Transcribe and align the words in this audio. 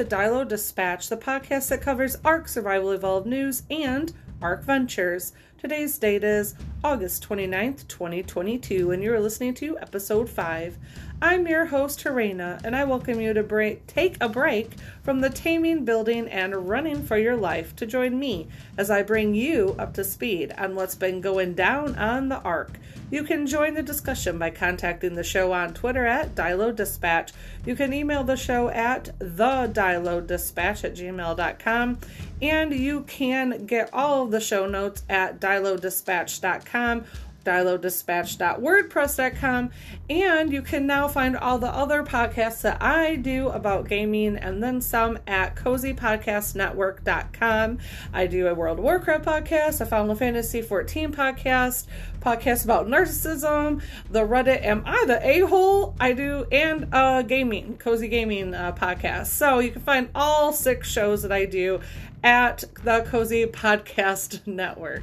The 0.00 0.06
Dilo 0.06 0.48
Dispatch, 0.48 1.10
the 1.10 1.16
podcast 1.18 1.68
that 1.68 1.82
covers 1.82 2.16
ARK 2.24 2.48
Survival 2.48 2.90
Evolved 2.92 3.26
news 3.26 3.64
and 3.68 4.10
ARK 4.40 4.64
Ventures. 4.64 5.34
Today's 5.60 5.98
date 5.98 6.24
is 6.24 6.54
August 6.82 7.28
29th, 7.28 7.86
2022, 7.86 8.92
and 8.92 9.02
you're 9.02 9.20
listening 9.20 9.52
to 9.52 9.76
episode 9.80 10.30
5. 10.30 10.78
I'm 11.20 11.46
your 11.46 11.66
host, 11.66 12.02
Helena, 12.02 12.58
and 12.64 12.74
I 12.74 12.84
welcome 12.84 13.20
you 13.20 13.34
to 13.34 13.42
break, 13.42 13.86
take 13.86 14.16
a 14.22 14.28
break 14.30 14.72
from 15.02 15.20
the 15.20 15.28
taming, 15.28 15.84
building, 15.84 16.26
and 16.28 16.66
running 16.66 17.02
for 17.02 17.18
your 17.18 17.36
life 17.36 17.76
to 17.76 17.84
join 17.84 18.18
me 18.18 18.48
as 18.78 18.90
I 18.90 19.02
bring 19.02 19.34
you 19.34 19.76
up 19.78 19.92
to 19.94 20.04
speed 20.04 20.54
on 20.56 20.74
what's 20.74 20.94
been 20.94 21.20
going 21.20 21.52
down 21.52 21.94
on 21.96 22.30
the 22.30 22.40
ARK. 22.40 22.78
You 23.10 23.24
can 23.24 23.46
join 23.46 23.74
the 23.74 23.82
discussion 23.82 24.38
by 24.38 24.50
contacting 24.50 25.14
the 25.14 25.24
show 25.24 25.52
on 25.52 25.74
Twitter 25.74 26.06
at 26.06 26.34
Dilo 26.34 26.74
Dispatch. 26.74 27.32
You 27.66 27.76
can 27.76 27.92
email 27.92 28.24
the 28.24 28.36
show 28.36 28.70
at 28.70 29.10
the 29.18 29.68
Dilo 29.74 30.26
Dispatch 30.26 30.84
at 30.84 30.94
gmail.com, 30.94 31.98
and 32.40 32.72
you 32.72 33.02
can 33.02 33.66
get 33.66 33.90
all 33.92 34.22
of 34.22 34.30
the 34.30 34.40
show 34.40 34.66
notes 34.66 35.04
at 35.10 35.38
dilodispatch.com 35.50 37.04
dilodispatch.wordpress.com 37.44 39.70
and 40.10 40.52
you 40.52 40.60
can 40.62 40.86
now 40.86 41.08
find 41.08 41.36
all 41.36 41.58
the 41.58 41.66
other 41.66 42.04
podcasts 42.04 42.62
that 42.62 42.80
I 42.82 43.16
do 43.16 43.48
about 43.48 43.88
gaming 43.88 44.36
and 44.36 44.62
then 44.62 44.80
some 44.80 45.18
at 45.26 45.56
cozypodcastnetwork.com. 45.56 47.78
I 48.12 48.26
do 48.26 48.46
a 48.46 48.54
World 48.54 48.78
of 48.78 48.84
Warcraft 48.84 49.24
podcast, 49.24 49.80
a 49.80 49.86
Final 49.86 50.14
Fantasy 50.14 50.62
14 50.62 51.12
podcast, 51.12 51.86
podcast 52.20 52.62
about 52.64 52.86
narcissism, 52.86 53.82
the 54.10 54.20
Reddit 54.20 54.62
Am 54.62 54.84
I 54.84 55.02
the 55.06 55.26
A-hole? 55.26 55.96
I 55.98 56.12
do 56.12 56.44
and 56.52 56.88
uh 56.92 57.22
gaming, 57.22 57.78
cozy 57.78 58.08
gaming 58.08 58.52
uh, 58.54 58.72
podcast. 58.72 59.28
So 59.28 59.60
you 59.60 59.70
can 59.70 59.80
find 59.80 60.10
all 60.14 60.52
six 60.52 60.90
shows 60.90 61.22
that 61.22 61.32
I 61.32 61.46
do 61.46 61.80
at 62.22 62.64
the 62.84 63.00
Cozy 63.08 63.46
Podcast 63.46 64.46
Network 64.46 65.02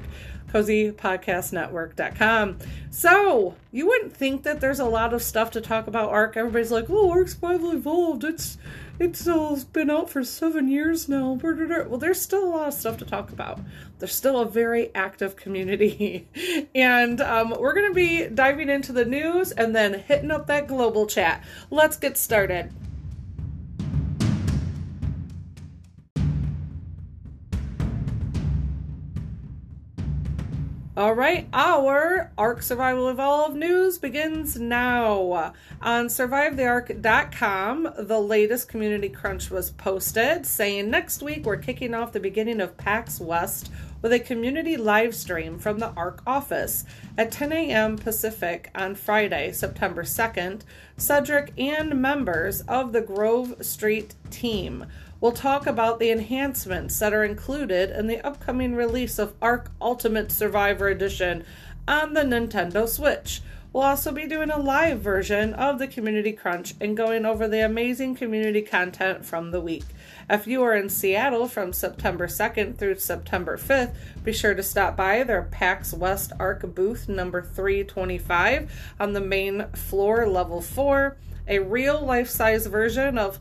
cozypodcastnetwork.com. 0.52 2.58
So, 2.90 3.56
you 3.72 3.88
wouldn't 3.88 4.16
think 4.16 4.44
that 4.44 4.62
there's 4.62 4.80
a 4.80 4.86
lot 4.86 5.14
of 5.14 5.22
stuff 5.22 5.52
to 5.52 5.62
talk 5.62 5.88
about 5.88 6.10
ARK. 6.10 6.38
Everybody's 6.38 6.72
like, 6.72 6.86
oh, 6.90 7.12
ARK 7.12 7.28
Survival 7.30 7.72
Evolved. 7.72 8.24
It's 8.24 8.58
it's 9.00 9.28
uh, 9.28 9.60
been 9.74 9.92
out 9.92 10.10
for 10.10 10.24
seven 10.24 10.68
years 10.68 11.08
now. 11.08 11.34
Well, 11.34 12.00
there's 12.00 12.20
still 12.20 12.46
a 12.46 12.50
lot 12.50 12.68
of 12.70 12.74
stuff 12.74 12.98
to 12.98 13.06
talk 13.06 13.32
about. 13.32 13.60
There's 14.00 14.16
still 14.16 14.40
a 14.40 14.46
very 14.46 14.90
active 14.96 15.36
community. 15.36 16.28
and 16.76 17.22
um, 17.22 17.54
we're 17.60 17.76
going 17.76 17.90
to 17.90 17.94
be 17.94 18.28
diving 18.28 18.70
into 18.70 18.92
the 18.92 19.06
news 19.06 19.52
and 19.52 19.76
then 19.76 19.94
hitting 19.94 20.32
up 20.32 20.48
that 20.48 20.68
global 20.68 21.06
chat. 21.06 21.44
Let's 21.70 21.98
get 21.98 22.18
started. 22.18 22.72
All 30.98 31.14
right, 31.14 31.48
our 31.54 32.32
ARK 32.40 32.64
Survival 32.64 33.08
Evolve 33.10 33.54
news 33.54 34.00
begins 34.00 34.60
now. 34.60 35.54
On 35.80 36.08
survivetheark.com, 36.08 37.94
the 38.00 38.20
latest 38.20 38.68
community 38.68 39.10
crunch 39.10 39.52
was 39.52 39.70
posted 39.70 40.48
saying 40.48 40.90
next 40.90 41.22
week 41.22 41.46
we're 41.46 41.58
kicking 41.58 41.94
off 41.94 42.14
the 42.14 42.20
beginning 42.20 42.60
of 42.60 42.78
PAX 42.78 43.20
West 43.20 43.70
with 44.02 44.12
a 44.12 44.20
community 44.20 44.76
live 44.76 45.14
stream 45.14 45.60
from 45.60 45.78
the 45.78 45.92
ARK 45.92 46.24
office 46.26 46.84
at 47.16 47.32
10 47.32 47.52
a.m. 47.52 47.98
Pacific 47.98 48.72
on 48.74 48.96
Friday, 48.96 49.52
September 49.52 50.02
2nd. 50.02 50.62
Cedric 50.98 51.54
and 51.60 52.02
members 52.02 52.62
of 52.62 52.92
the 52.92 53.02
Grove 53.02 53.64
Street 53.64 54.16
team 54.32 54.88
We'll 55.20 55.32
talk 55.32 55.66
about 55.66 55.98
the 56.00 56.12
enhancements 56.12 57.00
that 57.00 57.12
are 57.12 57.24
included 57.24 57.90
in 57.90 58.06
the 58.06 58.22
upcoming 58.22 58.76
release 58.76 59.18
of 59.18 59.34
Ark 59.42 59.72
Ultimate 59.82 60.32
Survivor 60.32 60.90
Edition 60.90 61.44
on 61.88 62.14
the 62.14 62.22
Nintendo 62.22 62.88
Switch. 62.88 63.42
We'll 63.74 63.82
also 63.82 64.12
be 64.12 64.28
doing 64.28 64.52
a 64.52 64.60
live 64.60 65.00
version 65.00 65.56
of 65.56 65.80
the 65.80 65.88
Community 65.88 66.34
Crunch 66.34 66.76
and 66.80 66.96
going 66.96 67.26
over 67.26 67.48
the 67.48 67.66
amazing 67.66 68.14
community 68.14 68.62
content 68.62 69.26
from 69.26 69.50
the 69.50 69.60
week. 69.60 69.86
If 70.30 70.46
you 70.46 70.62
are 70.62 70.76
in 70.76 70.88
Seattle 70.88 71.48
from 71.48 71.74
September 71.74 72.28
2nd 72.28 72.78
through 72.78 73.00
September 73.00 73.58
5th, 73.58 73.96
be 74.24 74.34
sure 74.34 74.54
to 74.54 74.62
stop 74.62 74.96
by 74.96 75.24
their 75.24 75.44
PAX 75.44 75.94
West 75.94 76.32
Ark 76.40 76.76
booth 76.76 77.10
number 77.10 77.42
325 77.42 78.72
on 79.00 79.14
the 79.14 79.22
main 79.22 79.66
floor, 79.70 80.28
level 80.28 80.62
4. 80.62 81.18
A 81.48 81.60
real 81.60 82.06
life 82.06 82.30
size 82.30 82.68
version 82.68 83.18
of 83.18 83.40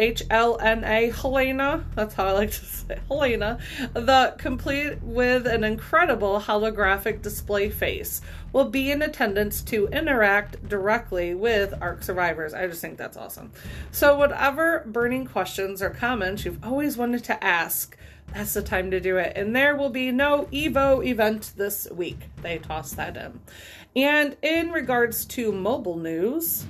HLNA 0.00 1.14
Helena, 1.14 1.84
that's 1.94 2.14
how 2.14 2.24
I 2.24 2.32
like 2.32 2.52
to 2.52 2.64
say 2.64 2.98
Helena, 3.08 3.58
the 3.92 4.34
complete 4.38 5.02
with 5.02 5.46
an 5.46 5.62
incredible 5.62 6.40
holographic 6.40 7.20
display 7.20 7.68
face, 7.68 8.22
will 8.54 8.64
be 8.64 8.90
in 8.90 9.02
attendance 9.02 9.60
to 9.64 9.88
interact 9.88 10.66
directly 10.66 11.34
with 11.34 11.74
ARK 11.82 12.02
survivors. 12.02 12.54
I 12.54 12.66
just 12.66 12.80
think 12.80 12.96
that's 12.96 13.18
awesome. 13.18 13.52
So, 13.92 14.16
whatever 14.16 14.84
burning 14.86 15.26
questions 15.26 15.82
or 15.82 15.90
comments 15.90 16.46
you've 16.46 16.64
always 16.64 16.96
wanted 16.96 17.22
to 17.24 17.44
ask, 17.44 17.94
that's 18.32 18.54
the 18.54 18.62
time 18.62 18.90
to 18.92 19.00
do 19.00 19.18
it. 19.18 19.34
And 19.36 19.54
there 19.54 19.76
will 19.76 19.90
be 19.90 20.10
no 20.10 20.48
Evo 20.50 21.04
event 21.04 21.52
this 21.56 21.86
week. 21.90 22.20
They 22.40 22.56
tossed 22.56 22.96
that 22.96 23.18
in. 23.18 23.40
And 23.94 24.36
in 24.40 24.70
regards 24.70 25.26
to 25.26 25.52
mobile 25.52 25.98
news, 25.98 26.64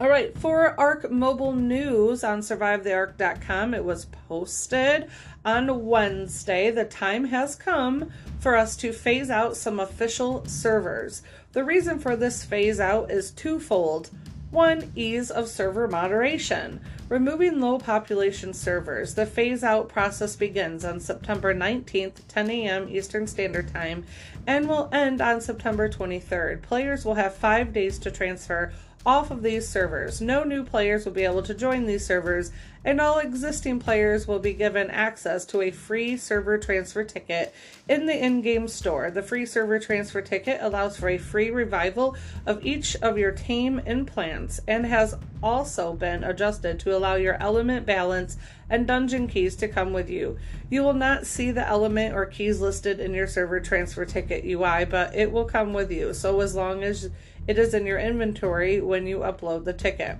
All 0.00 0.08
right, 0.08 0.34
for 0.38 0.80
ARK 0.80 1.10
Mobile 1.10 1.52
News 1.52 2.24
on 2.24 2.40
survivetheark.com, 2.40 3.74
it 3.74 3.84
was 3.84 4.06
posted 4.06 5.10
on 5.44 5.84
Wednesday. 5.84 6.70
The 6.70 6.86
time 6.86 7.26
has 7.26 7.54
come 7.54 8.10
for 8.38 8.56
us 8.56 8.76
to 8.76 8.94
phase 8.94 9.28
out 9.28 9.58
some 9.58 9.78
official 9.78 10.42
servers. 10.46 11.22
The 11.52 11.64
reason 11.64 11.98
for 11.98 12.16
this 12.16 12.46
phase 12.46 12.80
out 12.80 13.10
is 13.10 13.30
twofold. 13.30 14.08
One, 14.50 14.90
ease 14.96 15.30
of 15.30 15.48
server 15.48 15.86
moderation. 15.86 16.80
Removing 17.10 17.60
low 17.60 17.78
population 17.78 18.54
servers. 18.54 19.14
The 19.14 19.26
phase 19.26 19.62
out 19.62 19.90
process 19.90 20.34
begins 20.34 20.82
on 20.82 21.00
September 21.00 21.54
19th, 21.54 22.26
10 22.26 22.50
a.m. 22.50 22.88
Eastern 22.88 23.26
Standard 23.26 23.68
Time, 23.72 24.06
and 24.46 24.66
will 24.66 24.88
end 24.92 25.20
on 25.20 25.42
September 25.42 25.90
23rd. 25.90 26.62
Players 26.62 27.04
will 27.04 27.14
have 27.14 27.34
five 27.34 27.74
days 27.74 27.98
to 27.98 28.10
transfer 28.10 28.72
off 29.06 29.30
of 29.30 29.42
these 29.42 29.66
servers. 29.66 30.20
No 30.20 30.44
new 30.44 30.62
players 30.62 31.04
will 31.04 31.12
be 31.12 31.24
able 31.24 31.42
to 31.42 31.54
join 31.54 31.86
these 31.86 32.04
servers, 32.04 32.52
and 32.84 33.00
all 33.00 33.18
existing 33.18 33.78
players 33.78 34.28
will 34.28 34.38
be 34.38 34.52
given 34.52 34.90
access 34.90 35.44
to 35.46 35.62
a 35.62 35.70
free 35.70 36.16
server 36.16 36.58
transfer 36.58 37.04
ticket 37.04 37.54
in 37.88 38.06
the 38.06 38.24
in 38.24 38.42
game 38.42 38.68
store. 38.68 39.10
The 39.10 39.22
free 39.22 39.46
server 39.46 39.78
transfer 39.78 40.20
ticket 40.20 40.58
allows 40.60 40.98
for 40.98 41.08
a 41.08 41.18
free 41.18 41.50
revival 41.50 42.16
of 42.46 42.64
each 42.64 42.94
of 42.96 43.16
your 43.16 43.32
tame 43.32 43.78
implants 43.80 44.60
and 44.68 44.84
has 44.84 45.14
also 45.42 45.94
been 45.94 46.22
adjusted 46.22 46.78
to 46.80 46.96
allow 46.96 47.14
your 47.14 47.40
element 47.40 47.86
balance 47.86 48.36
and 48.68 48.86
dungeon 48.86 49.26
keys 49.26 49.56
to 49.56 49.68
come 49.68 49.92
with 49.92 50.08
you. 50.08 50.38
You 50.68 50.82
will 50.82 50.94
not 50.94 51.26
see 51.26 51.50
the 51.50 51.66
element 51.66 52.14
or 52.14 52.26
keys 52.26 52.60
listed 52.60 53.00
in 53.00 53.14
your 53.14 53.26
server 53.26 53.60
transfer 53.60 54.04
ticket 54.04 54.44
UI, 54.44 54.84
but 54.84 55.14
it 55.14 55.32
will 55.32 55.46
come 55.46 55.72
with 55.72 55.90
you. 55.90 56.14
So 56.14 56.40
as 56.40 56.54
long 56.54 56.82
as 56.82 57.10
it 57.46 57.58
is 57.58 57.74
in 57.74 57.86
your 57.86 57.98
inventory 57.98 58.80
when 58.80 59.06
you 59.06 59.18
upload 59.18 59.64
the 59.64 59.72
ticket. 59.72 60.18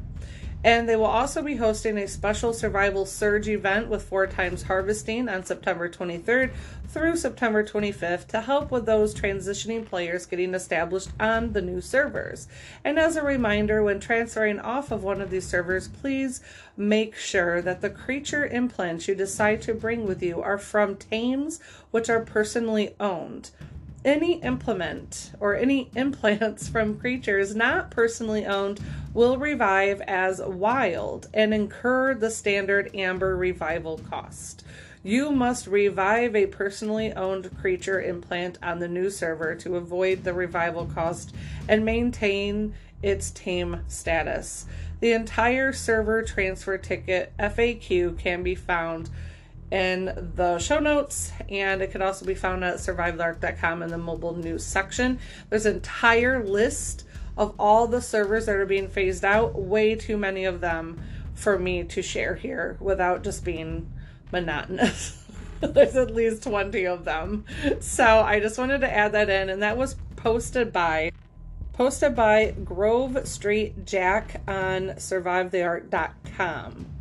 And 0.62 0.87
they 0.87 0.96
will 0.96 1.06
also 1.06 1.40
be 1.40 1.56
hosting 1.56 1.96
a 1.96 2.06
special 2.06 2.52
survival 2.52 3.06
surge 3.06 3.49
event 3.49 3.88
with 3.88 4.02
four 4.02 4.26
times 4.26 4.64
harvesting 4.64 5.26
on 5.26 5.43
September 5.43 5.88
23rd 5.88 6.52
through 6.87 7.17
September 7.17 7.64
25th 7.64 8.26
to 8.26 8.43
help 8.43 8.70
with 8.70 8.84
those 8.84 9.14
transitioning 9.14 9.87
players 9.87 10.26
getting 10.26 10.52
established 10.52 11.11
on 11.19 11.55
the 11.55 11.62
new 11.62 11.81
servers. 11.81 12.46
And 12.84 12.99
as 12.99 13.17
a 13.17 13.22
reminder, 13.22 13.82
when 13.82 14.00
transferring 14.00 14.61
off 14.61 14.90
of 14.90 15.02
one 15.02 15.22
of 15.22 15.31
these 15.31 15.46
servers, 15.46 15.88
please 15.88 16.43
make 16.76 17.14
sure 17.17 17.62
that 17.62 17.81
the 17.81 17.88
creature 17.88 18.44
implants 18.46 19.08
you 19.08 19.14
decide 19.14 19.62
to 19.62 19.72
bring 19.72 20.06
with 20.06 20.22
you 20.22 20.43
are 20.43 20.58
from 20.58 20.94
tames 20.94 21.58
which 21.90 22.11
are 22.11 22.20
personally 22.20 22.94
owned 23.00 23.50
any 24.05 24.41
implement 24.41 25.32
or 25.41 25.55
any 25.55 25.91
implants 25.94 26.69
from 26.69 26.99
creatures 26.99 27.55
not 27.55 27.91
personally 27.91 28.47
owned 28.47 28.81
will 29.12 29.37
revive 29.38 30.00
as 30.02 30.41
wild 30.41 31.29
and 31.35 31.52
incur 31.52 32.14
the 32.14 32.31
standard 32.31 32.94
amber 32.94 33.37
revival 33.37 33.99
cost. 33.99 34.64
You 35.02 35.31
must 35.31 35.67
revive 35.67 36.37
a 36.37 36.47
personally 36.47 37.12
owned 37.12 37.56
creature 37.58 38.00
implant 38.02 38.58
on 38.62 38.79
the 38.79 38.88
new 38.88 39.11
server 39.11 39.55
to 39.56 39.76
avoid 39.76 40.25
the 40.25 40.35
revival 40.35 40.87
cost 40.87 41.35
and 41.69 41.85
maintain 41.85 42.75
its 43.03 43.31
tame 43.31 43.81
status. 43.88 44.67
The 45.00 45.12
entire 45.12 45.73
server 45.73 46.23
transfer 46.23 46.76
ticket 46.76 47.32
FAQ 47.38 48.19
can 48.19 48.43
be 48.43 48.55
found 48.55 49.08
in 49.70 50.32
the 50.34 50.58
show 50.58 50.78
notes, 50.78 51.32
and 51.49 51.81
it 51.81 51.93
can 51.93 52.02
also 52.02 52.26
be 52.26 52.34
found 52.34 52.64
at 52.64 52.76
survivetheark.com 52.76 53.82
in 53.82 53.90
the 53.90 53.99
mobile 53.99 54.34
news 54.34 54.64
section. 54.64 55.19
There's 55.49 55.67
an 55.67 55.76
entire 55.76 56.44
list 56.44 57.05
of 57.37 57.55
all 57.58 57.87
the 57.87 58.02
servers 58.02 58.46
that 58.46 58.56
are 58.56 58.67
being 58.67 58.88
phased 58.88 59.25
out, 59.25 59.55
way 59.55 59.94
too 59.94 60.17
many 60.17 60.44
of 60.44 60.61
them 60.61 61.00
for 61.34 61.58
me 61.58 61.84
to 61.84 62.02
share 62.02 62.34
here 62.34 62.76
without 62.81 63.22
just 63.22 63.44
being 63.44 63.90
monotonous. 64.32 65.25
There's 65.61 65.96
at 65.96 66.14
least 66.14 66.43
20 66.43 66.87
of 66.87 67.05
them. 67.05 67.44
So 67.81 68.05
I 68.05 68.40
just 68.40 68.58
wanted 68.58 68.81
to 68.81 68.93
add 68.93 69.12
that 69.12 69.31
in, 69.31 69.49
and 69.49 69.62
that 69.62 69.76
was 69.76 69.96
posted 70.17 70.72
by 70.72 71.12
posted 71.72 72.14
by 72.14 72.50
Grove 72.64 73.26
Street 73.26 73.87
Jack 73.87 74.43
on 74.46 74.90
survivetheark.com. 74.96 77.00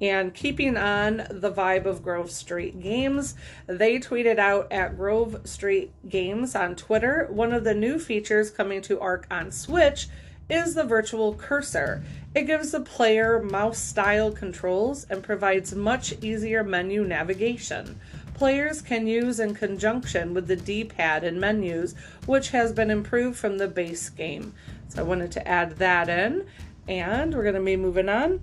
And 0.00 0.32
keeping 0.32 0.76
on 0.76 1.26
the 1.28 1.50
vibe 1.50 1.84
of 1.84 2.02
Grove 2.02 2.30
Street 2.30 2.80
Games, 2.80 3.34
they 3.66 3.98
tweeted 3.98 4.38
out 4.38 4.70
at 4.70 4.96
Grove 4.96 5.40
Street 5.44 5.92
Games 6.08 6.54
on 6.54 6.76
Twitter 6.76 7.26
one 7.30 7.52
of 7.52 7.64
the 7.64 7.74
new 7.74 7.98
features 7.98 8.50
coming 8.50 8.80
to 8.82 9.00
Ark 9.00 9.26
on 9.30 9.50
Switch 9.50 10.06
is 10.48 10.74
the 10.74 10.84
virtual 10.84 11.34
cursor. 11.34 12.02
It 12.34 12.46
gives 12.46 12.70
the 12.70 12.80
player 12.80 13.42
mouse 13.42 13.78
style 13.78 14.30
controls 14.30 15.04
and 15.10 15.22
provides 15.22 15.74
much 15.74 16.14
easier 16.22 16.62
menu 16.62 17.04
navigation. 17.04 18.00
Players 18.34 18.80
can 18.80 19.08
use 19.08 19.40
in 19.40 19.54
conjunction 19.54 20.32
with 20.32 20.46
the 20.46 20.54
D 20.54 20.84
pad 20.84 21.24
and 21.24 21.40
menus, 21.40 21.96
which 22.24 22.50
has 22.50 22.72
been 22.72 22.90
improved 22.90 23.36
from 23.36 23.58
the 23.58 23.66
base 23.66 24.08
game. 24.10 24.54
So 24.88 25.00
I 25.00 25.04
wanted 25.04 25.32
to 25.32 25.48
add 25.48 25.76
that 25.78 26.08
in, 26.08 26.46
and 26.86 27.34
we're 27.34 27.42
going 27.42 27.56
to 27.56 27.60
be 27.60 27.76
moving 27.76 28.08
on. 28.08 28.40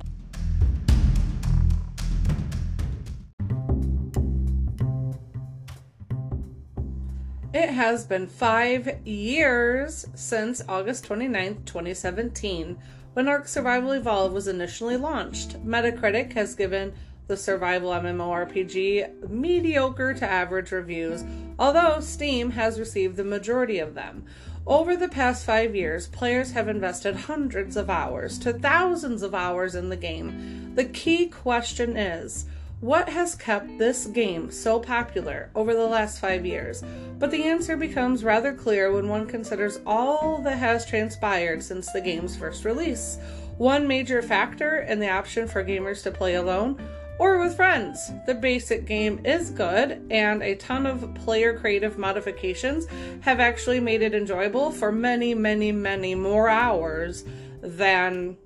It 7.56 7.70
has 7.70 8.06
been 8.06 8.28
five 8.28 9.08
years 9.08 10.06
since 10.14 10.62
August 10.68 11.08
29th, 11.08 11.64
2017, 11.64 12.78
when 13.14 13.30
Ark 13.30 13.48
Survival 13.48 13.94
Evolved 13.94 14.34
was 14.34 14.50
initially 14.50 14.98
launched. 14.98 15.66
Metacritic 15.66 16.34
has 16.34 16.54
given 16.54 16.92
the 17.28 17.38
survival 17.38 17.92
MMORPG 17.92 19.30
mediocre 19.30 20.14
to 20.16 20.30
average 20.30 20.74
reviews, 20.74 21.24
although 21.58 22.02
Steam 22.02 22.52
has 22.52 22.78
received 22.78 23.16
the 23.16 23.24
majority 23.24 23.80
of 23.80 23.94
them. 23.94 24.26
Over 24.68 24.98
the 24.98 25.08
past 25.08 25.46
five 25.46 25.74
years, 25.78 26.08
players 26.10 26.52
have 26.52 26.68
invested 26.68 27.16
hundreds 27.16 27.78
of 27.78 27.90
hours 27.90 28.38
to 28.40 28.52
thousands 28.52 29.24
of 29.24 29.34
hours 29.34 29.76
in 29.76 29.88
the 29.88 29.96
game. 29.96 30.74
The 30.76 30.84
key 30.84 31.28
question 31.28 31.96
is 31.96 32.48
what 32.82 33.10
has 33.10 33.36
kept 33.36 33.78
this 33.78 34.06
game 34.06 34.52
so 34.52 34.80
popular 34.80 35.50
over 35.56 35.74
the 35.74 35.88
last 35.88 36.20
five 36.20 36.46
years? 36.46 36.84
But 37.18 37.32
the 37.32 37.44
answer 37.44 37.78
becomes 37.78 38.24
rather 38.24 38.54
clear 38.54 38.92
when 38.92 39.08
one 39.08 39.28
considers 39.28 39.80
all 39.86 40.42
that 40.44 40.58
has 40.58 40.86
transpired 40.86 41.64
since 41.64 41.92
the 41.92 42.02
game's 42.02 42.36
first 42.36 42.66
release. 42.66 43.18
One 43.58 43.88
major 43.88 44.22
factor 44.22 44.80
in 44.82 45.00
the 45.00 45.10
option 45.10 45.48
for 45.48 45.64
gamers 45.64 46.04
to 46.04 46.12
play 46.12 46.36
alone 46.36 46.78
or 47.18 47.40
with 47.40 47.56
friends. 47.56 48.12
The 48.26 48.36
basic 48.36 48.86
game 48.86 49.22
is 49.26 49.50
good, 49.50 50.06
and 50.12 50.44
a 50.44 50.56
ton 50.56 50.86
of 50.86 51.14
player 51.16 51.58
creative 51.58 51.98
modifications 51.98 52.88
have 53.22 53.40
actually 53.40 53.80
made 53.80 54.02
it 54.02 54.14
enjoyable 54.14 54.72
for 54.72 54.92
many, 54.92 55.34
many, 55.34 55.72
many 55.72 56.14
more 56.14 56.50
hours 56.50 57.24
than 57.62 58.38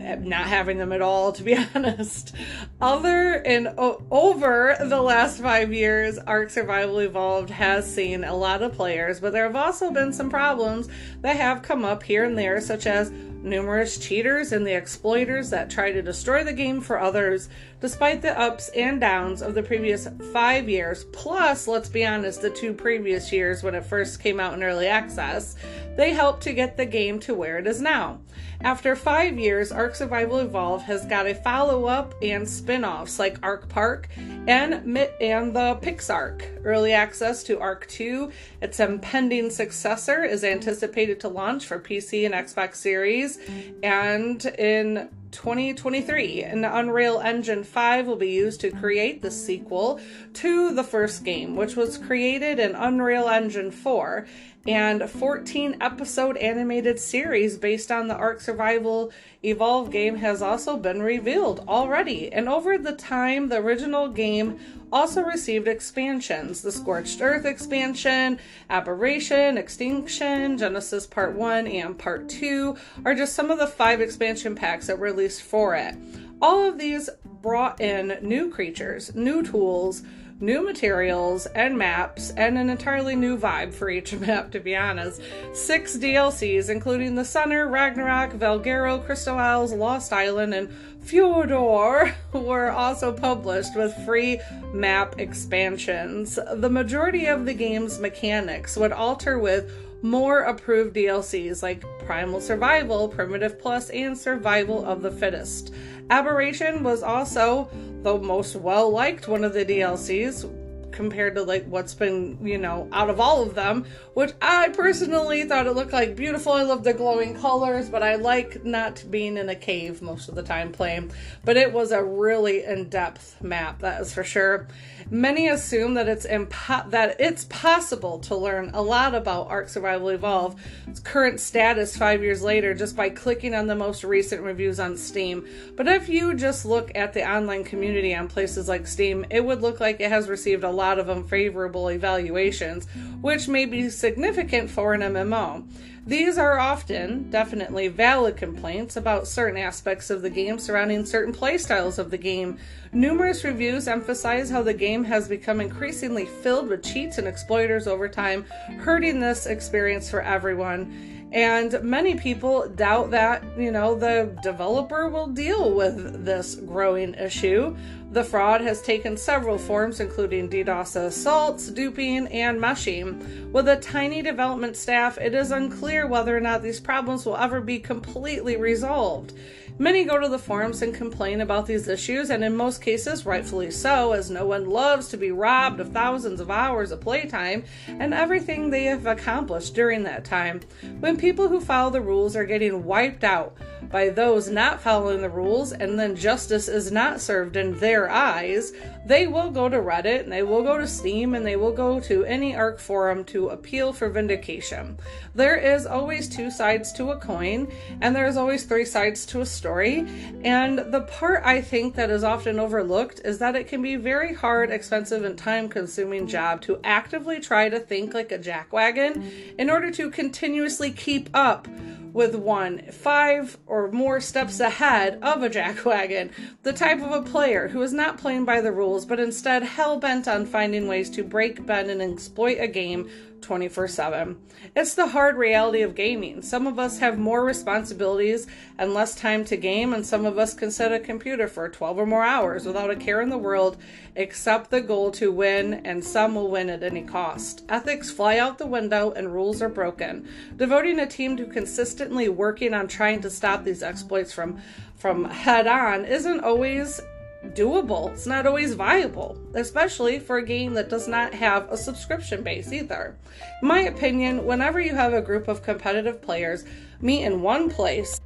not 0.00 0.46
having 0.46 0.78
them 0.78 0.92
at 0.92 1.02
all 1.02 1.32
to 1.32 1.42
be 1.42 1.56
honest. 1.74 2.34
Other 2.80 3.34
and 3.34 3.68
o- 3.78 4.02
over 4.10 4.76
the 4.80 5.00
last 5.00 5.40
five 5.40 5.72
years 5.72 6.18
ark 6.18 6.50
survival 6.50 6.98
evolved 7.00 7.50
has 7.50 7.92
seen 7.92 8.24
a 8.24 8.34
lot 8.34 8.62
of 8.62 8.72
players 8.72 9.20
but 9.20 9.32
there 9.32 9.44
have 9.44 9.56
also 9.56 9.90
been 9.90 10.12
some 10.12 10.30
problems 10.30 10.88
that 11.20 11.36
have 11.36 11.62
come 11.62 11.84
up 11.84 12.02
here 12.02 12.24
and 12.24 12.36
there 12.36 12.60
such 12.60 12.86
as 12.86 13.10
numerous 13.42 13.98
cheaters 13.98 14.52
and 14.52 14.66
the 14.66 14.74
exploiters 14.74 15.50
that 15.50 15.70
try 15.70 15.90
to 15.92 16.02
destroy 16.02 16.44
the 16.44 16.52
game 16.52 16.80
for 16.80 16.98
others 17.00 17.48
despite 17.80 18.22
the 18.22 18.38
ups 18.38 18.68
and 18.70 19.00
downs 19.00 19.42
of 19.42 19.54
the 19.54 19.62
previous 19.62 20.08
five 20.32 20.68
years 20.68 21.04
plus 21.12 21.66
let's 21.66 21.88
be 21.88 22.04
honest 22.04 22.42
the 22.42 22.50
two 22.50 22.72
previous 22.72 23.32
years 23.32 23.62
when 23.62 23.74
it 23.74 23.84
first 23.84 24.22
came 24.22 24.40
out 24.40 24.54
in 24.54 24.62
early 24.62 24.86
access 24.86 25.56
they 25.96 26.10
helped 26.10 26.42
to 26.42 26.52
get 26.52 26.76
the 26.76 26.86
game 26.86 27.18
to 27.18 27.34
where 27.34 27.58
it 27.58 27.66
is 27.66 27.80
now 27.80 28.18
after 28.62 28.94
five 28.94 29.38
years, 29.38 29.72
Ark 29.72 29.94
Survival 29.94 30.40
Evolved 30.40 30.84
has 30.84 31.06
got 31.06 31.26
a 31.26 31.34
follow 31.34 31.86
up 31.86 32.14
and 32.22 32.46
spin 32.46 32.84
offs 32.84 33.18
like 33.18 33.38
Ark 33.42 33.70
Park 33.70 34.08
and, 34.18 34.74
and 35.18 35.56
the 35.56 35.78
PixARK. 35.80 36.60
Early 36.62 36.92
access 36.92 37.42
to 37.44 37.58
Ark 37.58 37.86
2, 37.88 38.30
its 38.60 38.78
impending 38.78 39.48
successor, 39.48 40.24
is 40.24 40.44
anticipated 40.44 41.20
to 41.20 41.28
launch 41.28 41.64
for 41.64 41.78
PC 41.78 42.26
and 42.26 42.34
Xbox 42.34 42.76
Series 42.76 43.38
and 43.82 44.44
in 44.44 45.08
2023. 45.32 46.42
An 46.42 46.64
Unreal 46.64 47.20
Engine 47.20 47.64
5 47.64 48.06
will 48.06 48.16
be 48.16 48.30
used 48.30 48.60
to 48.60 48.70
create 48.70 49.22
the 49.22 49.30
sequel 49.30 50.00
to 50.34 50.74
the 50.74 50.84
first 50.84 51.24
game, 51.24 51.56
which 51.56 51.76
was 51.76 51.98
created 51.98 52.58
in 52.58 52.74
Unreal 52.74 53.28
Engine 53.28 53.70
4 53.70 54.26
and 54.66 55.08
14 55.08 55.78
episode 55.80 56.36
animated 56.36 56.98
series 56.98 57.56
based 57.56 57.90
on 57.90 58.08
the 58.08 58.14
Ark 58.14 58.40
Survival 58.40 59.10
Evolve 59.42 59.90
game 59.90 60.16
has 60.16 60.42
also 60.42 60.76
been 60.76 61.02
revealed 61.02 61.64
already. 61.66 62.30
And 62.30 62.48
over 62.48 62.76
the 62.76 62.92
time, 62.92 63.48
the 63.48 63.56
original 63.56 64.08
game 64.08 64.58
also 64.92 65.22
received 65.22 65.66
expansions. 65.66 66.60
The 66.60 66.72
Scorched 66.72 67.22
Earth 67.22 67.46
expansion, 67.46 68.38
Aberration, 68.68 69.56
Extinction, 69.56 70.58
Genesis 70.58 71.06
Part 71.06 71.34
1 71.34 71.66
and 71.66 71.98
Part 71.98 72.28
2 72.28 72.76
are 73.06 73.14
just 73.14 73.34
some 73.34 73.50
of 73.50 73.58
the 73.58 73.66
five 73.66 74.00
expansion 74.02 74.54
packs 74.54 74.88
that 74.88 74.98
were 74.98 75.06
released 75.06 75.42
for 75.42 75.74
it. 75.74 75.94
All 76.42 76.66
of 76.66 76.78
these 76.78 77.08
brought 77.40 77.80
in 77.80 78.18
new 78.22 78.50
creatures, 78.50 79.14
new 79.14 79.42
tools, 79.42 80.02
new 80.40 80.64
materials 80.64 81.46
and 81.46 81.76
maps, 81.76 82.30
and 82.30 82.56
an 82.56 82.70
entirely 82.70 83.14
new 83.14 83.36
vibe 83.36 83.74
for 83.74 83.90
each 83.90 84.12
map, 84.20 84.50
to 84.52 84.60
be 84.60 84.74
honest. 84.74 85.20
Six 85.52 85.96
DLCs, 85.96 86.70
including 86.70 87.14
The 87.14 87.24
Center, 87.24 87.68
Ragnarok, 87.68 88.32
Valguero, 88.32 89.04
Crystal 89.04 89.36
Isles, 89.36 89.72
Lost 89.72 90.12
Island, 90.12 90.54
and 90.54 90.68
Fjordur, 91.04 92.12
were 92.32 92.70
also 92.70 93.12
published 93.12 93.76
with 93.76 93.94
free 94.04 94.40
map 94.72 95.18
expansions. 95.18 96.38
The 96.54 96.70
majority 96.70 97.26
of 97.26 97.46
the 97.46 97.54
game's 97.54 97.98
mechanics 97.98 98.76
would 98.76 98.92
alter 98.92 99.38
with 99.38 99.70
more 100.02 100.40
approved 100.40 100.96
DLCs 100.96 101.62
like 101.62 101.84
Primal 102.00 102.40
Survival, 102.40 103.08
Primitive 103.08 103.58
Plus, 103.58 103.90
and 103.90 104.16
Survival 104.16 104.84
of 104.84 105.02
the 105.02 105.10
Fittest. 105.10 105.72
Aberration 106.10 106.82
was 106.82 107.02
also 107.02 107.70
the 108.02 108.18
most 108.18 108.56
well 108.56 108.90
liked 108.90 109.28
one 109.28 109.44
of 109.44 109.52
the 109.52 109.64
DLCs 109.64 110.59
compared 110.92 111.34
to 111.36 111.42
like 111.42 111.66
what's 111.66 111.94
been, 111.94 112.38
you 112.46 112.58
know, 112.58 112.88
out 112.92 113.10
of 113.10 113.20
all 113.20 113.42
of 113.42 113.54
them, 113.54 113.86
which 114.14 114.32
I 114.40 114.68
personally 114.70 115.44
thought 115.44 115.66
it 115.66 115.72
looked 115.72 115.92
like 115.92 116.16
beautiful. 116.16 116.52
I 116.52 116.62
love 116.62 116.84
the 116.84 116.92
glowing 116.92 117.38
colors, 117.38 117.88
but 117.88 118.02
I 118.02 118.16
like 118.16 118.64
not 118.64 119.02
being 119.10 119.36
in 119.36 119.48
a 119.48 119.54
cave 119.54 120.02
most 120.02 120.28
of 120.28 120.34
the 120.34 120.42
time 120.42 120.72
playing. 120.72 121.12
But 121.44 121.56
it 121.56 121.72
was 121.72 121.92
a 121.92 122.02
really 122.02 122.64
in-depth 122.64 123.42
map, 123.42 123.80
that 123.80 124.00
is 124.00 124.12
for 124.12 124.24
sure. 124.24 124.68
Many 125.10 125.48
assume 125.48 125.94
that 125.94 126.08
it's 126.08 126.26
impo- 126.26 126.90
that 126.90 127.20
it's 127.20 127.44
possible 127.44 128.18
to 128.20 128.36
learn 128.36 128.70
a 128.74 128.82
lot 128.82 129.14
about 129.14 129.48
Ark 129.48 129.68
Survival 129.68 130.08
Evolve, 130.10 130.60
current 131.04 131.40
status 131.40 131.96
5 131.96 132.22
years 132.22 132.42
later 132.42 132.74
just 132.74 132.96
by 132.96 133.10
clicking 133.10 133.54
on 133.54 133.66
the 133.66 133.74
most 133.74 134.04
recent 134.04 134.42
reviews 134.42 134.78
on 134.78 134.96
Steam. 134.96 135.46
But 135.76 135.88
if 135.88 136.08
you 136.08 136.34
just 136.34 136.64
look 136.64 136.92
at 136.94 137.12
the 137.12 137.28
online 137.28 137.64
community 137.64 138.14
on 138.14 138.28
places 138.28 138.68
like 138.68 138.86
Steam, 138.86 139.24
it 139.30 139.44
would 139.44 139.62
look 139.62 139.80
like 139.80 140.00
it 140.00 140.10
has 140.10 140.28
received 140.28 140.64
a 140.64 140.70
lot 140.80 140.98
of 140.98 141.10
unfavorable 141.10 141.88
evaluations, 141.88 142.86
which 143.20 143.48
may 143.48 143.66
be 143.66 143.90
significant 143.90 144.70
for 144.70 144.94
an 144.94 145.02
MMO. 145.02 145.64
These 146.06 146.38
are 146.38 146.58
often, 146.58 147.30
definitely, 147.30 147.88
valid 147.88 148.36
complaints 148.36 148.96
about 148.96 149.28
certain 149.28 149.60
aspects 149.60 150.08
of 150.08 150.22
the 150.22 150.30
game 150.30 150.58
surrounding 150.58 151.04
certain 151.04 151.34
playstyles 151.34 151.98
of 151.98 152.10
the 152.10 152.16
game. 152.16 152.56
Numerous 152.92 153.44
reviews 153.44 153.86
emphasize 153.86 154.48
how 154.48 154.62
the 154.62 154.74
game 154.74 155.04
has 155.04 155.28
become 155.28 155.60
increasingly 155.60 156.24
filled 156.24 156.68
with 156.68 156.82
cheats 156.82 157.18
and 157.18 157.28
exploiters 157.28 157.86
over 157.86 158.08
time, 158.08 158.44
hurting 158.78 159.20
this 159.20 159.46
experience 159.46 160.10
for 160.10 160.22
everyone. 160.22 161.28
And 161.32 161.80
many 161.82 162.16
people 162.16 162.68
doubt 162.68 163.12
that, 163.12 163.44
you 163.56 163.70
know, 163.70 163.94
the 163.94 164.36
developer 164.42 165.08
will 165.08 165.28
deal 165.28 165.72
with 165.72 166.24
this 166.24 166.56
growing 166.56 167.14
issue. 167.14 167.76
The 168.12 168.24
fraud 168.24 168.60
has 168.62 168.82
taken 168.82 169.16
several 169.16 169.56
forms, 169.56 170.00
including 170.00 170.48
DDoS 170.48 170.96
assaults, 170.96 171.70
duping, 171.70 172.26
and 172.26 172.60
meshing. 172.60 173.52
With 173.52 173.68
a 173.68 173.76
tiny 173.76 174.20
development 174.20 174.76
staff, 174.76 175.16
it 175.16 175.32
is 175.32 175.52
unclear 175.52 176.08
whether 176.08 176.36
or 176.36 176.40
not 176.40 176.60
these 176.60 176.80
problems 176.80 177.24
will 177.24 177.36
ever 177.36 177.60
be 177.60 177.78
completely 177.78 178.56
resolved. 178.56 179.32
Many 179.78 180.04
go 180.04 180.18
to 180.18 180.28
the 180.28 180.40
forums 180.40 180.82
and 180.82 180.92
complain 180.92 181.40
about 181.40 181.66
these 181.66 181.86
issues, 181.86 182.30
and 182.30 182.42
in 182.42 182.56
most 182.56 182.82
cases, 182.82 183.24
rightfully 183.24 183.70
so, 183.70 184.10
as 184.10 184.28
no 184.28 184.44
one 184.44 184.68
loves 184.68 185.08
to 185.08 185.16
be 185.16 185.30
robbed 185.30 185.78
of 185.78 185.92
thousands 185.92 186.40
of 186.40 186.50
hours 186.50 186.90
of 186.90 187.00
playtime 187.00 187.62
and 187.86 188.12
everything 188.12 188.70
they 188.70 188.84
have 188.84 189.06
accomplished 189.06 189.74
during 189.74 190.02
that 190.02 190.24
time. 190.24 190.60
When 190.98 191.16
people 191.16 191.48
who 191.48 191.60
follow 191.60 191.90
the 191.90 192.00
rules 192.00 192.34
are 192.34 192.44
getting 192.44 192.84
wiped 192.84 193.22
out 193.22 193.56
by 193.88 194.08
those 194.08 194.48
not 194.48 194.80
following 194.80 195.20
the 195.22 195.28
rules, 195.28 195.72
and 195.72 195.98
then 195.98 196.16
justice 196.16 196.68
is 196.68 196.92
not 196.92 197.20
served 197.20 197.56
in 197.56 197.78
their 197.78 198.10
eyes, 198.10 198.72
they 199.06 199.26
will 199.26 199.50
go 199.50 199.68
to 199.68 199.78
Reddit 199.78 200.20
and 200.20 200.32
they 200.32 200.42
will 200.42 200.62
go 200.62 200.78
to 200.78 200.86
Steam 200.86 201.34
and 201.34 201.46
they 201.46 201.56
will 201.56 201.72
go 201.72 202.00
to 202.00 202.24
any 202.24 202.54
ARK 202.54 202.78
forum 202.78 203.24
to 203.24 203.48
appeal 203.48 203.92
for 203.92 204.08
vindication. 204.08 204.98
There 205.34 205.56
is 205.56 205.86
always 205.86 206.28
two 206.28 206.50
sides 206.50 206.92
to 206.92 207.10
a 207.10 207.16
coin, 207.16 207.72
and 208.00 208.14
there's 208.14 208.36
always 208.36 208.64
three 208.64 208.84
sides 208.84 209.24
to 209.26 209.40
a 209.40 209.46
story. 209.46 210.06
And 210.44 210.78
the 210.78 211.02
part 211.02 211.42
I 211.44 211.60
think 211.60 211.94
that 211.94 212.10
is 212.10 212.24
often 212.24 212.58
overlooked 212.58 213.20
is 213.24 213.38
that 213.38 213.56
it 213.56 213.68
can 213.68 213.82
be 213.82 213.96
very 213.96 214.34
hard, 214.34 214.70
expensive, 214.70 215.24
and 215.24 215.38
time 215.38 215.68
consuming 215.68 216.26
job 216.26 216.60
to 216.62 216.80
actively 216.84 217.40
try 217.40 217.68
to 217.68 217.80
think 217.80 218.14
like 218.14 218.32
a 218.32 218.38
jackwagon 218.38 219.56
in 219.58 219.70
order 219.70 219.90
to 219.92 220.10
continuously 220.10 220.90
keep 220.90 221.30
up 221.34 221.66
with 222.12 222.34
one 222.34 222.82
five 222.90 223.58
or 223.66 223.90
more 223.90 224.20
steps 224.20 224.60
ahead 224.60 225.18
of 225.22 225.42
a 225.42 225.50
jackwagon, 225.50 226.30
the 226.62 226.72
type 226.72 227.00
of 227.00 227.12
a 227.12 227.22
player 227.22 227.68
who 227.68 227.82
is 227.82 227.92
not 227.92 228.18
playing 228.18 228.44
by 228.44 228.60
the 228.60 228.72
rules 228.72 229.04
but 229.06 229.20
instead 229.20 229.62
hell 229.62 229.96
bent 229.98 230.26
on 230.28 230.46
finding 230.46 230.88
ways 230.88 231.10
to 231.10 231.22
break, 231.22 231.64
bend, 231.66 231.90
and 231.90 232.02
exploit 232.02 232.58
a 232.60 232.68
game 232.68 233.08
24 233.40 233.88
7. 233.88 234.38
It's 234.76 234.94
the 234.94 235.08
hard 235.08 235.36
reality 235.36 235.82
of 235.82 235.94
gaming. 235.94 236.42
Some 236.42 236.66
of 236.66 236.78
us 236.78 236.98
have 236.98 237.18
more 237.18 237.44
responsibilities 237.44 238.46
and 238.78 238.94
less 238.94 239.14
time 239.14 239.44
to 239.46 239.56
game, 239.56 239.92
and 239.92 240.06
some 240.06 240.26
of 240.26 240.38
us 240.38 240.54
can 240.54 240.70
set 240.70 240.92
a 240.92 241.00
computer 241.00 241.48
for 241.48 241.68
12 241.68 241.98
or 241.98 242.06
more 242.06 242.24
hours 242.24 242.66
without 242.66 242.90
a 242.90 242.96
care 242.96 243.20
in 243.20 243.28
the 243.28 243.38
world 243.38 243.76
except 244.16 244.70
the 244.70 244.80
goal 244.80 245.10
to 245.12 245.32
win, 245.32 245.74
and 245.84 246.04
some 246.04 246.34
will 246.34 246.50
win 246.50 246.70
at 246.70 246.82
any 246.82 247.02
cost. 247.02 247.64
Ethics 247.68 248.10
fly 248.10 248.38
out 248.38 248.58
the 248.58 248.66
window 248.66 249.12
and 249.12 249.32
rules 249.32 249.62
are 249.62 249.68
broken. 249.68 250.28
Devoting 250.56 250.98
a 250.98 251.06
team 251.06 251.36
to 251.36 251.46
consistently 251.46 252.28
working 252.28 252.74
on 252.74 252.88
trying 252.88 253.20
to 253.20 253.30
stop 253.30 253.64
these 253.64 253.82
exploits 253.82 254.32
from, 254.32 254.60
from 254.96 255.24
head 255.24 255.66
on 255.66 256.04
isn't 256.04 256.40
always 256.40 257.00
doable. 257.48 258.12
It's 258.12 258.26
not 258.26 258.46
always 258.46 258.74
viable, 258.74 259.38
especially 259.54 260.18
for 260.18 260.38
a 260.38 260.44
game 260.44 260.74
that 260.74 260.90
does 260.90 261.08
not 261.08 261.34
have 261.34 261.70
a 261.70 261.76
subscription 261.76 262.42
base 262.42 262.72
either. 262.72 263.16
In 263.62 263.68
my 263.68 263.80
opinion, 263.80 264.44
whenever 264.44 264.80
you 264.80 264.94
have 264.94 265.14
a 265.14 265.22
group 265.22 265.48
of 265.48 265.62
competitive 265.62 266.20
players 266.20 266.64
meet 267.00 267.24
in 267.24 267.42
one 267.42 267.70
place, 267.70 268.20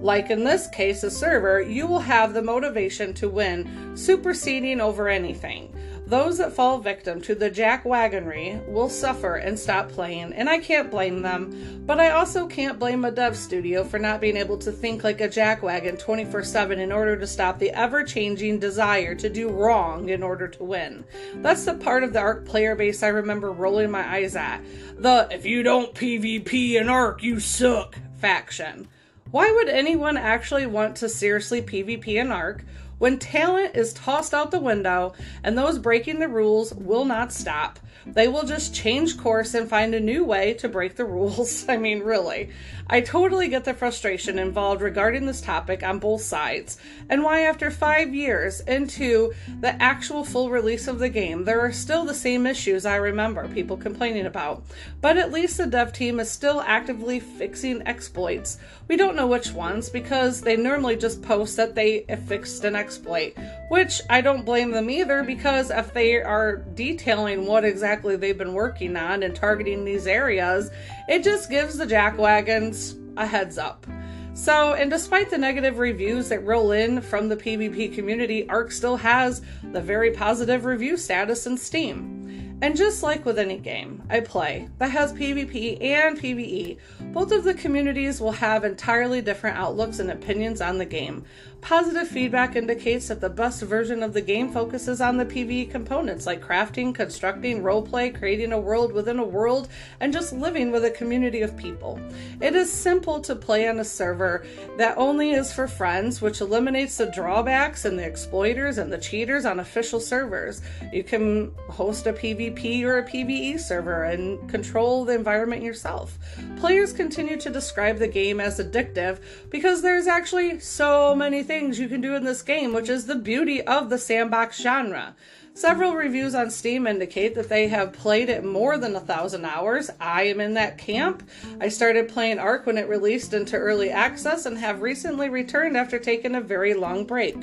like 0.00 0.30
in 0.30 0.44
this 0.44 0.68
case, 0.68 1.02
a 1.02 1.10
server, 1.10 1.62
you 1.62 1.86
will 1.86 2.00
have 2.00 2.34
the 2.34 2.42
motivation 2.42 3.14
to 3.14 3.28
win, 3.28 3.96
superseding 3.96 4.80
over 4.80 5.08
anything. 5.08 5.74
Those 6.06 6.36
that 6.36 6.52
fall 6.52 6.78
victim 6.78 7.22
to 7.22 7.34
the 7.34 7.50
jackwagonry 7.50 8.66
will 8.68 8.90
suffer 8.90 9.36
and 9.36 9.58
stop 9.58 9.88
playing, 9.88 10.34
and 10.34 10.50
I 10.50 10.58
can't 10.58 10.90
blame 10.90 11.22
them. 11.22 11.82
But 11.86 11.98
I 11.98 12.10
also 12.10 12.46
can't 12.46 12.78
blame 12.78 13.06
a 13.06 13.10
dev 13.10 13.36
studio 13.36 13.84
for 13.84 13.98
not 13.98 14.20
being 14.20 14.36
able 14.36 14.58
to 14.58 14.72
think 14.72 15.02
like 15.02 15.22
a 15.22 15.28
jackwagon 15.28 15.98
24 15.98 16.44
7 16.44 16.78
in 16.78 16.92
order 16.92 17.16
to 17.16 17.26
stop 17.26 17.58
the 17.58 17.70
ever 17.70 18.04
changing 18.04 18.58
desire 18.58 19.14
to 19.14 19.30
do 19.30 19.48
wrong 19.48 20.10
in 20.10 20.22
order 20.22 20.46
to 20.46 20.64
win. 20.64 21.04
That's 21.36 21.64
the 21.64 21.74
part 21.74 22.04
of 22.04 22.12
the 22.12 22.20
ARK 22.20 22.44
player 22.44 22.74
base 22.74 23.02
I 23.02 23.08
remember 23.08 23.50
rolling 23.50 23.90
my 23.90 24.06
eyes 24.06 24.36
at. 24.36 24.60
The 24.98 25.28
if 25.30 25.46
you 25.46 25.62
don't 25.62 25.94
PvP 25.94 26.74
in 26.74 26.90
ARK, 26.90 27.22
you 27.22 27.40
suck 27.40 27.96
faction. 28.18 28.88
Why 29.30 29.50
would 29.50 29.68
anyone 29.68 30.16
actually 30.16 30.66
want 30.66 30.96
to 30.96 31.08
seriously 31.08 31.62
PvP 31.62 32.06
in 32.06 32.30
ARK 32.30 32.64
when 33.04 33.18
talent 33.18 33.76
is 33.76 33.92
tossed 33.92 34.32
out 34.32 34.50
the 34.50 34.58
window 34.58 35.12
and 35.42 35.58
those 35.58 35.78
breaking 35.78 36.20
the 36.20 36.26
rules 36.26 36.72
will 36.72 37.04
not 37.04 37.34
stop? 37.34 37.78
They 38.06 38.28
will 38.28 38.44
just 38.44 38.74
change 38.74 39.18
course 39.18 39.52
and 39.52 39.68
find 39.68 39.94
a 39.94 40.00
new 40.00 40.24
way 40.24 40.54
to 40.54 40.70
break 40.70 40.96
the 40.96 41.04
rules. 41.04 41.66
I 41.68 41.76
mean, 41.76 42.00
really. 42.00 42.48
I 42.86 43.00
totally 43.00 43.48
get 43.48 43.64
the 43.64 43.72
frustration 43.72 44.38
involved 44.38 44.82
regarding 44.82 45.24
this 45.24 45.40
topic 45.40 45.82
on 45.82 45.98
both 45.98 46.20
sides, 46.20 46.78
and 47.08 47.22
why, 47.22 47.40
after 47.40 47.70
five 47.70 48.14
years 48.14 48.60
into 48.60 49.32
the 49.60 49.80
actual 49.82 50.22
full 50.22 50.50
release 50.50 50.86
of 50.86 50.98
the 50.98 51.08
game, 51.08 51.44
there 51.44 51.60
are 51.60 51.72
still 51.72 52.04
the 52.04 52.14
same 52.14 52.46
issues 52.46 52.84
I 52.84 52.96
remember 52.96 53.48
people 53.48 53.78
complaining 53.78 54.26
about. 54.26 54.64
But 55.00 55.16
at 55.16 55.32
least 55.32 55.56
the 55.56 55.66
dev 55.66 55.92
team 55.94 56.20
is 56.20 56.30
still 56.30 56.60
actively 56.60 57.20
fixing 57.20 57.86
exploits. 57.86 58.58
We 58.86 58.96
don't 58.96 59.16
know 59.16 59.26
which 59.26 59.52
ones 59.52 59.88
because 59.88 60.42
they 60.42 60.56
normally 60.56 60.96
just 60.96 61.22
post 61.22 61.56
that 61.56 61.74
they 61.74 62.04
fixed 62.26 62.64
an 62.64 62.76
exploit, 62.76 63.34
which 63.70 64.02
I 64.10 64.20
don't 64.20 64.44
blame 64.44 64.70
them 64.70 64.90
either 64.90 65.22
because 65.22 65.70
if 65.70 65.94
they 65.94 66.20
are 66.20 66.56
detailing 66.56 67.46
what 67.46 67.64
exactly 67.64 68.16
they've 68.16 68.36
been 68.36 68.52
working 68.52 68.94
on 68.96 69.22
and 69.22 69.34
targeting 69.34 69.86
these 69.86 70.06
areas, 70.06 70.70
it 71.08 71.22
just 71.22 71.50
gives 71.50 71.76
the 71.76 71.86
jackwagons 71.86 73.00
a 73.16 73.26
heads 73.26 73.58
up. 73.58 73.86
So, 74.34 74.74
and 74.74 74.90
despite 74.90 75.30
the 75.30 75.38
negative 75.38 75.78
reviews 75.78 76.28
that 76.30 76.44
roll 76.44 76.72
in 76.72 77.00
from 77.00 77.28
the 77.28 77.36
PvP 77.36 77.94
community, 77.94 78.48
ARK 78.48 78.72
still 78.72 78.96
has 78.96 79.42
the 79.72 79.80
very 79.80 80.10
positive 80.10 80.64
review 80.64 80.96
status 80.96 81.46
in 81.46 81.56
Steam. 81.56 82.58
And 82.60 82.76
just 82.76 83.02
like 83.02 83.24
with 83.26 83.38
any 83.38 83.58
game 83.58 84.02
I 84.08 84.20
play 84.20 84.68
that 84.78 84.90
has 84.90 85.12
PvP 85.12 85.82
and 85.82 86.18
PvE, 86.18 86.78
both 87.12 87.30
of 87.30 87.44
the 87.44 87.54
communities 87.54 88.20
will 88.20 88.32
have 88.32 88.64
entirely 88.64 89.20
different 89.20 89.58
outlooks 89.58 89.98
and 89.98 90.10
opinions 90.10 90.60
on 90.60 90.78
the 90.78 90.84
game. 90.84 91.24
Positive 91.64 92.06
feedback 92.06 92.56
indicates 92.56 93.08
that 93.08 93.22
the 93.22 93.30
best 93.30 93.62
version 93.62 94.02
of 94.02 94.12
the 94.12 94.20
game 94.20 94.52
focuses 94.52 95.00
on 95.00 95.16
the 95.16 95.24
PvE 95.24 95.70
components 95.70 96.26
like 96.26 96.42
crafting, 96.42 96.94
constructing, 96.94 97.62
roleplay, 97.62 98.14
creating 98.14 98.52
a 98.52 98.60
world 98.60 98.92
within 98.92 99.18
a 99.18 99.24
world, 99.24 99.68
and 99.98 100.12
just 100.12 100.34
living 100.34 100.70
with 100.70 100.84
a 100.84 100.90
community 100.90 101.40
of 101.40 101.56
people. 101.56 101.98
It 102.38 102.54
is 102.54 102.70
simple 102.70 103.18
to 103.20 103.34
play 103.34 103.66
on 103.66 103.78
a 103.80 103.84
server 103.84 104.44
that 104.76 104.98
only 104.98 105.30
is 105.30 105.54
for 105.54 105.66
friends, 105.66 106.20
which 106.20 106.42
eliminates 106.42 106.98
the 106.98 107.06
drawbacks 107.06 107.86
and 107.86 107.98
the 107.98 108.04
exploiters 108.04 108.76
and 108.76 108.92
the 108.92 108.98
cheaters 108.98 109.46
on 109.46 109.58
official 109.58 110.00
servers. 110.00 110.60
You 110.92 111.02
can 111.02 111.50
host 111.70 112.06
a 112.06 112.12
PvP 112.12 112.82
or 112.82 112.98
a 112.98 113.08
PvE 113.08 113.58
server 113.58 114.04
and 114.04 114.50
control 114.50 115.06
the 115.06 115.14
environment 115.14 115.62
yourself. 115.62 116.18
Players 116.56 116.92
continue 116.92 117.38
to 117.38 117.48
describe 117.48 117.96
the 117.96 118.06
game 118.06 118.38
as 118.38 118.58
addictive 118.58 119.20
because 119.48 119.80
there's 119.80 120.06
actually 120.06 120.60
so 120.60 121.14
many 121.14 121.42
things 121.42 121.53
things 121.54 121.78
you 121.78 121.88
can 121.88 122.00
do 122.00 122.16
in 122.16 122.24
this 122.24 122.42
game, 122.42 122.72
which 122.72 122.88
is 122.88 123.06
the 123.06 123.14
beauty 123.14 123.62
of 123.62 123.88
the 123.88 123.96
sandbox 123.96 124.60
genre. 124.60 125.14
Several 125.52 125.94
reviews 125.94 126.34
on 126.34 126.50
Steam 126.50 126.84
indicate 126.84 127.36
that 127.36 127.48
they 127.48 127.68
have 127.68 127.92
played 127.92 128.28
it 128.28 128.44
more 128.44 128.76
than 128.76 128.96
a 128.96 129.00
thousand 129.00 129.44
hours. 129.44 129.88
I 130.00 130.24
am 130.24 130.40
in 130.40 130.54
that 130.54 130.78
camp. 130.78 131.22
I 131.60 131.68
started 131.68 132.08
playing 132.08 132.40
Ark 132.40 132.66
when 132.66 132.76
it 132.76 132.88
released 132.88 133.34
into 133.34 133.56
early 133.56 133.90
access 133.90 134.46
and 134.46 134.58
have 134.58 134.82
recently 134.82 135.28
returned 135.28 135.76
after 135.76 136.00
taking 136.00 136.34
a 136.34 136.40
very 136.40 136.74
long 136.74 137.04
break. 137.04 137.36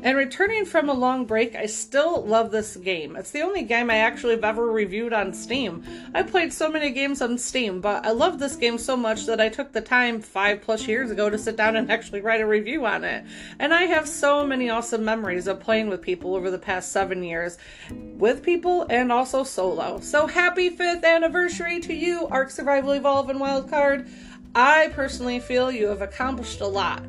And 0.00 0.16
returning 0.16 0.64
from 0.64 0.88
a 0.88 0.94
long 0.94 1.24
break, 1.24 1.56
I 1.56 1.66
still 1.66 2.24
love 2.24 2.52
this 2.52 2.76
game. 2.76 3.16
It's 3.16 3.32
the 3.32 3.42
only 3.42 3.62
game 3.62 3.90
I 3.90 3.96
actually 3.96 4.34
have 4.36 4.44
ever 4.44 4.70
reviewed 4.70 5.12
on 5.12 5.32
Steam. 5.32 5.82
I 6.14 6.22
played 6.22 6.52
so 6.52 6.70
many 6.70 6.90
games 6.90 7.20
on 7.20 7.36
Steam, 7.36 7.80
but 7.80 8.06
I 8.06 8.12
love 8.12 8.38
this 8.38 8.54
game 8.54 8.78
so 8.78 8.96
much 8.96 9.26
that 9.26 9.40
I 9.40 9.48
took 9.48 9.72
the 9.72 9.80
time 9.80 10.20
five 10.20 10.62
plus 10.62 10.86
years 10.86 11.10
ago 11.10 11.28
to 11.28 11.36
sit 11.36 11.56
down 11.56 11.74
and 11.74 11.90
actually 11.98 12.20
write 12.20 12.40
a 12.40 12.46
review 12.46 12.86
on 12.86 13.02
it. 13.02 13.24
And 13.58 13.74
I 13.74 13.82
have 13.82 14.08
so 14.08 14.46
many 14.46 14.70
awesome 14.70 15.04
memories 15.04 15.48
of 15.48 15.58
playing 15.58 15.88
with 15.88 16.00
people 16.00 16.36
over 16.36 16.50
the 16.50 16.58
past 16.58 16.92
seven 16.92 17.24
years, 17.24 17.58
with 17.90 18.44
people 18.44 18.86
and 18.88 19.10
also 19.10 19.42
solo. 19.42 19.98
So 20.00 20.28
happy 20.28 20.70
fifth 20.70 21.02
anniversary 21.02 21.80
to 21.80 21.92
you, 21.92 22.28
Ark 22.28 22.50
Survival 22.50 22.92
Evolve 22.92 23.30
and 23.30 23.40
Wildcard. 23.40 24.08
I 24.54 24.90
personally 24.94 25.40
feel 25.40 25.72
you 25.72 25.88
have 25.88 26.02
accomplished 26.02 26.60
a 26.60 26.66
lot. 26.66 27.02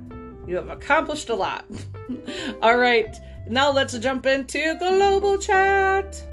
You 0.49 0.55
have 0.55 0.69
accomplished 0.69 1.29
a 1.29 1.35
lot. 1.35 1.63
All 2.63 2.75
right, 2.75 3.15
now 3.47 3.71
let's 3.71 3.95
jump 3.99 4.25
into 4.25 4.75
global 4.79 5.37
chat. 5.37 6.23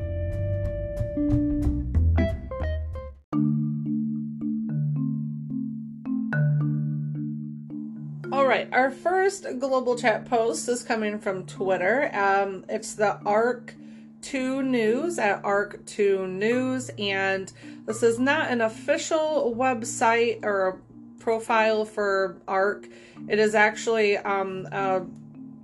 All 8.33 8.47
right, 8.47 8.71
our 8.73 8.91
first 8.91 9.47
global 9.59 9.99
chat 9.99 10.25
post 10.25 10.67
is 10.71 10.83
coming 10.83 11.19
from 11.19 11.45
Twitter. 11.45 12.11
Um, 12.15 12.65
it's 12.71 12.95
the 12.95 13.19
ARK 13.27 13.75
2 14.23 14.63
News 14.63 15.19
at 15.19 15.45
ARK 15.45 15.85
2 15.85 16.27
News, 16.27 16.91
and 16.99 17.53
this 17.85 18.03
is 18.03 18.19
not 18.19 18.51
an 18.51 18.63
official 18.63 19.55
website 19.55 20.43
or 20.43 20.81
profile 21.27 21.85
for 21.85 22.37
ARK. 22.47 22.87
It 23.29 23.41
is 23.41 23.57
actually 23.57 24.17
um, 24.17 24.69
uh, 24.71 25.01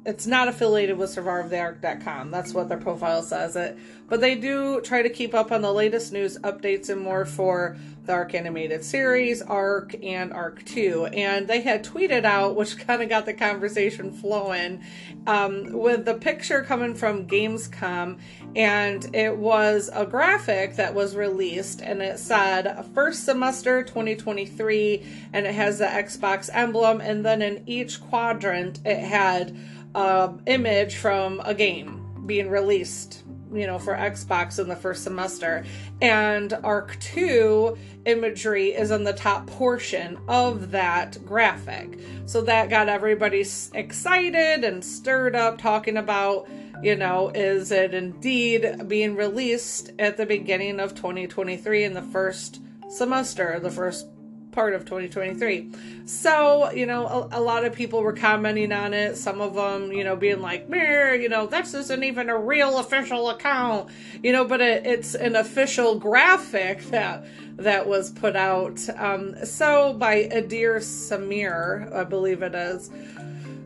it's 0.04 0.26
not 0.26 0.49
affiliated 0.49 0.99
with 0.99 1.14
survivetheark.com. 1.14 2.30
That's 2.30 2.52
what 2.52 2.68
their 2.68 2.78
profile 2.78 3.23
says 3.23 3.54
it. 3.54 3.78
But 4.09 4.21
they 4.21 4.35
do 4.35 4.80
try 4.80 5.00
to 5.02 5.09
keep 5.09 5.32
up 5.32 5.52
on 5.52 5.62
the 5.62 5.73
latest 5.73 6.12
news 6.12 6.37
updates 6.38 6.88
and 6.90 7.00
more 7.00 7.25
for 7.25 7.76
the 8.04 8.12
Ark 8.12 8.35
Animated 8.35 8.85
Series, 8.85 9.42
Ark, 9.42 9.94
and 10.02 10.32
Ark 10.32 10.64
2. 10.64 11.06
And 11.06 11.47
they 11.47 11.61
had 11.61 11.85
tweeted 11.85 12.25
out, 12.25 12.56
which 12.56 12.78
kind 12.87 13.00
of 13.00 13.09
got 13.09 13.26
the 13.26 13.32
conversation 13.32 14.11
flowing, 14.11 14.82
um, 15.28 15.73
with 15.73 16.04
the 16.04 16.14
picture 16.14 16.62
coming 16.62 16.94
from 16.94 17.28
Gamescom. 17.28 18.18
And 18.56 19.14
it 19.14 19.37
was 19.37 19.88
a 19.92 20.04
graphic 20.04 20.76
that 20.76 20.94
was 20.94 21.14
released, 21.16 21.80
and 21.80 22.02
it 22.02 22.18
said 22.18 22.85
first 22.92 23.25
semester 23.25 23.82
2023, 23.82 25.06
and 25.32 25.47
it 25.47 25.54
has 25.54 25.78
the 25.78 25.87
Xbox 25.87 26.50
emblem. 26.52 27.00
And 27.00 27.25
then 27.25 27.40
in 27.40 27.62
each 27.66 28.00
quadrant, 28.02 28.80
it 28.85 28.99
had 28.99 29.56
an 29.94 30.42
image 30.46 30.96
from 30.96 31.40
a 31.44 31.54
game 31.54 32.25
being 32.26 32.49
released 32.49 33.22
you 33.52 33.66
know, 33.66 33.78
for 33.78 33.94
Xbox 33.94 34.58
in 34.58 34.68
the 34.68 34.76
first 34.76 35.04
semester. 35.04 35.64
And 36.00 36.52
ARK 36.64 36.99
2 37.00 37.76
imagery 38.06 38.68
is 38.68 38.90
in 38.90 39.04
the 39.04 39.12
top 39.12 39.46
portion 39.46 40.18
of 40.28 40.70
that 40.70 41.18
graphic. 41.25 41.99
So 42.26 42.42
that 42.42 42.70
got 42.70 42.88
everybody 42.88 43.44
excited 43.75 44.64
and 44.64 44.84
stirred 44.84 45.37
up 45.37 45.58
talking 45.58 45.96
about, 45.96 46.49
you 46.82 46.96
know, 46.96 47.30
is 47.34 47.70
it 47.70 47.94
indeed 47.94 48.88
being 48.88 49.16
released 49.16 49.92
at 49.99 50.16
the 50.16 50.26
beginning 50.26 50.80
of 50.80 50.94
2023 50.94 51.84
in 51.84 51.94
the 51.94 52.02
first 52.02 52.61
semester, 52.88 53.61
the 53.61 53.70
first 53.70 54.06
part 54.52 54.75
of 54.75 54.85
2023. 54.85 55.71
So, 56.04 56.71
you 56.71 56.87
know, 56.87 57.06
a, 57.06 57.38
a, 57.38 57.40
lot 57.40 57.64
of 57.64 57.73
people 57.73 58.02
were 58.02 58.12
commenting 58.12 58.71
on 58.71 58.94
it. 58.94 59.16
Some 59.16 59.40
of 59.40 59.54
them, 59.54 59.90
you 59.90 60.04
know, 60.04 60.14
being 60.14 60.40
like, 60.40 60.68
"Mirror, 60.68 61.16
you 61.16 61.28
know, 61.28 61.47
this 61.47 61.75
isn't 61.75 62.04
even 62.04 62.28
a 62.28 62.38
real 62.38 62.78
official 62.78 63.30
account," 63.30 63.90
you 64.23 64.32
know, 64.32 64.44
but 64.44 64.61
it, 64.61 64.87
it's 64.87 65.14
an 65.14 65.35
official 65.35 65.99
graphic 65.99 66.82
that 66.90 67.25
that 67.56 67.87
was 67.87 68.11
put 68.11 68.37
out. 68.37 68.80
Um, 68.97 69.44
so 69.44 69.94
by 69.94 70.25
Adir 70.25 70.76
Samir, 70.76 71.92
I 71.92 72.04
believe 72.04 72.42
it 72.42 72.54
is. 72.54 72.90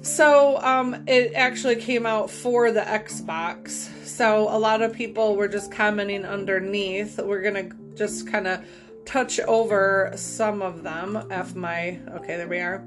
So 0.03 0.59
um, 0.59 1.03
it 1.09 1.33
actually 1.35 1.77
came 1.77 2.07
out 2.07 2.31
for 2.31 2.71
the 2.71 2.83
Xbox. 2.83 3.89
So 4.07 4.43
a 4.49 4.59
lot 4.59 4.81
of 4.81 4.93
people 4.93 5.35
were 5.35 5.49
just 5.49 5.73
commenting 5.73 6.25
underneath. 6.25 7.19
We're 7.19 7.43
gonna 7.43 7.71
just 7.97 8.31
kind 8.31 8.47
of 8.47 8.65
touch 9.07 9.41
over 9.41 10.13
some 10.17 10.61
of 10.61 10.83
them. 10.83 11.27
F 11.31 11.55
my 11.55 11.99
okay, 12.11 12.37
there 12.37 12.49
we 12.49 12.59
are. 12.59 12.85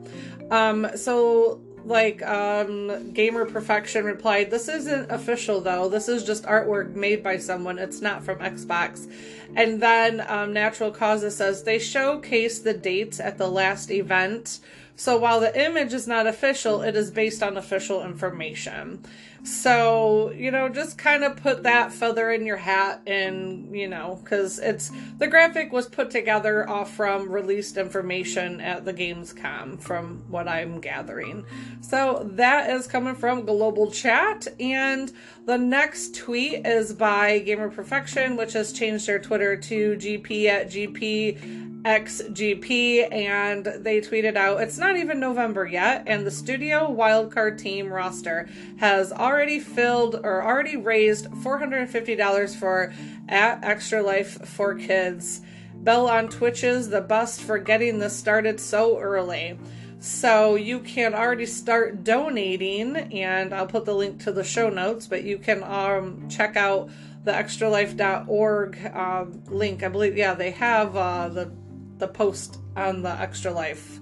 Um, 0.52 0.88
so 0.96 1.62
like 1.86 2.22
um 2.24 3.14
gamer 3.14 3.46
perfection 3.46 4.04
replied 4.04 4.52
this 4.52 4.68
isn't 4.68 5.10
official 5.10 5.62
though. 5.62 5.88
This 5.88 6.10
is 6.10 6.24
just 6.26 6.44
artwork 6.44 6.94
made 6.94 7.24
by 7.24 7.38
someone. 7.38 7.80
It's 7.80 8.02
not 8.02 8.24
from 8.24 8.40
xbox. 8.40 9.10
And 9.56 9.82
then 9.82 10.24
um, 10.28 10.54
natural 10.54 10.92
causes 10.92 11.38
says 11.38 11.64
they 11.64 11.80
showcase 11.80 12.60
the 12.60 12.74
dates 12.74 13.20
at 13.20 13.38
the 13.38 13.48
last 13.48 13.90
event. 13.90 14.60
So 14.96 15.18
while 15.18 15.40
the 15.40 15.66
image 15.66 15.94
is 15.94 16.08
not 16.08 16.28
official 16.28 16.82
it 16.82 16.96
is 16.96 17.12
based 17.12 17.42
on 17.42 17.56
official 17.56 18.04
information 18.04 19.06
so, 19.50 20.32
you 20.32 20.52
know, 20.52 20.70
just 20.70 20.98
kind 20.98 21.24
of 21.24 21.36
put 21.36 21.64
that 21.64 21.92
feather 21.92 22.32
in 22.32 22.46
your 22.46 22.58
hat 22.58 23.02
and, 23.08 23.76
you 23.76 23.88
know, 23.88 24.20
because 24.24 24.60
it's 24.60 24.92
the 25.18 25.28
graphic 25.28 25.72
was 25.72 25.88
put 25.88 26.12
together 26.12 26.70
off 26.70 26.94
from 26.94 27.32
released 27.32 27.78
information 27.78 28.62
at 28.62 28.86
the 28.86 28.94
Gamescom, 28.94 29.82
from 29.82 30.24
what 30.30 30.48
I'm 30.48 30.80
gathering. 30.80 31.46
So 31.82 32.30
that 32.34 32.70
is 32.70 32.88
coming 32.88 33.16
from 33.16 33.46
Global 33.46 33.92
Chat. 33.92 34.48
And 34.60 35.12
the 35.50 35.58
next 35.58 36.14
tweet 36.14 36.64
is 36.64 36.94
by 36.94 37.40
Gamer 37.40 37.72
Perfection, 37.72 38.36
which 38.36 38.54
has 38.54 38.72
changed 38.72 39.08
their 39.08 39.18
Twitter 39.18 39.58
to 39.58 39.96
GP 39.96 40.46
at 40.46 40.70
GP 40.70 41.82
XGP 41.82 43.12
and 43.12 43.66
they 43.66 44.00
tweeted 44.00 44.36
out 44.36 44.62
it's 44.62 44.78
not 44.78 44.96
even 44.96 45.20
November 45.20 45.66
yet 45.66 46.04
and 46.06 46.24
the 46.24 46.30
studio 46.30 46.96
wildcard 46.96 47.58
team 47.58 47.92
roster 47.92 48.48
has 48.78 49.12
already 49.12 49.60
filled 49.60 50.20
or 50.24 50.44
already 50.44 50.76
raised 50.78 51.26
$450 51.32 52.56
for 52.56 52.94
at 53.28 53.64
Extra 53.64 54.04
Life 54.04 54.46
for 54.48 54.76
Kids. 54.76 55.42
Bell 55.74 56.08
on 56.08 56.28
Twitch 56.30 56.64
is 56.64 56.90
the 56.90 57.02
best 57.02 57.42
for 57.42 57.58
getting 57.58 57.98
this 57.98 58.16
started 58.16 58.60
so 58.60 59.00
early. 59.00 59.58
So 60.00 60.56
you 60.56 60.80
can 60.80 61.14
already 61.14 61.46
start 61.46 62.06
donating 62.06 62.96
and 62.96 63.54
I'll 63.54 63.68
put 63.68 63.84
the 63.84 63.94
link 63.94 64.24
to 64.24 64.32
the 64.32 64.46
show 64.46 64.70
notes, 64.70 65.08
but 65.08 65.24
you 65.24 65.38
can 65.38 65.62
um, 65.64 66.30
check 66.30 66.56
out 66.56 66.90
the 67.26 67.32
extralife.org 67.34 68.92
uh, 68.94 69.26
link. 69.48 69.84
I 69.84 69.90
believe, 69.90 70.16
yeah, 70.16 70.34
they 70.34 70.52
have 70.52 70.96
uh, 70.96 71.28
the 71.30 71.52
the 71.98 72.08
post 72.08 72.60
on 72.78 73.02
the 73.02 73.12
Extra 73.12 73.52
Life 73.52 74.00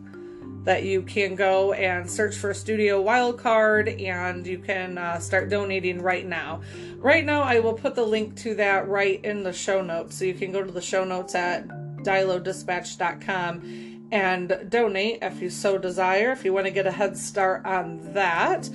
that 0.65 0.83
you 0.83 1.01
can 1.01 1.33
go 1.33 1.73
and 1.73 2.09
search 2.09 2.35
for 2.35 2.53
Studio 2.53 3.03
Wildcard 3.03 4.05
and 4.05 4.45
you 4.45 4.59
can 4.59 4.97
uh, 4.97 5.17
start 5.17 5.49
donating 5.49 6.01
right 6.01 6.27
now. 6.27 6.61
Right 6.97 7.25
now, 7.25 7.41
I 7.41 7.59
will 7.59 7.73
put 7.73 7.95
the 7.95 8.05
link 8.05 8.35
to 8.37 8.53
that 8.55 8.87
right 8.87 9.23
in 9.23 9.43
the 9.43 9.53
show 9.53 9.81
notes. 9.81 10.17
So 10.19 10.25
you 10.25 10.33
can 10.33 10.51
go 10.51 10.61
to 10.61 10.71
the 10.71 10.81
show 10.81 11.03
notes 11.05 11.33
at 11.33 11.67
dilodispatch.com 12.03 13.96
and 14.11 14.67
donate 14.69 15.19
if 15.21 15.41
you 15.41 15.49
so 15.49 15.77
desire, 15.77 16.31
if 16.31 16.45
you 16.45 16.53
want 16.53 16.65
to 16.65 16.71
get 16.71 16.87
a 16.87 16.91
head 16.91 17.17
start 17.17 17.65
on 17.65 18.13
that. 18.13 18.69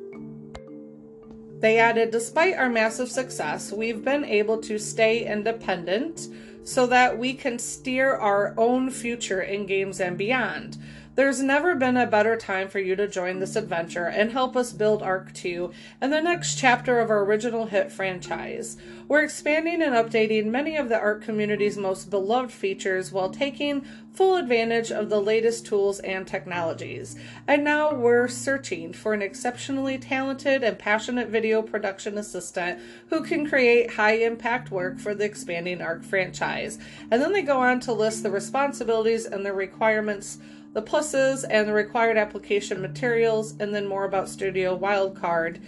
They 1.59 1.79
added, 1.79 2.11
despite 2.11 2.57
our 2.57 2.71
massive 2.71 3.11
success, 3.11 3.71
we've 3.73 4.05
been 4.05 4.25
able 4.25 4.59
to 4.63 4.79
stay 4.79 5.27
independent 5.27 6.29
so 6.65 6.87
that 6.87 7.19
we 7.19 7.35
can 7.35 7.59
steer 7.59 8.15
our 8.15 8.55
own 8.57 8.91
future 8.91 9.43
in 9.43 9.67
games 9.67 10.01
and 10.01 10.17
beyond. 10.17 10.79
There's 11.17 11.43
never 11.43 11.75
been 11.75 11.97
a 11.97 12.07
better 12.07 12.37
time 12.37 12.69
for 12.69 12.79
you 12.79 12.95
to 12.95 13.09
join 13.09 13.39
this 13.39 13.57
adventure 13.57 14.05
and 14.05 14.33
help 14.33 14.55
us 14.55 14.75
build 14.75 15.03
ARK 15.03 15.33
2 15.33 15.73
and 15.99 16.13
the 16.13 16.21
next 16.21 16.59
chapter 16.59 17.01
of 17.01 17.09
our 17.09 17.25
original 17.25 17.65
hit 17.65 17.91
franchise. 17.91 18.77
We're 19.09 19.23
expanding 19.23 19.81
and 19.81 19.95
updating 19.95 20.47
many 20.47 20.77
of 20.77 20.91
the 20.91 20.99
Ark 20.99 21.23
community's 21.23 21.79
most 21.79 22.11
beloved 22.11 22.53
features 22.53 23.13
while 23.13 23.31
taking 23.31 23.87
full 24.13 24.37
advantage 24.37 24.93
of 24.93 25.09
the 25.09 25.21
latest 25.21 25.65
tools 25.65 26.01
and 26.01 26.27
technologies. 26.27 27.17
And 27.49 27.65
now 27.65 27.95
we're 27.95 28.29
searching 28.29 28.93
for 28.93 29.15
an 29.15 29.23
exceptionally 29.23 29.97
talented 29.97 30.63
and 30.63 30.79
passionate 30.79 31.29
video 31.29 31.63
production 31.63 32.19
assistant 32.19 32.79
who 33.09 33.23
can 33.23 33.49
create 33.49 33.95
high 33.95 34.17
impact 34.17 34.71
work 34.71 34.99
for 34.99 35.15
the 35.15 35.25
expanding 35.25 35.81
ARK 35.81 36.03
franchise. 36.03 36.79
And 37.11 37.23
then 37.23 37.33
they 37.33 37.43
go 37.43 37.61
on 37.61 37.81
to 37.81 37.95
list 37.95 38.23
the 38.23 38.31
responsibilities 38.31 39.25
and 39.25 39.47
the 39.47 39.55
requirements 39.55 40.39
the 40.77 40.83
pluses 40.83 41.43
and 41.49 41.67
the 41.67 41.73
required 41.73 42.19
application 42.19 42.83
materials, 42.83 43.55
and 43.61 43.75
then 43.75 43.87
more 43.87 44.05
about 44.05 44.29
Studio 44.29 44.79
Wildcard 44.79 45.59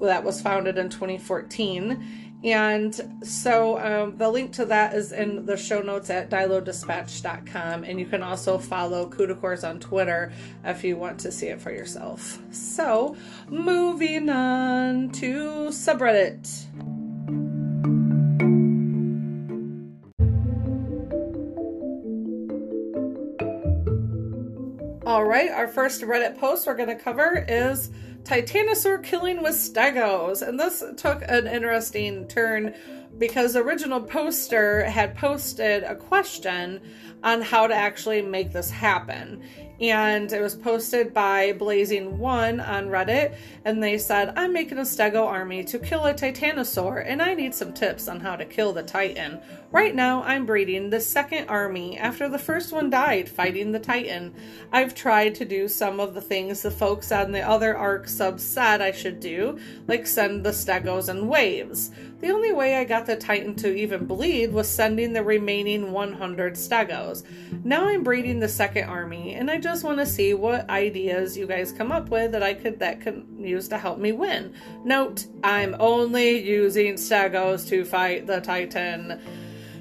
that 0.00 0.24
was 0.24 0.40
founded 0.40 0.78
in 0.78 0.88
2014. 0.88 2.40
And 2.42 3.18
so 3.22 3.78
um, 3.78 4.16
the 4.16 4.30
link 4.30 4.54
to 4.54 4.64
that 4.64 4.94
is 4.94 5.12
in 5.12 5.44
the 5.44 5.58
show 5.58 5.82
notes 5.82 6.08
at 6.08 6.30
dilodispatch.com. 6.30 7.84
And 7.84 8.00
you 8.00 8.06
can 8.06 8.22
also 8.22 8.56
follow 8.56 9.06
Kudakors 9.06 9.68
on 9.68 9.80
Twitter 9.80 10.32
if 10.64 10.82
you 10.82 10.96
want 10.96 11.20
to 11.20 11.30
see 11.30 11.48
it 11.48 11.60
for 11.60 11.70
yourself. 11.70 12.38
So 12.50 13.16
moving 13.50 14.30
on 14.30 15.10
to 15.10 15.68
subreddit. 15.68 16.93
All 25.14 25.24
right, 25.24 25.48
our 25.48 25.68
first 25.68 26.02
Reddit 26.02 26.38
post 26.38 26.66
we're 26.66 26.74
going 26.74 26.88
to 26.88 26.96
cover 26.96 27.46
is 27.46 27.88
Titanosaur 28.24 29.04
killing 29.04 29.44
with 29.44 29.54
stegos. 29.54 30.42
And 30.42 30.58
this 30.58 30.82
took 30.96 31.22
an 31.28 31.46
interesting 31.46 32.26
turn 32.26 32.74
because 33.16 33.52
the 33.52 33.60
original 33.60 34.00
poster 34.00 34.82
had 34.82 35.16
posted 35.16 35.84
a 35.84 35.94
question 35.94 36.80
on 37.22 37.42
how 37.42 37.68
to 37.68 37.74
actually 37.76 38.22
make 38.22 38.52
this 38.52 38.70
happen. 38.70 39.40
And 39.90 40.32
it 40.32 40.40
was 40.40 40.54
posted 40.54 41.12
by 41.12 41.52
Blazing 41.52 42.18
One 42.18 42.60
on 42.60 42.88
Reddit. 42.88 43.34
And 43.64 43.82
they 43.82 43.98
said, 43.98 44.32
I'm 44.36 44.52
making 44.52 44.78
a 44.78 44.82
Stego 44.82 45.26
army 45.26 45.64
to 45.64 45.78
kill 45.78 46.04
a 46.04 46.14
Titanosaur, 46.14 47.04
and 47.06 47.22
I 47.22 47.34
need 47.34 47.54
some 47.54 47.72
tips 47.72 48.08
on 48.08 48.20
how 48.20 48.36
to 48.36 48.44
kill 48.44 48.72
the 48.72 48.82
Titan. 48.82 49.40
Right 49.70 49.94
now, 49.94 50.22
I'm 50.22 50.46
breeding 50.46 50.90
the 50.90 51.00
second 51.00 51.48
army 51.48 51.98
after 51.98 52.28
the 52.28 52.38
first 52.38 52.72
one 52.72 52.90
died 52.90 53.28
fighting 53.28 53.72
the 53.72 53.80
Titan. 53.80 54.32
I've 54.70 54.94
tried 54.94 55.34
to 55.36 55.44
do 55.44 55.66
some 55.66 55.98
of 55.98 56.14
the 56.14 56.20
things 56.20 56.62
the 56.62 56.70
folks 56.70 57.10
on 57.10 57.32
the 57.32 57.40
other 57.40 57.76
ARC 57.76 58.06
subs 58.06 58.44
said 58.44 58.80
I 58.80 58.92
should 58.92 59.18
do, 59.18 59.58
like 59.88 60.06
send 60.06 60.44
the 60.44 60.50
Stegos 60.50 61.08
in 61.08 61.26
waves. 61.26 61.90
The 62.20 62.30
only 62.30 62.52
way 62.52 62.76
I 62.76 62.84
got 62.84 63.06
the 63.06 63.16
Titan 63.16 63.56
to 63.56 63.74
even 63.74 64.06
bleed 64.06 64.52
was 64.52 64.68
sending 64.68 65.12
the 65.12 65.24
remaining 65.24 65.90
100 65.90 66.54
Stegos. 66.54 67.24
Now 67.64 67.88
I'm 67.88 68.04
breeding 68.04 68.38
the 68.38 68.48
second 68.48 68.84
army, 68.84 69.34
and 69.34 69.50
I 69.50 69.58
just 69.58 69.73
want 69.82 69.98
to 69.98 70.06
see 70.06 70.34
what 70.34 70.68
ideas 70.70 71.36
you 71.36 71.46
guys 71.46 71.72
come 71.72 71.90
up 71.90 72.10
with 72.10 72.32
that 72.32 72.42
I 72.42 72.54
could 72.54 72.78
that 72.78 73.00
could 73.00 73.26
use 73.38 73.66
to 73.68 73.78
help 73.78 73.98
me 73.98 74.12
win. 74.12 74.54
Note, 74.84 75.26
I'm 75.42 75.74
only 75.80 76.38
using 76.38 76.94
Stegos 76.94 77.66
to 77.68 77.84
fight 77.84 78.26
the 78.26 78.40
Titan. 78.40 79.20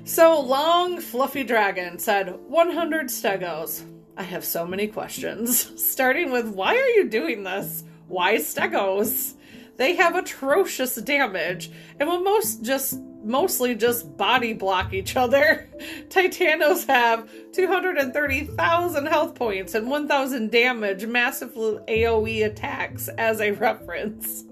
So 0.05 0.39
Long 0.39 0.99
Fluffy 0.99 1.43
Dragon 1.43 1.99
said 1.99 2.33
100 2.47 3.07
Stegos. 3.07 3.83
I 4.17 4.23
have 4.23 4.43
so 4.43 4.65
many 4.65 4.87
questions, 4.87 5.71
starting 5.83 6.31
with 6.31 6.47
why 6.47 6.75
are 6.75 6.89
you 6.89 7.09
doing 7.09 7.43
this? 7.43 7.83
Why 8.07 8.35
Stegos? 8.35 9.33
They 9.75 9.95
have 9.95 10.15
atrocious 10.15 10.95
damage 10.95 11.71
and 11.99 12.07
will 12.07 12.21
most 12.21 12.63
just 12.63 12.99
mostly 13.23 13.73
just 13.75 14.17
body 14.17 14.53
block 14.53 14.93
each 14.93 15.15
other. 15.15 15.69
Titanos 16.09 16.85
have 16.87 17.29
230,000 17.53 19.05
health 19.05 19.35
points 19.35 19.75
and 19.75 19.89
1,000 19.89 20.51
damage, 20.51 21.05
massive 21.05 21.53
AoE 21.53 22.45
attacks 22.45 23.07
as 23.09 23.39
a 23.39 23.51
reference. 23.51 24.43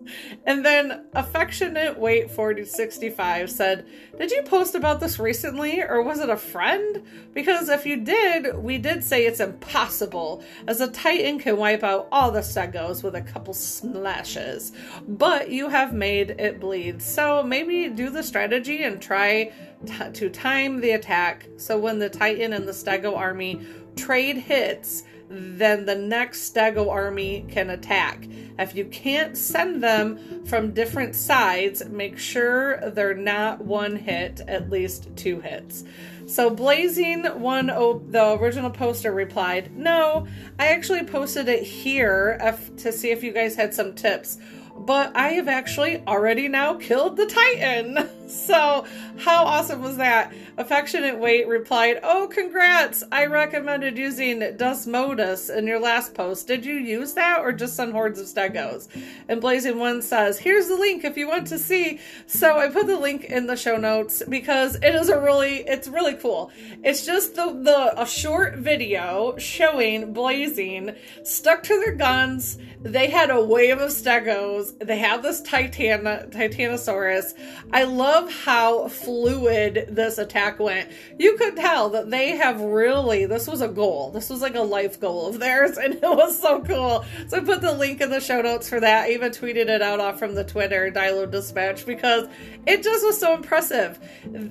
And 0.45 0.65
then 0.65 1.05
Affectionate 1.13 1.97
Wait 1.97 2.29
4065 2.29 3.49
said, 3.49 3.85
Did 4.17 4.31
you 4.31 4.43
post 4.43 4.75
about 4.75 4.99
this 4.99 5.19
recently 5.19 5.81
or 5.81 6.01
was 6.01 6.19
it 6.19 6.29
a 6.29 6.37
friend? 6.37 7.03
Because 7.33 7.69
if 7.69 7.85
you 7.85 7.97
did, 7.97 8.55
we 8.57 8.77
did 8.77 9.03
say 9.03 9.25
it's 9.25 9.39
impossible, 9.39 10.43
as 10.67 10.81
a 10.81 10.91
Titan 10.91 11.39
can 11.39 11.57
wipe 11.57 11.83
out 11.83 12.07
all 12.11 12.31
the 12.31 12.39
Stegos 12.41 13.03
with 13.03 13.15
a 13.15 13.21
couple 13.21 13.53
slashes. 13.53 14.73
But 15.07 15.49
you 15.49 15.69
have 15.69 15.93
made 15.93 16.31
it 16.31 16.59
bleed, 16.59 17.01
so 17.01 17.41
maybe 17.41 17.87
do 17.89 18.09
the 18.09 18.23
strategy 18.23 18.83
and 18.83 19.01
try 19.01 19.51
t- 19.85 20.11
to 20.11 20.29
time 20.29 20.81
the 20.81 20.91
attack 20.91 21.47
so 21.57 21.77
when 21.77 21.99
the 21.99 22.09
Titan 22.09 22.53
and 22.53 22.67
the 22.67 22.71
Stego 22.71 23.15
army 23.15 23.61
trade 23.95 24.37
hits, 24.37 25.03
then 25.29 25.85
the 25.85 25.95
next 25.95 26.53
Stego 26.53 26.89
army 26.89 27.45
can 27.49 27.69
attack. 27.69 28.27
If 28.59 28.75
you 28.75 28.85
can't 28.85 29.37
send 29.37 29.81
them 29.81 30.43
from 30.45 30.73
different 30.73 31.15
sides, 31.15 31.85
make 31.85 32.17
sure 32.17 32.89
they're 32.91 33.13
not 33.13 33.63
one 33.63 33.95
hit, 33.95 34.41
at 34.47 34.69
least 34.69 35.09
two 35.15 35.39
hits. 35.39 35.83
So 36.25 36.49
Blazing 36.49 37.23
one, 37.41 37.69
oh, 37.69 38.03
the 38.09 38.33
original 38.33 38.69
poster 38.69 39.11
replied, 39.11 39.75
"No, 39.75 40.27
I 40.59 40.67
actually 40.67 41.03
posted 41.03 41.47
it 41.49 41.63
here 41.63 42.37
if, 42.41 42.75
to 42.77 42.91
see 42.91 43.11
if 43.11 43.23
you 43.23 43.31
guys 43.31 43.55
had 43.55 43.73
some 43.73 43.93
tips." 43.93 44.37
but 44.85 45.15
I 45.15 45.33
have 45.33 45.47
actually 45.47 46.01
already 46.07 46.47
now 46.47 46.75
killed 46.75 47.17
the 47.17 47.25
Titan. 47.25 48.09
So, 48.31 48.85
how 49.17 49.43
awesome 49.43 49.81
was 49.81 49.97
that? 49.97 50.33
Affectionate 50.57 51.19
Wait 51.19 51.47
replied, 51.47 51.99
Oh, 52.01 52.29
congrats! 52.31 53.03
I 53.11 53.25
recommended 53.25 53.97
using 53.97 54.39
Modus 54.39 55.49
in 55.49 55.67
your 55.67 55.79
last 55.79 56.13
post. 56.13 56.47
Did 56.47 56.65
you 56.65 56.75
use 56.75 57.13
that 57.13 57.39
or 57.39 57.51
just 57.51 57.75
send 57.75 57.91
hordes 57.91 58.19
of 58.19 58.27
stegos? 58.27 58.87
And 59.27 59.41
Blazing 59.41 59.79
One 59.79 60.01
says, 60.01 60.39
Here's 60.39 60.69
the 60.69 60.75
link 60.75 61.03
if 61.03 61.17
you 61.17 61.27
want 61.27 61.47
to 61.47 61.59
see. 61.59 61.99
So, 62.25 62.57
I 62.57 62.69
put 62.69 62.87
the 62.87 62.97
link 62.97 63.25
in 63.25 63.47
the 63.47 63.57
show 63.57 63.75
notes 63.75 64.23
because 64.27 64.75
it 64.75 64.95
is 64.95 65.09
a 65.09 65.19
really, 65.19 65.57
it's 65.67 65.89
really 65.89 66.15
cool. 66.15 66.51
It's 66.83 67.05
just 67.05 67.35
the, 67.35 67.51
the, 67.51 68.01
a 68.01 68.07
short 68.07 68.55
video 68.55 69.35
showing 69.37 70.13
Blazing 70.13 70.95
stuck 71.23 71.63
to 71.63 71.79
their 71.79 71.95
guns. 71.95 72.57
They 72.81 73.09
had 73.09 73.29
a 73.29 73.43
wave 73.43 73.79
of 73.79 73.91
stegos. 73.91 74.77
They 74.79 74.97
have 74.99 75.21
this 75.21 75.41
Titan, 75.41 76.05
Titanosaurus. 76.05 77.33
I 77.71 77.83
love 77.83 78.20
love 78.21 78.33
how 78.33 78.87
fluid 78.87 79.87
this 79.89 80.17
attack 80.17 80.59
went. 80.59 80.89
You 81.17 81.37
could 81.37 81.55
tell 81.55 81.89
that 81.89 82.09
they 82.09 82.31
have 82.31 82.61
really, 82.61 83.25
this 83.25 83.47
was 83.47 83.61
a 83.61 83.67
goal. 83.67 84.11
This 84.11 84.29
was 84.29 84.41
like 84.41 84.55
a 84.55 84.61
life 84.61 84.99
goal 84.99 85.27
of 85.27 85.39
theirs, 85.39 85.77
and 85.77 85.95
it 85.95 86.01
was 86.01 86.39
so 86.39 86.61
cool. 86.61 87.05
So 87.27 87.37
I 87.37 87.39
put 87.41 87.61
the 87.61 87.73
link 87.73 88.01
in 88.01 88.09
the 88.09 88.19
show 88.19 88.41
notes 88.41 88.69
for 88.69 88.79
that. 88.79 89.05
I 89.05 89.11
even 89.11 89.31
tweeted 89.31 89.67
it 89.67 89.81
out 89.81 89.99
off 89.99 90.19
from 90.19 90.35
the 90.35 90.43
Twitter, 90.43 90.91
Dilo 90.91 91.29
Dispatch, 91.29 91.85
because 91.85 92.27
it 92.65 92.83
just 92.83 93.05
was 93.05 93.19
so 93.19 93.33
impressive. 93.33 93.99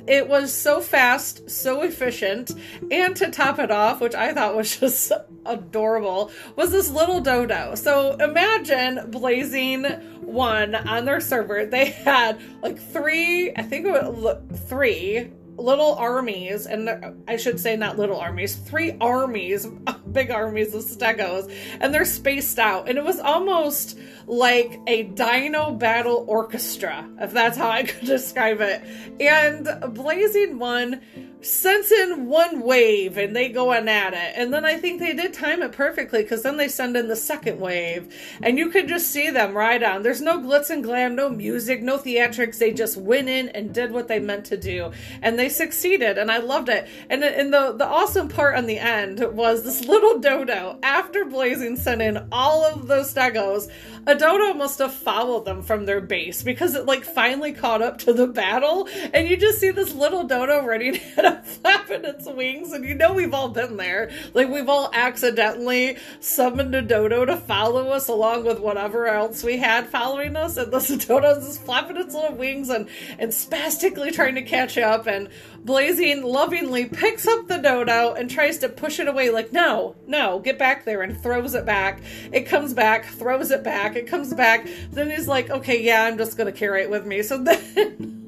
It 0.06 0.28
was 0.28 0.52
so 0.52 0.80
fast, 0.80 1.48
so 1.50 1.82
efficient, 1.82 2.52
and 2.90 3.16
to 3.16 3.30
top 3.30 3.58
it 3.58 3.70
off, 3.70 4.00
which 4.00 4.14
I 4.14 4.32
thought 4.32 4.56
was 4.56 4.76
just 4.80 5.12
adorable, 5.46 6.30
was 6.56 6.70
this 6.70 6.90
little 6.90 7.20
dodo. 7.20 7.74
So 7.74 8.14
imagine 8.16 9.10
blazing 9.10 9.84
one 10.30 10.74
on 10.74 11.04
their 11.04 11.20
server. 11.20 11.66
They 11.66 11.86
had 11.86 12.40
like 12.62 12.78
three, 12.78 13.49
I 13.56 13.62
think 13.62 13.86
it 13.86 13.92
was 13.92 14.38
three 14.68 15.30
little 15.56 15.94
armies, 15.94 16.66
and 16.66 17.22
I 17.28 17.36
should 17.36 17.60
say 17.60 17.76
not 17.76 17.98
little 17.98 18.18
armies, 18.18 18.56
three 18.56 18.96
armies, 19.00 19.66
big 20.12 20.30
armies 20.30 20.74
of 20.74 20.82
stegos, 20.82 21.52
and 21.80 21.92
they're 21.92 22.04
spaced 22.04 22.58
out. 22.58 22.88
And 22.88 22.98
it 22.98 23.04
was 23.04 23.20
almost 23.20 23.98
like 24.26 24.80
a 24.86 25.04
dino 25.04 25.72
battle 25.72 26.24
orchestra, 26.28 27.08
if 27.20 27.32
that's 27.32 27.56
how 27.56 27.70
I 27.70 27.82
could 27.84 28.06
describe 28.06 28.60
it. 28.60 28.82
And 29.20 29.94
Blazing 29.94 30.58
One 30.58 31.00
sends 31.42 31.90
in 31.90 32.26
one 32.26 32.60
wave 32.60 33.16
and 33.16 33.34
they 33.34 33.48
go 33.48 33.72
on 33.72 33.88
at 33.88 34.12
it. 34.12 34.32
And 34.36 34.52
then 34.52 34.64
I 34.64 34.76
think 34.76 35.00
they 35.00 35.14
did 35.14 35.32
time 35.32 35.62
it 35.62 35.72
perfectly 35.72 36.22
because 36.22 36.42
then 36.42 36.56
they 36.56 36.68
send 36.68 36.96
in 36.96 37.08
the 37.08 37.16
second 37.16 37.60
wave 37.60 38.14
and 38.42 38.58
you 38.58 38.70
could 38.70 38.88
just 38.88 39.10
see 39.10 39.30
them 39.30 39.56
ride 39.56 39.82
on. 39.82 40.02
There's 40.02 40.20
no 40.20 40.38
glitz 40.38 40.70
and 40.70 40.84
glam, 40.84 41.14
no 41.14 41.28
music, 41.28 41.82
no 41.82 41.98
theatrics. 41.98 42.58
They 42.58 42.72
just 42.72 42.96
went 42.96 43.28
in 43.28 43.48
and 43.50 43.72
did 43.72 43.92
what 43.92 44.08
they 44.08 44.18
meant 44.18 44.46
to 44.46 44.56
do. 44.56 44.92
And 45.22 45.38
they 45.38 45.48
succeeded 45.48 46.18
and 46.18 46.30
I 46.30 46.38
loved 46.38 46.68
it. 46.68 46.88
And, 47.08 47.24
and 47.24 47.52
the, 47.52 47.72
the 47.72 47.86
awesome 47.86 48.28
part 48.28 48.56
on 48.56 48.66
the 48.66 48.78
end 48.78 49.20
was 49.32 49.64
this 49.64 49.84
little 49.84 50.18
dodo 50.18 50.78
after 50.82 51.24
Blazing 51.24 51.76
sent 51.76 52.02
in 52.02 52.28
all 52.30 52.64
of 52.64 52.86
those 52.86 53.12
stegos, 53.12 53.70
a 54.06 54.14
dodo 54.14 54.54
must 54.54 54.78
have 54.78 54.92
followed 54.92 55.44
them 55.44 55.62
from 55.62 55.86
their 55.86 56.00
base 56.00 56.42
because 56.42 56.74
it 56.74 56.86
like 56.86 57.04
finally 57.04 57.52
caught 57.52 57.82
up 57.82 57.98
to 57.98 58.12
the 58.12 58.26
battle. 58.26 58.88
And 59.12 59.28
you 59.28 59.36
just 59.36 59.58
see 59.58 59.70
this 59.70 59.94
little 59.94 60.24
dodo 60.24 60.64
ready 60.64 60.98
to 61.16 61.29
flapping 61.36 62.04
its 62.04 62.26
wings, 62.26 62.72
and 62.72 62.84
you 62.84 62.94
know 62.94 63.12
we've 63.12 63.34
all 63.34 63.48
been 63.48 63.76
there. 63.76 64.10
Like 64.34 64.48
we've 64.48 64.68
all 64.68 64.90
accidentally 64.92 65.96
summoned 66.20 66.74
a 66.74 66.82
dodo 66.82 67.24
to 67.24 67.36
follow 67.36 67.88
us 67.88 68.08
along 68.08 68.44
with 68.44 68.60
whatever 68.60 69.06
else 69.06 69.42
we 69.42 69.58
had 69.58 69.88
following 69.88 70.36
us, 70.36 70.56
and 70.56 70.72
this 70.72 70.88
dodo's 71.06 71.46
just 71.46 71.62
flapping 71.62 71.96
its 71.96 72.14
little 72.14 72.36
wings 72.36 72.68
and 72.68 72.88
and 73.18 73.32
spastically 73.32 74.10
trying 74.10 74.34
to 74.34 74.42
catch 74.42 74.78
up. 74.78 75.06
And 75.06 75.28
Blazing 75.64 76.22
lovingly 76.22 76.86
picks 76.86 77.28
up 77.28 77.46
the 77.46 77.58
dodo 77.58 78.14
and 78.14 78.30
tries 78.30 78.58
to 78.58 78.68
push 78.68 78.98
it 78.98 79.08
away, 79.08 79.28
like 79.28 79.52
no, 79.52 79.94
no, 80.06 80.38
get 80.38 80.58
back 80.58 80.86
there, 80.86 81.02
and 81.02 81.20
throws 81.20 81.54
it 81.54 81.66
back. 81.66 82.00
It 82.32 82.46
comes 82.46 82.72
back, 82.72 83.04
throws 83.04 83.50
it 83.50 83.62
back, 83.62 83.94
it 83.94 84.06
comes 84.06 84.32
back. 84.32 84.66
Then 84.90 85.10
he's 85.10 85.28
like, 85.28 85.50
okay, 85.50 85.82
yeah, 85.82 86.04
I'm 86.04 86.16
just 86.16 86.38
gonna 86.38 86.52
carry 86.52 86.82
it 86.82 86.90
with 86.90 87.04
me. 87.04 87.22
So 87.22 87.36
then. 87.44 88.19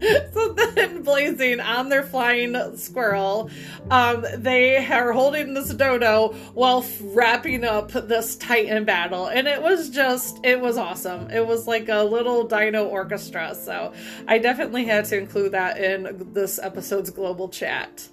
so 0.32 0.52
then 0.52 1.02
blazing 1.02 1.60
on 1.60 1.88
their 1.88 2.02
flying 2.02 2.76
squirrel. 2.76 3.50
Um, 3.90 4.26
they 4.36 4.84
are 4.86 5.12
holding 5.12 5.54
this 5.54 5.72
dodo 5.72 6.34
while 6.54 6.84
wrapping 7.00 7.64
up 7.64 7.92
this 7.92 8.36
titan 8.36 8.84
battle. 8.84 9.26
And 9.26 9.46
it 9.46 9.62
was 9.62 9.90
just 9.90 10.38
it 10.44 10.60
was 10.60 10.76
awesome. 10.76 11.30
It 11.30 11.46
was 11.46 11.66
like 11.66 11.88
a 11.88 12.02
little 12.02 12.44
dino 12.44 12.84
orchestra. 12.84 13.54
So 13.54 13.92
i 14.28 14.38
definitely 14.38 14.84
had 14.84 15.04
to 15.06 15.18
include 15.18 15.52
that 15.52 15.78
in 15.78 16.30
this 16.32 16.58
episode's 16.58 17.10
global 17.10 17.48
chat 17.48 18.08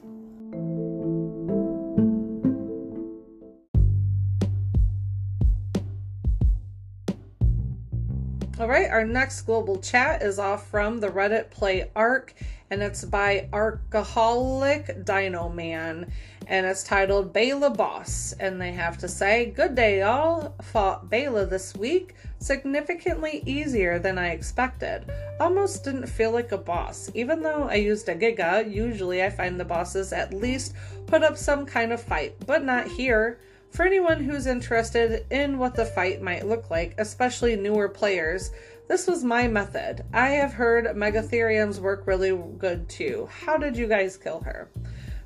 All 8.60 8.68
right, 8.68 8.88
our 8.88 9.04
next 9.04 9.42
global 9.42 9.80
chat 9.80 10.22
is 10.22 10.38
off 10.38 10.68
from 10.68 11.00
the 11.00 11.08
Reddit 11.08 11.50
Play 11.50 11.90
Ark, 11.96 12.36
and 12.70 12.84
it's 12.84 13.04
by 13.04 13.50
Arcaholic 13.52 15.06
Dino 15.06 15.50
Man, 15.50 16.12
and 16.46 16.64
it's 16.68 16.84
titled 16.84 17.34
Beyla 17.34 17.76
Boss. 17.76 18.36
And 18.40 18.62
they 18.62 18.72
have 18.72 19.00
to 19.00 19.08
say, 19.08 19.48
Good 19.48 19.74
day, 19.74 20.02
y'all. 20.02 20.54
Fought 20.62 21.10
Beyla 21.10 21.50
this 21.50 21.76
week. 21.76 22.14
Significantly 22.38 23.42
easier 23.48 23.98
than 23.98 24.20
I 24.20 24.30
expected. 24.30 25.12
Almost 25.40 25.84
didn't 25.84 26.06
feel 26.06 26.30
like 26.30 26.52
a 26.52 26.58
boss. 26.60 27.10
Even 27.16 27.42
though 27.42 27.64
I 27.64 27.76
used 27.76 28.08
a 28.08 28.14
Giga, 28.14 28.72
usually 28.72 29.24
I 29.24 29.32
find 29.32 29.60
the 29.60 29.66
bosses 29.66 30.14
at 30.14 30.32
least 30.32 30.76
put 31.08 31.24
up 31.24 31.38
some 31.38 31.66
kind 31.66 31.92
of 31.92 32.04
fight, 32.04 32.36
but 32.46 32.64
not 32.64 32.88
here. 32.88 33.40
For 33.74 33.88
anyone 33.88 34.24
who's 34.24 34.46
interested 34.46 35.26
in 35.32 35.58
what 35.58 35.74
the 35.74 35.84
fight 35.84 36.22
might 36.22 36.46
look 36.46 36.70
like, 36.70 36.94
especially 37.00 37.56
newer 37.56 37.90
players, 37.90 38.52
this 38.88 39.08
was 39.08 39.24
my 39.24 39.48
method. 39.48 40.06
I 40.14 40.30
have 40.30 40.54
heard 40.54 40.96
Megatherium's 40.96 41.80
work 41.82 42.06
really 42.06 42.40
good 42.60 42.88
too. 42.88 43.28
How 43.32 43.58
did 43.58 43.76
you 43.76 43.88
guys 43.88 44.16
kill 44.16 44.42
her? 44.42 44.70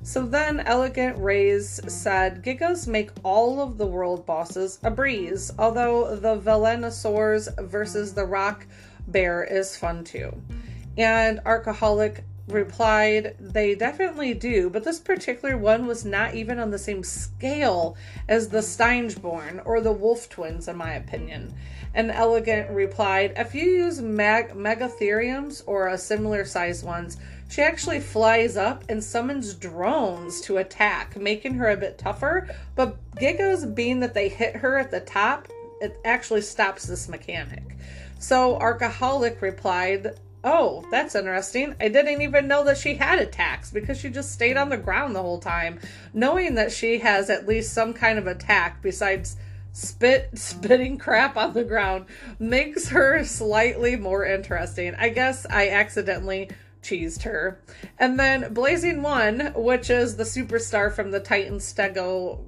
So 0.02 0.24
then 0.24 0.60
Elegant 0.60 1.18
Rays 1.18 1.78
said, 1.92 2.42
Gigas 2.42 2.86
make 2.86 3.10
all 3.22 3.60
of 3.60 3.76
the 3.76 3.86
world 3.86 4.24
bosses 4.24 4.78
a 4.82 4.90
breeze, 4.90 5.52
although 5.58 6.16
the 6.16 6.40
Venusaurs 6.40 7.48
versus 7.68 8.14
the 8.14 8.24
Rock 8.24 8.66
Bear 9.08 9.44
is 9.44 9.76
fun 9.76 10.04
too. 10.04 10.32
And 10.96 11.40
Arcaholic 11.40 12.22
replied, 12.48 13.36
They 13.38 13.74
definitely 13.74 14.34
do, 14.34 14.70
but 14.70 14.84
this 14.84 14.98
particular 14.98 15.56
one 15.56 15.86
was 15.86 16.04
not 16.04 16.34
even 16.34 16.58
on 16.58 16.70
the 16.70 16.78
same 16.78 17.02
scale 17.02 17.96
as 18.28 18.48
the 18.48 18.58
Steinbjörn 18.58 19.62
or 19.64 19.80
the 19.80 19.92
Wolf 19.92 20.28
Twins, 20.28 20.68
in 20.68 20.76
my 20.76 20.94
opinion. 20.94 21.54
And 21.94 22.10
Elegant 22.10 22.70
replied, 22.70 23.34
If 23.36 23.54
you 23.54 23.64
use 23.64 24.00
mag- 24.00 24.54
Megatheriums 24.54 25.62
or 25.66 25.88
a 25.88 25.98
similar 25.98 26.44
sized 26.44 26.84
ones, 26.84 27.16
she 27.48 27.62
actually 27.62 28.00
flies 28.00 28.56
up 28.56 28.84
and 28.88 29.02
summons 29.02 29.54
drones 29.54 30.40
to 30.42 30.58
attack, 30.58 31.16
making 31.16 31.54
her 31.54 31.70
a 31.70 31.76
bit 31.76 31.98
tougher. 31.98 32.48
But 32.74 32.96
Gigas, 33.16 33.74
being 33.74 34.00
that 34.00 34.14
they 34.14 34.28
hit 34.28 34.56
her 34.56 34.78
at 34.78 34.90
the 34.90 35.00
top, 35.00 35.48
it 35.80 35.98
actually 36.04 36.42
stops 36.42 36.86
this 36.86 37.08
mechanic. 37.08 37.76
So 38.18 38.58
Arcaholic 38.58 39.40
replied, 39.40 40.18
Oh, 40.44 40.86
that's 40.90 41.16
interesting. 41.16 41.74
I 41.80 41.88
didn't 41.88 42.22
even 42.22 42.46
know 42.46 42.64
that 42.64 42.78
she 42.78 42.94
had 42.94 43.18
attacks 43.18 43.70
because 43.70 43.98
she 43.98 44.08
just 44.08 44.32
stayed 44.32 44.56
on 44.56 44.68
the 44.68 44.76
ground 44.76 45.14
the 45.14 45.22
whole 45.22 45.40
time, 45.40 45.80
knowing 46.14 46.54
that 46.54 46.70
she 46.70 46.98
has 47.00 47.28
at 47.28 47.48
least 47.48 47.72
some 47.72 47.92
kind 47.92 48.18
of 48.18 48.26
attack 48.26 48.80
besides 48.80 49.36
spit 49.72 50.30
spitting 50.34 50.98
crap 50.98 51.36
on 51.36 51.54
the 51.54 51.64
ground 51.64 52.06
makes 52.38 52.88
her 52.88 53.24
slightly 53.24 53.96
more 53.96 54.24
interesting. 54.24 54.94
I 54.94 55.08
guess 55.08 55.44
I 55.50 55.70
accidentally 55.70 56.50
cheesed 56.82 57.22
her. 57.22 57.60
And 57.98 58.18
then 58.18 58.52
Blazing 58.54 59.02
One, 59.02 59.52
which 59.56 59.90
is 59.90 60.16
the 60.16 60.24
superstar 60.24 60.92
from 60.92 61.10
the 61.10 61.20
Titan 61.20 61.58
Stego 61.58 62.40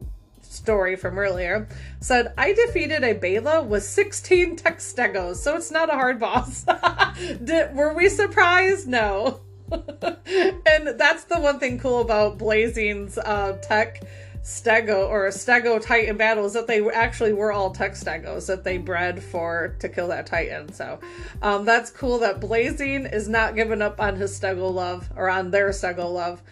story 0.50 0.96
from 0.96 1.18
earlier, 1.18 1.68
said, 2.00 2.32
I 2.36 2.52
defeated 2.52 3.04
a 3.04 3.14
Beyla 3.14 3.64
with 3.64 3.84
16 3.84 4.56
tech 4.56 4.78
stegos, 4.78 5.36
so 5.36 5.56
it's 5.56 5.70
not 5.70 5.88
a 5.88 5.94
hard 5.94 6.18
boss. 6.18 6.64
Did, 7.44 7.74
were 7.74 7.94
we 7.94 8.08
surprised? 8.08 8.88
No. 8.88 9.40
and 9.70 10.98
that's 10.98 11.24
the 11.24 11.38
one 11.38 11.60
thing 11.60 11.78
cool 11.78 12.00
about 12.00 12.38
Blazing's 12.38 13.16
uh, 13.18 13.56
tech 13.62 14.02
stego 14.42 15.06
or 15.08 15.28
stego 15.28 15.80
titan 15.80 16.16
battles 16.16 16.54
that 16.54 16.66
they 16.66 16.80
actually 16.90 17.32
were 17.32 17.52
all 17.52 17.70
tech 17.70 17.92
stegos 17.92 18.46
that 18.46 18.64
they 18.64 18.78
bred 18.78 19.22
for 19.22 19.76
to 19.78 19.86
kill 19.86 20.08
that 20.08 20.26
titan 20.26 20.72
so 20.72 20.98
um, 21.42 21.66
that's 21.66 21.90
cool 21.90 22.18
that 22.18 22.40
blazing 22.40 23.04
is 23.04 23.28
not 23.28 23.54
giving 23.54 23.82
up 23.82 24.00
on 24.00 24.16
his 24.16 24.38
stego 24.38 24.72
love 24.72 25.10
or 25.14 25.28
on 25.28 25.50
their 25.50 25.68
stego 25.68 26.10
love 26.10 26.42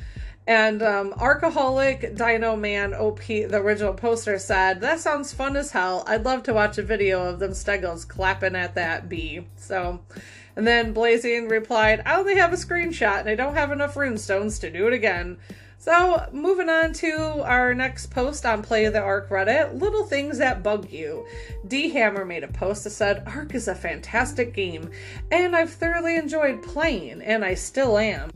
and 0.48 0.82
um, 0.82 1.12
Arcaholic 1.12 2.16
Dino 2.16 2.56
Man 2.56 2.94
OP, 2.94 3.26
the 3.26 3.60
original 3.60 3.92
poster, 3.92 4.38
said, 4.38 4.80
That 4.80 4.98
sounds 4.98 5.34
fun 5.34 5.58
as 5.58 5.72
hell. 5.72 6.04
I'd 6.06 6.24
love 6.24 6.42
to 6.44 6.54
watch 6.54 6.78
a 6.78 6.82
video 6.82 7.22
of 7.22 7.38
them 7.38 7.50
Stegos 7.50 8.08
clapping 8.08 8.56
at 8.56 8.74
that 8.74 9.10
bee. 9.10 9.46
So, 9.56 10.00
and 10.56 10.66
then 10.66 10.94
Blazing 10.94 11.48
replied, 11.48 12.02
I 12.06 12.16
only 12.16 12.36
have 12.36 12.54
a 12.54 12.56
screenshot 12.56 13.20
and 13.20 13.28
I 13.28 13.34
don't 13.34 13.56
have 13.56 13.70
enough 13.72 13.94
runestones 13.94 14.58
to 14.62 14.70
do 14.70 14.86
it 14.86 14.94
again. 14.94 15.36
So, 15.76 16.26
moving 16.32 16.70
on 16.70 16.94
to 16.94 17.42
our 17.42 17.74
next 17.74 18.06
post 18.06 18.46
on 18.46 18.62
Play 18.62 18.86
of 18.86 18.94
the 18.94 19.02
Ark 19.02 19.28
Reddit 19.28 19.78
Little 19.78 20.06
Things 20.06 20.38
That 20.38 20.62
Bug 20.62 20.90
You. 20.90 21.26
D 21.66 21.90
Hammer 21.90 22.24
made 22.24 22.42
a 22.42 22.48
post 22.48 22.84
that 22.84 22.90
said, 22.90 23.22
Ark 23.26 23.54
is 23.54 23.68
a 23.68 23.74
fantastic 23.74 24.54
game, 24.54 24.90
and 25.30 25.54
I've 25.54 25.74
thoroughly 25.74 26.16
enjoyed 26.16 26.62
playing, 26.62 27.20
and 27.20 27.44
I 27.44 27.52
still 27.52 27.98
am. 27.98 28.30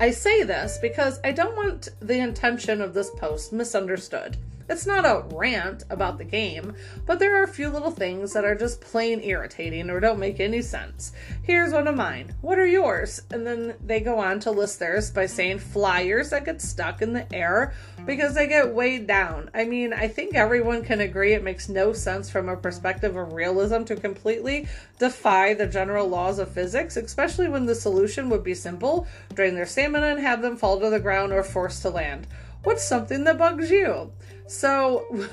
I 0.00 0.10
say 0.10 0.42
this 0.42 0.78
because 0.78 1.20
I 1.22 1.32
don't 1.32 1.56
want 1.56 1.88
the 2.00 2.18
intention 2.18 2.80
of 2.80 2.94
this 2.94 3.10
post 3.10 3.52
misunderstood. 3.52 4.36
It's 4.68 4.86
not 4.86 5.04
a 5.04 5.24
rant 5.34 5.84
about 5.90 6.18
the 6.18 6.24
game, 6.24 6.74
but 7.06 7.18
there 7.18 7.40
are 7.40 7.44
a 7.44 7.48
few 7.48 7.68
little 7.68 7.90
things 7.90 8.32
that 8.32 8.44
are 8.44 8.54
just 8.54 8.80
plain 8.80 9.20
irritating 9.22 9.90
or 9.90 10.00
don't 10.00 10.18
make 10.18 10.40
any 10.40 10.62
sense. 10.62 11.12
Here's 11.42 11.72
one 11.72 11.88
of 11.88 11.96
mine. 11.96 12.34
What 12.40 12.58
are 12.58 12.66
yours? 12.66 13.22
And 13.30 13.46
then 13.46 13.74
they 13.84 14.00
go 14.00 14.18
on 14.18 14.40
to 14.40 14.50
list 14.50 14.78
theirs 14.78 15.10
by 15.10 15.26
saying 15.26 15.58
flyers 15.58 16.30
that 16.30 16.44
get 16.44 16.60
stuck 16.60 17.02
in 17.02 17.12
the 17.12 17.32
air 17.34 17.74
because 18.06 18.34
they 18.34 18.46
get 18.46 18.74
weighed 18.74 19.06
down. 19.06 19.50
I 19.54 19.64
mean, 19.64 19.92
I 19.92 20.08
think 20.08 20.34
everyone 20.34 20.82
can 20.82 21.00
agree 21.00 21.34
it 21.34 21.44
makes 21.44 21.68
no 21.68 21.92
sense 21.92 22.30
from 22.30 22.48
a 22.48 22.56
perspective 22.56 23.16
of 23.16 23.32
realism 23.32 23.84
to 23.84 23.96
completely 23.96 24.68
defy 24.98 25.54
the 25.54 25.66
general 25.66 26.08
laws 26.08 26.38
of 26.38 26.50
physics, 26.50 26.96
especially 26.96 27.48
when 27.48 27.66
the 27.66 27.74
solution 27.74 28.28
would 28.30 28.44
be 28.44 28.54
simple 28.54 29.06
drain 29.34 29.54
their 29.54 29.66
stamina 29.66 30.06
and 30.06 30.20
have 30.20 30.42
them 30.42 30.56
fall 30.56 30.80
to 30.80 30.90
the 30.90 31.00
ground 31.00 31.32
or 31.32 31.42
forced 31.42 31.82
to 31.82 31.90
land. 31.90 32.26
What's 32.64 32.84
something 32.84 33.24
that 33.24 33.38
bugs 33.38 33.70
you? 33.70 34.12
So 34.46 35.28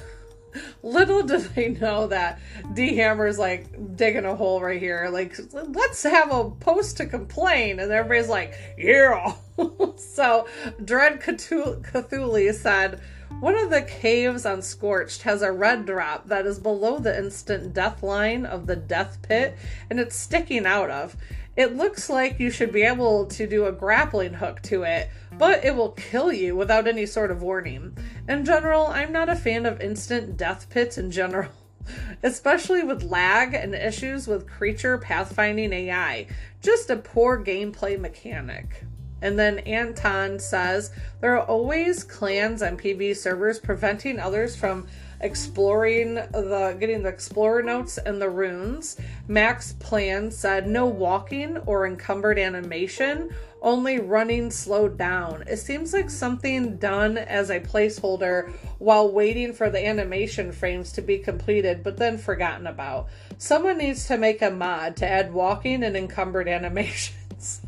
little 0.84 1.24
do 1.24 1.38
they 1.38 1.70
know 1.70 2.08
that 2.08 2.40
D 2.74 2.96
Hammer's 2.96 3.38
like 3.38 3.96
digging 3.96 4.26
a 4.26 4.36
hole 4.36 4.62
right 4.62 4.80
here. 4.80 5.10
Like, 5.12 5.36
let's 5.54 6.04
have 6.04 6.32
a 6.32 6.50
post 6.50 6.98
to 6.98 7.06
complain. 7.06 7.80
And 7.80 7.92
everybody's 7.92 8.30
like, 8.30 8.54
yeah. 8.78 9.34
so 9.98 10.48
Dread 10.84 11.22
Cthulhu 11.22 12.54
said, 12.54 13.02
one 13.40 13.56
of 13.56 13.70
the 13.70 13.84
caves 13.84 14.46
on 14.46 14.62
Scorched 14.62 15.22
has 15.22 15.42
a 15.42 15.52
red 15.52 15.86
drop 15.86 16.28
that 16.28 16.46
is 16.46 16.60
below 16.60 17.00
the 17.00 17.18
instant 17.18 17.74
death 17.74 18.04
line 18.04 18.46
of 18.46 18.66
the 18.66 18.76
death 18.76 19.22
pit, 19.22 19.56
and 19.90 20.00
it's 20.00 20.16
sticking 20.16 20.66
out 20.66 20.90
of. 20.90 21.16
It 21.60 21.76
looks 21.76 22.10
like 22.10 22.40
you 22.40 22.52
should 22.52 22.72
be 22.72 22.84
able 22.84 23.26
to 23.26 23.46
do 23.46 23.66
a 23.66 23.74
grappling 23.74 24.36
hook 24.36 24.62
to 24.62 24.84
it, 24.84 25.10
but 25.38 25.66
it 25.66 25.76
will 25.76 25.92
kill 25.92 26.32
you 26.32 26.56
without 26.56 26.88
any 26.88 27.06
sort 27.06 27.32
of 27.32 27.42
warning. 27.42 27.98
In 28.30 28.46
general, 28.46 28.88
I'm 28.88 29.12
not 29.12 29.28
a 29.28 29.36
fan 29.36 29.66
of 29.66 29.82
instant 29.82 30.38
death 30.38 30.70
pits 30.70 30.98
in 30.98 31.12
general, 31.12 31.50
especially 32.24 32.84
with 32.84 33.04
lag 33.04 33.54
and 33.54 33.76
issues 33.76 34.26
with 34.26 34.48
creature 34.48 34.98
pathfinding 34.98 35.74
AI. 35.74 36.28
Just 36.62 36.90
a 36.90 36.96
poor 36.96 37.38
gameplay 37.44 38.00
mechanic. 38.00 38.86
And 39.22 39.38
then 39.38 39.60
Anton 39.60 40.40
says 40.40 40.92
there 41.20 41.36
are 41.36 41.46
always 41.46 42.06
clans 42.06 42.62
on 42.62 42.78
PB 42.78 43.18
servers 43.18 43.60
preventing 43.60 44.18
others 44.18 44.56
from 44.56 44.88
exploring 45.22 46.16
the 46.16 46.78
getting 46.80 47.04
the 47.04 47.10
explorer 47.10 47.62
notes 47.62 47.98
and 47.98 48.22
the 48.22 48.30
runes. 48.30 48.98
Max 49.28 49.74
Plan 49.74 50.32
said 50.32 50.68
no 50.68 50.86
walking 50.86 51.58
or 51.60 51.86
encumbered 51.86 52.40
animation, 52.40 53.30
only 53.62 54.00
running 54.00 54.52
slowed 54.52 54.98
down. 54.98 55.44
It 55.48 55.58
seems 55.58 55.94
like 55.94 56.10
something 56.10 56.78
done 56.78 57.18
as 57.18 57.50
a 57.50 57.60
placeholder 57.60 58.52
while 58.80 59.12
waiting 59.12 59.54
for 59.54 59.70
the 59.70 59.86
animation 59.86 60.52
frames 60.52 60.92
to 60.94 61.02
be 61.02 61.20
completed, 61.20 61.84
but 61.84 61.98
then 61.98 62.18
forgotten 62.18 62.68
about. 62.68 63.08
Someone 63.38 63.78
needs 63.78 64.08
to 64.08 64.18
make 64.18 64.42
a 64.42 64.52
mod 64.52 64.96
to 64.98 65.08
add 65.08 65.34
walking 65.34 65.84
and 65.84 65.96
encumbered 65.98 66.48
animations. 66.48 67.62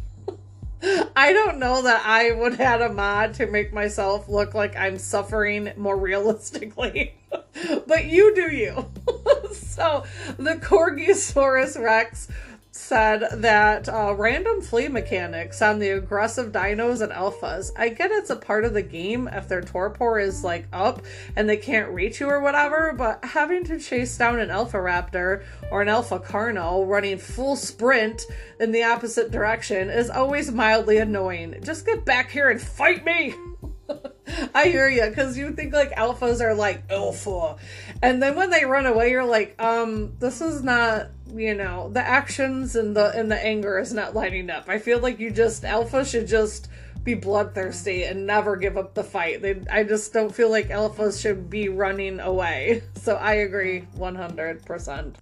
I 1.16 1.32
don't 1.34 1.60
know 1.60 1.84
that 1.84 2.04
I 2.06 2.32
would 2.32 2.60
add 2.60 2.82
a 2.82 2.92
mod 2.92 3.36
to 3.36 3.46
make 3.46 3.72
myself 3.72 4.28
look 4.28 4.56
like 4.56 4.76
I'm 4.76 4.98
suffering 4.98 5.72
more 5.78 5.98
realistically. 6.00 7.14
but 7.88 8.06
you 8.06 8.34
do 8.36 8.54
you. 8.54 8.92
so 9.54 10.04
the 10.38 10.56
Corgisaurus 10.56 11.82
Rex 11.82 12.28
said 12.74 13.42
that 13.42 13.90
uh, 13.90 14.14
random 14.18 14.62
flee 14.62 14.88
mechanics 14.88 15.62
on 15.62 15.80
the 15.80 15.90
aggressive 15.90 16.52
dinos 16.52 17.02
and 17.02 17.12
alphas. 17.12 17.72
I 17.78 17.90
get 17.90 18.12
it's 18.12 18.30
a 18.30 18.36
part 18.36 18.64
of 18.64 18.74
the 18.74 18.82
game 18.82 19.28
if 19.32 19.48
their 19.48 19.62
torpor 19.62 20.20
is 20.20 20.44
like 20.44 20.68
up 20.72 21.02
and 21.36 21.50
they 21.50 21.58
can't 21.58 21.92
reach 21.92 22.20
you 22.20 22.28
or 22.28 22.40
whatever, 22.40 22.94
but 22.98 23.24
having 23.24 23.64
to 23.66 23.80
chase 23.80 24.18
down 24.18 24.40
an 24.40 24.50
alpha 24.50 24.78
raptor 24.78 25.44
or 25.70 25.82
an 25.82 25.90
alpha 25.90 26.20
carno 26.20 26.88
running 26.88 27.18
full 27.18 27.56
sprint 27.56 28.24
in 28.60 28.72
the 28.72 28.84
opposite 28.84 29.32
direction 29.32 29.90
is 29.90 30.10
always 30.10 30.52
mildly 30.52 30.98
annoying. 30.98 31.56
Just 31.62 31.86
get 31.86 32.06
back 32.06 32.32
here 32.32 32.50
and 32.50 32.62
fight 32.62 33.06
me! 33.06 33.34
I 34.56 34.68
hear 34.68 34.90
you 34.90 35.08
because 35.08 35.38
you 35.38 35.52
think 35.52 35.74
like 35.74 35.92
alphas 35.92 36.42
are 36.42 36.54
like 36.54 36.84
alpha, 36.90 37.58
and 38.02 38.22
then 38.22 38.36
when 38.36 38.50
they 38.50 38.66
run 38.66 38.86
away, 38.86 39.12
you're 39.12 39.26
like, 39.26 39.62
um, 39.62 40.14
this 40.20 40.42
is 40.42 40.64
not 40.64 41.10
you 41.34 41.54
know 41.54 41.90
the 41.90 42.02
actions 42.02 42.76
and 42.76 42.96
the 42.96 43.12
and 43.18 43.32
the 43.32 43.46
anger 43.46 43.80
is 43.80 43.94
not 43.94 44.14
lining 44.14 44.50
up. 44.50 44.70
I 44.70 44.80
feel 44.80 45.00
like 45.00 45.20
you 45.20 45.32
just 45.32 45.64
alpha 45.66 46.06
should 46.06 46.28
just 46.28 46.70
be 47.04 47.14
bloodthirsty 47.16 48.04
and 48.04 48.28
never 48.28 48.56
give 48.56 48.78
up 48.78 48.94
the 48.94 49.04
fight. 49.04 49.42
They, 49.42 49.62
I 49.72 49.84
just 49.84 50.14
don't 50.14 50.34
feel 50.34 50.52
like 50.52 50.70
alphas 50.70 51.20
should 51.20 51.50
be 51.50 51.70
running 51.70 52.20
away. 52.20 52.84
So 53.02 53.16
I 53.16 53.34
agree 53.34 53.88
100%. 53.98 55.16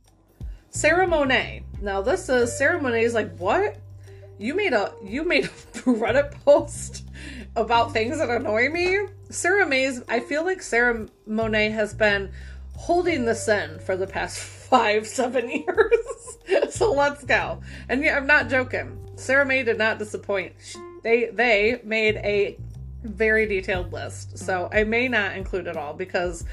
Sarah 0.69 1.07
Monet. 1.07 1.63
Now 1.81 2.01
this 2.01 2.27
is 2.27 2.57
Sarah 2.57 2.81
Monet's 2.81 3.13
like 3.13 3.37
what? 3.37 3.77
you 4.39 4.55
made 4.55 4.73
a 4.73 4.93
you 5.03 5.23
made 5.23 5.45
a 5.45 5.47
Reddit 5.85 6.31
post 6.43 7.05
about 7.55 7.93
things 7.93 8.17
that 8.19 8.29
annoy 8.29 8.69
me. 8.69 8.99
Sarah 9.29 9.67
Mays, 9.67 10.01
I 10.07 10.19
feel 10.19 10.43
like 10.43 10.61
Sarah 10.61 11.07
Monet 11.25 11.71
has 11.71 11.93
been 11.93 12.31
holding 12.75 13.25
the 13.25 13.35
in 13.47 13.79
for 13.79 13.95
the 13.95 14.07
past 14.07 14.39
five, 14.69 15.07
seven 15.07 15.49
years. 15.49 16.37
so 16.69 16.91
let's 16.93 17.23
go. 17.23 17.61
And 17.89 18.03
yeah, 18.03 18.17
I'm 18.17 18.27
not 18.27 18.49
joking. 18.49 18.97
Sarah 19.15 19.45
May 19.45 19.63
did 19.63 19.77
not 19.77 19.99
disappoint. 19.99 20.53
They 21.03 21.27
they 21.27 21.81
made 21.83 22.15
a 22.17 22.57
very 23.03 23.45
detailed 23.45 23.93
list. 23.93 24.37
So 24.37 24.69
I 24.71 24.83
may 24.83 25.07
not 25.07 25.35
include 25.35 25.67
it 25.67 25.77
all 25.77 25.93
because 25.93 26.45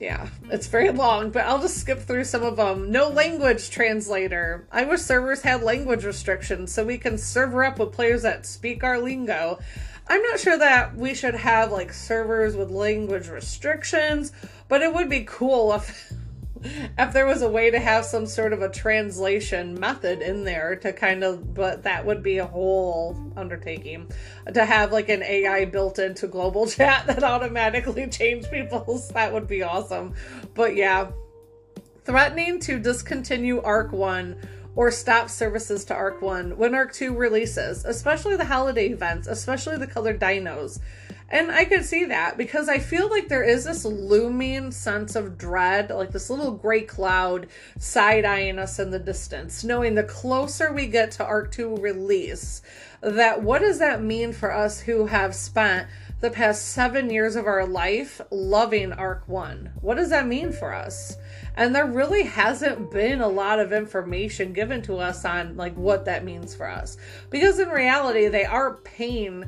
yeah, 0.00 0.28
it's 0.50 0.68
very 0.68 0.90
long, 0.90 1.30
but 1.30 1.44
I'll 1.46 1.60
just 1.60 1.78
skip 1.78 2.00
through 2.00 2.24
some 2.24 2.44
of 2.44 2.56
them. 2.56 2.92
No 2.92 3.08
language 3.08 3.70
translator. 3.70 4.68
I 4.70 4.84
wish 4.84 5.00
servers 5.00 5.42
had 5.42 5.62
language 5.62 6.04
restrictions 6.04 6.72
so 6.72 6.84
we 6.84 6.98
can 6.98 7.18
server 7.18 7.64
up 7.64 7.80
with 7.80 7.92
players 7.92 8.22
that 8.22 8.46
speak 8.46 8.84
our 8.84 9.00
lingo. 9.00 9.58
I'm 10.08 10.22
not 10.22 10.40
sure 10.40 10.56
that 10.56 10.96
we 10.96 11.14
should 11.14 11.34
have 11.34 11.70
like 11.70 11.92
servers 11.92 12.56
with 12.56 12.70
language 12.70 13.28
restrictions, 13.28 14.32
but 14.68 14.80
it 14.80 14.92
would 14.92 15.10
be 15.10 15.24
cool 15.24 15.72
if 15.74 16.12
if 16.98 17.12
there 17.12 17.26
was 17.26 17.42
a 17.42 17.48
way 17.48 17.70
to 17.70 17.78
have 17.78 18.04
some 18.04 18.26
sort 18.26 18.52
of 18.52 18.62
a 18.62 18.70
translation 18.70 19.78
method 19.78 20.22
in 20.22 20.44
there 20.44 20.76
to 20.76 20.92
kind 20.92 21.22
of 21.22 21.54
but 21.54 21.82
that 21.82 22.04
would 22.04 22.22
be 22.22 22.38
a 22.38 22.46
whole 22.46 23.32
undertaking. 23.36 24.10
To 24.52 24.64
have 24.64 24.92
like 24.92 25.10
an 25.10 25.22
ai 25.22 25.66
built 25.66 25.98
into 25.98 26.26
global 26.26 26.66
chat 26.70 27.06
that 27.06 27.22
automatically 27.22 28.06
change 28.10 28.50
people's 28.50 29.08
that 29.10 29.32
would 29.32 29.46
be 29.46 29.62
awesome. 29.62 30.14
But 30.54 30.74
yeah. 30.74 31.10
Threatening 32.04 32.58
to 32.60 32.78
discontinue 32.78 33.60
Ark 33.60 33.92
1 33.92 34.34
or 34.78 34.92
stop 34.92 35.28
services 35.28 35.84
to 35.84 35.92
Ark 35.92 36.22
1 36.22 36.56
when 36.56 36.72
Ark 36.72 36.92
2 36.92 37.12
releases 37.12 37.84
especially 37.84 38.36
the 38.36 38.44
holiday 38.44 38.86
events 38.86 39.26
especially 39.26 39.76
the 39.76 39.88
colored 39.88 40.20
dinos 40.20 40.78
and 41.30 41.50
I 41.50 41.64
could 41.64 41.84
see 41.84 42.04
that 42.04 42.38
because 42.38 42.68
I 42.68 42.78
feel 42.78 43.10
like 43.10 43.26
there 43.26 43.42
is 43.42 43.64
this 43.64 43.84
looming 43.84 44.70
sense 44.70 45.14
of 45.14 45.36
dread, 45.36 45.90
like 45.90 46.10
this 46.10 46.30
little 46.30 46.52
gray 46.52 46.80
cloud 46.80 47.48
side 47.78 48.24
eyeing 48.24 48.58
us 48.58 48.78
in 48.78 48.90
the 48.90 48.98
distance, 48.98 49.62
knowing 49.62 49.94
the 49.94 50.04
closer 50.04 50.72
we 50.72 50.86
get 50.86 51.10
to 51.12 51.26
Ark 51.26 51.52
2 51.52 51.76
release, 51.76 52.62
that 53.02 53.42
what 53.42 53.60
does 53.60 53.78
that 53.78 54.02
mean 54.02 54.32
for 54.32 54.50
us 54.50 54.80
who 54.80 55.04
have 55.04 55.34
spent 55.34 55.86
the 56.20 56.30
past 56.30 56.64
seven 56.64 57.10
years 57.10 57.36
of 57.36 57.46
our 57.46 57.66
life 57.66 58.22
loving 58.30 58.94
Ark 58.94 59.24
1? 59.26 59.72
What 59.82 59.96
does 59.96 60.08
that 60.08 60.26
mean 60.26 60.50
for 60.50 60.72
us? 60.72 61.14
And 61.58 61.74
there 61.74 61.86
really 61.86 62.22
hasn't 62.22 62.92
been 62.92 63.20
a 63.20 63.28
lot 63.28 63.58
of 63.58 63.72
information 63.72 64.52
given 64.52 64.80
to 64.82 64.98
us 64.98 65.24
on 65.24 65.56
like 65.56 65.74
what 65.74 66.04
that 66.04 66.24
means 66.24 66.54
for 66.54 66.70
us. 66.70 66.96
Because 67.30 67.58
in 67.58 67.68
reality, 67.68 68.28
they 68.28 68.44
are 68.44 68.74
paying 68.76 69.44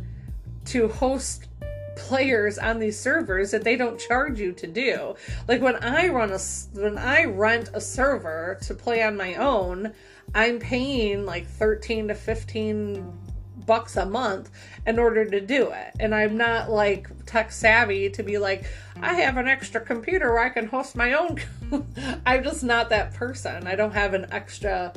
to 0.67 0.89
host 0.89 1.47
players 1.95 2.59
on 2.59 2.81
these 2.81 2.99
servers 2.99 3.53
that 3.53 3.63
they 3.63 3.77
don't 3.77 4.01
charge 4.01 4.41
you 4.41 4.51
to 4.53 4.67
do. 4.67 5.15
Like 5.47 5.63
when 5.63 5.77
I 5.77 6.09
run 6.09 6.33
a 6.33 6.39
when 6.73 6.99
I 6.99 7.27
rent 7.27 7.71
a 7.75 7.81
server 7.81 8.59
to 8.63 8.75
play 8.75 9.05
on 9.05 9.17
my 9.17 9.37
own, 9.37 9.93
I'm 10.35 10.59
paying 10.59 11.25
like 11.25 11.47
13 11.47 12.09
to 12.09 12.15
15 12.17 13.30
bucks 13.67 13.97
a 13.97 14.07
month 14.07 14.51
in 14.87 14.99
order 14.99 15.25
to 15.25 15.41
do 15.41 15.71
it. 15.71 15.95
And 16.01 16.15
I'm 16.15 16.37
not 16.37 16.71
like 16.71 17.09
tech 17.27 17.53
savvy 17.53 18.11
to 18.11 18.23
be 18.23 18.39
like, 18.39 18.65
I 19.03 19.15
have 19.15 19.37
an 19.37 19.49
extra 19.49 19.81
computer 19.81 20.33
where 20.33 20.45
I 20.45 20.49
can 20.49 20.67
host 20.67 20.97
my 20.97 21.15
own. 21.15 21.39
I'm 22.27 22.43
just 22.43 22.63
not 22.63 22.89
that 22.91 23.15
person. 23.15 23.67
I 23.67 23.75
don't 23.77 23.93
have 23.93 24.15
an 24.15 24.27
extra 24.31 24.93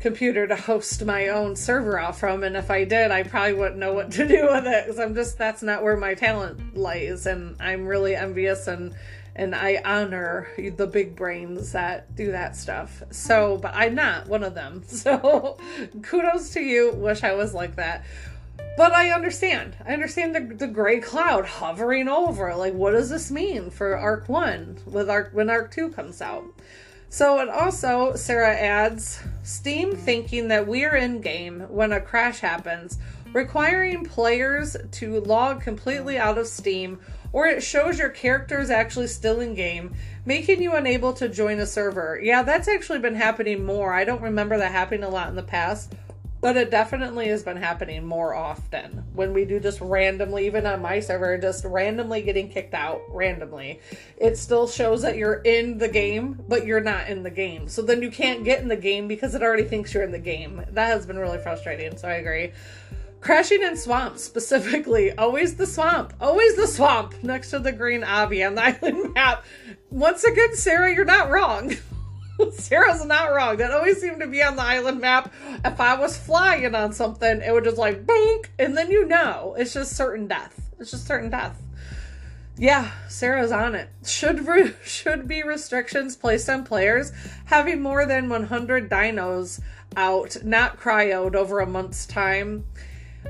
computer 0.00 0.46
to 0.46 0.56
host 0.56 1.04
my 1.04 1.28
own 1.28 1.54
server 1.54 1.98
out 1.98 2.16
from 2.16 2.42
and 2.42 2.56
if 2.56 2.70
i 2.70 2.84
did 2.84 3.10
i 3.10 3.22
probably 3.22 3.52
wouldn't 3.52 3.76
know 3.76 3.92
what 3.92 4.10
to 4.10 4.26
do 4.26 4.48
with 4.50 4.66
it 4.66 4.86
because 4.86 4.98
i'm 4.98 5.14
just 5.14 5.36
that's 5.36 5.62
not 5.62 5.82
where 5.82 5.96
my 5.96 6.14
talent 6.14 6.74
lies 6.74 7.26
and 7.26 7.54
i'm 7.60 7.86
really 7.86 8.16
envious 8.16 8.66
and 8.66 8.94
and 9.40 9.54
i 9.54 9.80
honor 9.84 10.46
the 10.76 10.86
big 10.86 11.16
brains 11.16 11.72
that 11.72 12.14
do 12.14 12.30
that 12.30 12.54
stuff 12.54 13.02
so 13.10 13.56
but 13.56 13.74
i'm 13.74 13.94
not 13.94 14.28
one 14.28 14.44
of 14.44 14.54
them 14.54 14.82
so 14.86 15.56
kudos 16.02 16.50
to 16.50 16.60
you 16.60 16.92
wish 16.92 17.24
i 17.24 17.32
was 17.32 17.54
like 17.54 17.76
that 17.76 18.04
but 18.76 18.92
I 18.92 19.10
understand. 19.10 19.76
I 19.84 19.92
understand 19.92 20.34
the, 20.34 20.40
the 20.54 20.66
gray 20.66 21.00
cloud 21.00 21.44
hovering 21.44 22.08
over. 22.08 22.54
Like, 22.54 22.72
what 22.72 22.92
does 22.92 23.10
this 23.10 23.30
mean 23.30 23.68
for 23.68 23.96
Ark 23.96 24.28
1 24.28 24.78
with 24.86 25.10
Ark 25.10 25.30
when 25.32 25.50
Ark 25.50 25.70
2 25.70 25.90
comes 25.90 26.22
out? 26.22 26.44
So, 27.10 27.40
and 27.40 27.50
also, 27.50 28.14
Sarah 28.14 28.54
adds 28.54 29.20
Steam 29.42 29.96
thinking 29.96 30.48
that 30.48 30.66
we're 30.66 30.94
in 30.94 31.20
game 31.20 31.66
when 31.68 31.92
a 31.92 32.00
crash 32.00 32.38
happens, 32.38 32.98
requiring 33.32 34.04
players 34.04 34.76
to 34.92 35.20
log 35.20 35.60
completely 35.60 36.18
out 36.18 36.38
of 36.38 36.46
Steam, 36.46 37.00
or 37.32 37.46
it 37.46 37.62
shows 37.62 37.98
your 37.98 38.08
character 38.08 38.60
is 38.60 38.70
actually 38.70 39.06
still 39.06 39.40
in 39.40 39.54
game, 39.54 39.94
making 40.24 40.62
you 40.62 40.74
unable 40.74 41.12
to 41.14 41.28
join 41.28 41.58
a 41.58 41.66
server. 41.66 42.20
Yeah, 42.22 42.42
that's 42.42 42.68
actually 42.68 42.98
been 42.98 43.14
happening 43.14 43.64
more. 43.64 43.92
I 43.92 44.04
don't 44.04 44.22
remember 44.22 44.58
that 44.58 44.72
happening 44.72 45.04
a 45.04 45.08
lot 45.08 45.28
in 45.28 45.36
the 45.36 45.42
past. 45.42 45.94
But 46.40 46.56
it 46.56 46.70
definitely 46.70 47.28
has 47.28 47.42
been 47.42 47.58
happening 47.58 48.06
more 48.06 48.34
often 48.34 49.04
when 49.12 49.34
we 49.34 49.44
do 49.44 49.60
just 49.60 49.78
randomly, 49.82 50.46
even 50.46 50.64
on 50.64 50.80
my 50.80 51.00
server, 51.00 51.36
just 51.36 51.66
randomly 51.66 52.22
getting 52.22 52.48
kicked 52.48 52.72
out 52.72 53.02
randomly. 53.10 53.80
It 54.16 54.38
still 54.38 54.66
shows 54.66 55.02
that 55.02 55.18
you're 55.18 55.42
in 55.42 55.76
the 55.76 55.88
game, 55.88 56.42
but 56.48 56.64
you're 56.64 56.80
not 56.80 57.08
in 57.08 57.24
the 57.24 57.30
game. 57.30 57.68
So 57.68 57.82
then 57.82 58.00
you 58.00 58.10
can't 58.10 58.42
get 58.42 58.62
in 58.62 58.68
the 58.68 58.76
game 58.76 59.06
because 59.06 59.34
it 59.34 59.42
already 59.42 59.64
thinks 59.64 59.92
you're 59.92 60.02
in 60.02 60.12
the 60.12 60.18
game. 60.18 60.64
That 60.70 60.86
has 60.86 61.04
been 61.04 61.18
really 61.18 61.38
frustrating, 61.38 61.98
so 61.98 62.08
I 62.08 62.14
agree. 62.14 62.52
Crashing 63.20 63.62
in 63.62 63.76
swamps 63.76 64.24
specifically. 64.24 65.12
Always 65.12 65.56
the 65.56 65.66
swamp. 65.66 66.14
Always 66.20 66.56
the 66.56 66.66
swamp 66.66 67.22
next 67.22 67.50
to 67.50 67.58
the 67.58 67.72
green 67.72 68.02
obby 68.02 68.46
on 68.46 68.54
the 68.54 68.62
island 68.82 69.14
map. 69.14 69.44
Once 69.90 70.24
again, 70.24 70.54
Sarah, 70.54 70.94
you're 70.94 71.04
not 71.04 71.30
wrong. 71.30 71.74
Sarah's 72.52 73.04
not 73.04 73.32
wrong. 73.34 73.58
That 73.58 73.72
always 73.72 74.00
seemed 74.00 74.20
to 74.20 74.26
be 74.26 74.42
on 74.42 74.56
the 74.56 74.62
island 74.62 75.00
map. 75.00 75.32
If 75.64 75.80
I 75.80 75.98
was 75.98 76.16
flying 76.16 76.74
on 76.74 76.92
something, 76.92 77.42
it 77.42 77.52
would 77.52 77.64
just 77.64 77.76
like 77.76 78.06
boink, 78.06 78.46
and 78.58 78.76
then 78.76 78.90
you 78.90 79.06
know 79.06 79.54
it's 79.58 79.74
just 79.74 79.94
certain 79.94 80.26
death. 80.26 80.70
It's 80.78 80.90
just 80.90 81.06
certain 81.06 81.28
death. 81.28 81.60
Yeah, 82.56 82.90
Sarah's 83.08 83.52
on 83.52 83.74
it. 83.74 83.90
Should 84.04 84.46
re- 84.46 84.74
should 84.84 85.28
be 85.28 85.42
restrictions 85.42 86.16
placed 86.16 86.48
on 86.48 86.64
players 86.64 87.12
having 87.46 87.82
more 87.82 88.06
than 88.06 88.28
100 88.28 88.90
dinos 88.90 89.60
out, 89.96 90.36
not 90.44 90.78
cryoed 90.78 91.34
over 91.34 91.60
a 91.60 91.66
month's 91.66 92.06
time. 92.06 92.64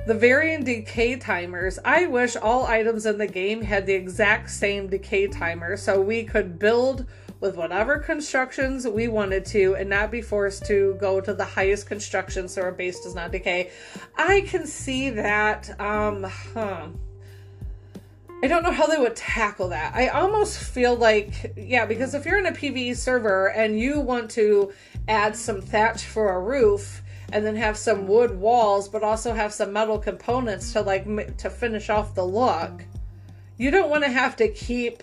The 0.06 0.14
varying 0.14 0.64
decay 0.64 1.16
timers. 1.16 1.78
I 1.84 2.06
wish 2.06 2.36
all 2.36 2.64
items 2.66 3.06
in 3.06 3.18
the 3.18 3.26
game 3.26 3.62
had 3.62 3.86
the 3.86 3.92
exact 3.92 4.50
same 4.50 4.86
decay 4.86 5.26
timer 5.26 5.76
so 5.76 6.00
we 6.00 6.24
could 6.24 6.58
build 6.58 7.06
with 7.40 7.56
whatever 7.56 7.98
constructions 7.98 8.86
we 8.86 9.08
wanted 9.08 9.44
to 9.46 9.74
and 9.74 9.88
not 9.88 10.10
be 10.10 10.22
forced 10.22 10.64
to 10.66 10.96
go 11.00 11.20
to 11.20 11.32
the 11.34 11.44
highest 11.44 11.86
construction 11.86 12.48
so 12.48 12.62
our 12.62 12.72
base 12.72 13.00
does 13.00 13.14
not 13.14 13.32
decay. 13.32 13.70
I 14.16 14.42
can 14.42 14.66
see 14.66 15.10
that. 15.10 15.78
Um, 15.80 16.24
huh. 16.24 16.88
I 18.42 18.46
don't 18.46 18.62
know 18.62 18.72
how 18.72 18.86
they 18.86 18.96
would 18.96 19.16
tackle 19.16 19.68
that. 19.68 19.94
I 19.94 20.08
almost 20.08 20.58
feel 20.58 20.96
like, 20.96 21.54
yeah, 21.56 21.84
because 21.84 22.14
if 22.14 22.24
you're 22.24 22.38
in 22.38 22.46
a 22.46 22.52
PvE 22.52 22.96
server 22.96 23.48
and 23.48 23.78
you 23.78 24.00
want 24.00 24.30
to 24.32 24.72
add 25.08 25.36
some 25.36 25.60
thatch 25.60 26.04
for 26.04 26.32
a 26.32 26.40
roof 26.40 27.02
and 27.32 27.44
then 27.44 27.56
have 27.56 27.76
some 27.76 28.06
wood 28.06 28.38
walls, 28.38 28.88
but 28.88 29.02
also 29.02 29.32
have 29.32 29.52
some 29.52 29.72
metal 29.72 29.98
components 29.98 30.72
to 30.72 30.80
like 30.80 31.36
to 31.38 31.50
finish 31.50 31.90
off 31.90 32.14
the 32.14 32.24
look, 32.24 32.84
you 33.56 33.70
don't 33.70 33.90
want 33.90 34.04
to 34.04 34.10
have 34.10 34.36
to 34.36 34.48
keep 34.48 35.02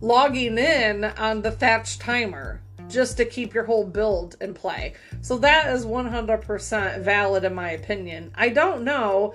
logging 0.00 0.58
in 0.58 1.04
on 1.04 1.42
the 1.42 1.50
thatch 1.50 1.98
timer 1.98 2.60
just 2.88 3.16
to 3.16 3.24
keep 3.24 3.52
your 3.54 3.64
whole 3.64 3.84
build 3.84 4.36
in 4.40 4.54
play. 4.54 4.94
So 5.20 5.38
that 5.38 5.72
is 5.74 5.84
100% 5.84 7.00
valid 7.00 7.44
in 7.44 7.54
my 7.54 7.70
opinion. 7.70 8.32
I 8.34 8.50
don't 8.50 8.84
know 8.84 9.34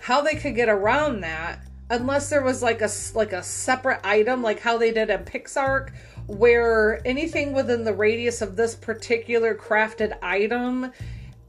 how 0.00 0.20
they 0.20 0.34
could 0.34 0.54
get 0.54 0.68
around 0.68 1.20
that 1.20 1.60
unless 1.90 2.30
there 2.30 2.42
was 2.42 2.62
like 2.62 2.80
a 2.80 2.88
like 3.14 3.32
a 3.32 3.42
separate 3.42 4.00
item 4.04 4.42
like 4.42 4.60
how 4.60 4.76
they 4.78 4.90
did 4.90 5.10
in 5.10 5.20
PixARK 5.24 5.90
where 6.26 7.06
anything 7.06 7.52
within 7.52 7.84
the 7.84 7.92
radius 7.92 8.40
of 8.40 8.56
this 8.56 8.74
particular 8.74 9.54
crafted 9.54 10.16
item 10.22 10.92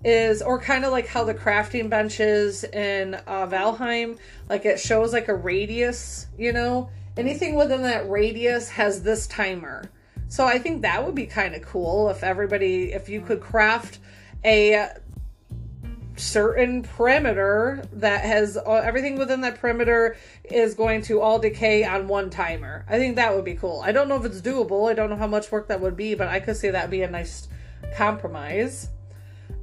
is 0.05 0.43
or 0.43 0.59
kind 0.59 0.85
of 0.85 0.91
like 0.91 1.07
how 1.07 1.23
the 1.23 1.33
crafting 1.33 1.89
benches 1.89 2.63
in 2.63 3.15
uh, 3.15 3.47
Valheim 3.47 4.17
like 4.47 4.63
it 4.63 4.79
shows 4.79 5.11
like 5.11 5.27
a 5.27 5.35
radius, 5.35 6.27
you 6.37 6.53
know, 6.53 6.89
anything 7.17 7.55
within 7.55 7.81
that 7.81 8.07
radius 8.07 8.69
has 8.69 9.01
this 9.01 9.25
timer. 9.25 9.89
So 10.27 10.45
I 10.45 10.59
think 10.59 10.83
that 10.83 11.03
would 11.03 11.15
be 11.15 11.25
kind 11.25 11.55
of 11.55 11.63
cool 11.63 12.09
if 12.09 12.23
everybody, 12.23 12.93
if 12.93 13.09
you 13.09 13.19
could 13.19 13.41
craft 13.41 13.97
a 14.43 14.89
certain 16.17 16.83
perimeter 16.83 17.83
that 17.93 18.23
has 18.23 18.57
uh, 18.57 18.73
everything 18.73 19.17
within 19.17 19.41
that 19.41 19.59
perimeter 19.59 20.15
is 20.43 20.75
going 20.75 21.01
to 21.01 21.19
all 21.19 21.39
decay 21.39 21.83
on 21.83 22.07
one 22.07 22.29
timer. 22.29 22.85
I 22.87 22.99
think 22.99 23.15
that 23.15 23.35
would 23.35 23.43
be 23.43 23.55
cool. 23.55 23.81
I 23.83 23.91
don't 23.91 24.07
know 24.07 24.15
if 24.15 24.25
it's 24.25 24.41
doable. 24.41 24.89
I 24.89 24.93
don't 24.93 25.09
know 25.09 25.15
how 25.15 25.27
much 25.27 25.51
work 25.51 25.67
that 25.69 25.81
would 25.81 25.97
be, 25.97 26.13
but 26.13 26.27
I 26.27 26.39
could 26.39 26.57
see 26.57 26.69
that 26.69 26.89
be 26.89 27.01
a 27.01 27.09
nice 27.09 27.47
compromise. 27.95 28.89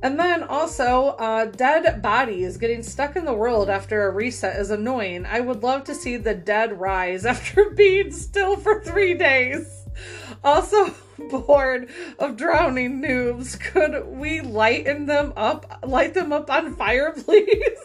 And 0.03 0.18
then 0.18 0.42
also, 0.42 1.11
uh, 1.18 1.44
dead 1.44 2.03
bodies 2.03 2.57
getting 2.57 2.82
stuck 2.82 3.14
in 3.14 3.24
the 3.24 3.32
world 3.32 3.70
after 3.70 4.09
a 4.09 4.11
reset 4.11 4.57
is 4.57 4.70
annoying. 4.70 5.24
I 5.24 5.38
would 5.38 5.62
love 5.62 5.84
to 5.84 5.94
see 5.94 6.16
the 6.16 6.34
dead 6.34 6.80
rise 6.80 7.24
after 7.34 7.70
being 7.70 8.11
still 8.11 8.57
for 8.57 8.82
three 8.82 9.14
days. 9.14 9.86
Also, 10.42 10.92
bored 11.30 11.88
of 12.18 12.36
drowning 12.36 13.00
noobs. 13.00 13.59
Could 13.59 14.07
we 14.09 14.40
lighten 14.40 15.07
them 15.07 15.32
up? 15.36 15.80
Light 15.86 16.14
them 16.14 16.32
up 16.32 16.50
on 16.50 16.74
fire, 16.74 17.12
please? 17.16 17.78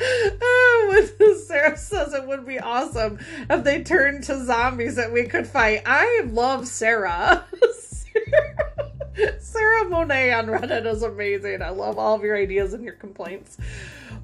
oh, 0.00 1.08
Sarah 1.46 1.76
says 1.76 2.12
it 2.12 2.26
would 2.26 2.46
be 2.46 2.58
awesome 2.58 3.18
if 3.50 3.64
they 3.64 3.82
turned 3.82 4.24
to 4.24 4.44
zombies 4.44 4.96
that 4.96 5.12
we 5.12 5.24
could 5.24 5.46
fight. 5.46 5.82
I 5.86 6.22
love 6.26 6.66
Sarah. 6.68 7.44
Sarah 9.38 9.88
Monet 9.88 10.32
on 10.32 10.46
Reddit 10.46 10.86
is 10.86 11.02
amazing. 11.02 11.62
I 11.62 11.70
love 11.70 11.98
all 11.98 12.16
of 12.16 12.22
your 12.22 12.36
ideas 12.36 12.72
and 12.72 12.84
your 12.84 12.94
complaints. 12.94 13.56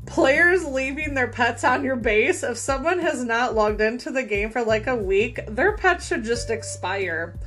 Players 0.06 0.64
leaving 0.64 1.14
their 1.14 1.28
pets 1.28 1.62
on 1.62 1.84
your 1.84 1.96
base. 1.96 2.42
If 2.42 2.56
someone 2.56 2.98
has 3.00 3.24
not 3.24 3.54
logged 3.54 3.80
into 3.80 4.10
the 4.10 4.22
game 4.22 4.50
for 4.50 4.64
like 4.64 4.86
a 4.86 4.96
week, 4.96 5.40
their 5.46 5.76
pet 5.76 6.02
should 6.02 6.24
just 6.24 6.50
expire. 6.50 7.38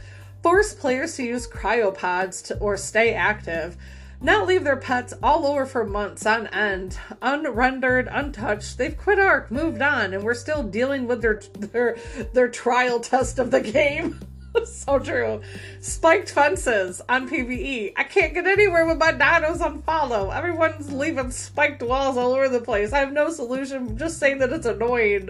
Force 0.42 0.74
players 0.74 1.16
to 1.16 1.24
use 1.24 1.48
cryopods 1.48 2.46
to, 2.46 2.58
or 2.60 2.78
stay 2.78 3.14
active. 3.14 3.78
Not 4.22 4.48
leave 4.48 4.64
their 4.64 4.78
pets 4.78 5.14
all 5.22 5.46
over 5.46 5.66
for 5.66 5.86
months 5.86 6.26
on 6.26 6.48
end, 6.48 6.98
unrendered, 7.22 8.08
untouched. 8.10 8.78
They've 8.78 8.98
quit 8.98 9.20
Ark, 9.20 9.52
moved 9.52 9.82
on, 9.82 10.14
and 10.14 10.24
we're 10.24 10.34
still 10.34 10.64
dealing 10.64 11.08
with 11.08 11.22
their 11.22 11.42
their 11.60 11.98
their 12.32 12.48
trial 12.48 13.02
test 13.02 13.38
of 13.38 13.52
the 13.52 13.60
game. 13.60 14.20
so 14.66 15.00
true. 15.00 15.42
Spiked 15.80 16.30
fences 16.30 17.02
on 17.10 17.30
PvE. 17.30 17.94
I 17.96 18.04
can't 18.04 18.34
get 18.34 18.46
anywhere 18.46 18.86
with 18.86 18.98
my 18.98 19.12
dinos 19.12 19.62
on 19.62 19.82
follow. 19.82 20.32
Everyone's 20.32 20.92
leaving 20.92 21.32
spiked 21.32 21.82
walls 21.82 22.18
all 22.18 22.34
over 22.34 22.50
the 22.50 22.62
place. 22.62 22.94
I 22.94 23.00
have 23.00 23.14
no 23.14 23.30
solution. 23.30 23.78
I'm 23.78 23.98
Just 23.98 24.20
saying 24.20 24.40
that 24.40 24.54
it's 24.54 24.66
annoying. 24.66 25.30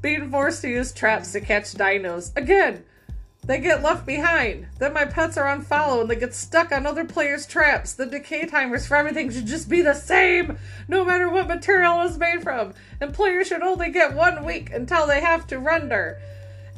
Being 0.00 0.30
forced 0.30 0.62
to 0.62 0.68
use 0.68 0.92
traps 0.92 1.32
to 1.32 1.40
catch 1.40 1.72
dinos. 1.72 2.36
Again, 2.36 2.84
they 3.46 3.58
get 3.58 3.82
left 3.82 4.06
behind. 4.06 4.66
Then 4.78 4.94
my 4.94 5.04
pets 5.04 5.36
are 5.36 5.48
on 5.48 5.62
follow 5.62 6.00
and 6.00 6.10
they 6.10 6.16
get 6.16 6.34
stuck 6.34 6.72
on 6.72 6.86
other 6.86 7.04
players' 7.04 7.46
traps. 7.46 7.92
The 7.92 8.06
decay 8.06 8.46
timers 8.46 8.86
for 8.86 8.96
everything 8.96 9.30
should 9.30 9.46
just 9.46 9.68
be 9.68 9.82
the 9.82 9.94
same, 9.94 10.58
no 10.88 11.04
matter 11.04 11.28
what 11.28 11.46
material 11.46 12.00
is 12.02 12.18
made 12.18 12.42
from. 12.42 12.72
And 13.00 13.12
players 13.12 13.48
should 13.48 13.62
only 13.62 13.90
get 13.90 14.14
one 14.14 14.44
week 14.44 14.70
until 14.72 15.06
they 15.06 15.20
have 15.20 15.46
to 15.48 15.58
render 15.58 16.18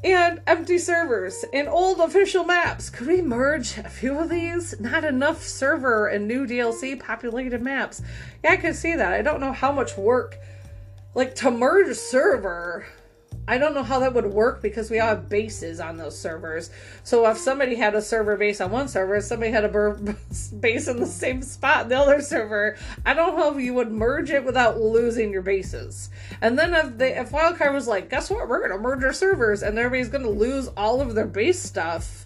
and 0.05 0.41
empty 0.47 0.79
servers 0.79 1.45
and 1.53 1.69
old 1.69 2.01
official 2.01 2.45
maps. 2.45 2.91
Could 2.91 3.07
we 3.07 3.23
merge 3.23 3.79
a 3.79 3.89
few 3.89 4.19
of 4.19 4.29
these? 4.29 4.79
Not 4.81 5.05
enough 5.05 5.43
server 5.43 6.07
and 6.07 6.29
new 6.29 6.47
DLC 6.47 6.99
populated 6.99 7.63
maps. 7.63 8.03
Yeah, 8.45 8.53
I 8.53 8.57
can 8.57 8.75
see 8.75 8.95
that. 8.95 9.13
I 9.13 9.23
don't 9.23 9.41
know 9.41 9.53
how 9.53 9.73
much 9.73 9.97
work, 9.97 10.39
like 11.15 11.35
to 11.37 11.51
merge 11.51 11.97
server 11.97 12.87
I 13.49 13.59
don't 13.59 13.75
know 13.75 13.83
how 13.83 14.01
that 14.01 14.15
would 14.15 14.27
work 14.27 14.61
because 14.61 14.91
we 14.91 14.99
all 14.99 15.09
have 15.09 15.29
bases 15.29 15.79
on 15.79 15.97
those 15.97 16.19
servers. 16.19 16.71
So 17.05 17.27
if 17.29 17.39
somebody 17.39 17.77
had 17.77 17.95
a 17.95 18.03
server 18.03 18.37
base 18.37 18.61
on 18.61 18.71
one 18.71 18.89
server, 18.89 19.21
somebody 19.21 19.53
had 19.53 19.65
a 19.65 19.69
base 20.61 20.89
in 20.89 20.99
the 20.99 21.07
same 21.07 21.43
spot 21.43 21.89
the 21.89 21.99
other 21.99 22.21
server, 22.21 22.77
I 23.05 23.15
don't 23.15 23.37
know 23.37 23.57
if 23.57 23.63
you 23.63 23.75
would 23.75 23.93
merge 23.93 24.31
it 24.31 24.45
without 24.45 24.81
losing 24.81 25.31
your 25.31 25.43
bases. 25.43 26.11
And 26.41 26.59
then 26.59 26.75
if 26.75 26.99
they, 26.99 27.17
if 27.17 27.31
Wildcard 27.31 27.73
was 27.73 27.87
like, 27.87 28.11
guess 28.11 28.31
what, 28.31 28.49
we're 28.49 28.67
gonna 28.67 28.81
merge 28.81 29.05
our 29.05 29.13
servers, 29.13 29.63
and 29.63 29.79
everybody's 29.79 30.09
gonna 30.09 30.29
lose 30.29 30.69
all 30.77 31.01
of 31.01 31.15
their 31.15 31.27
base 31.27 31.61
stuff 31.61 32.26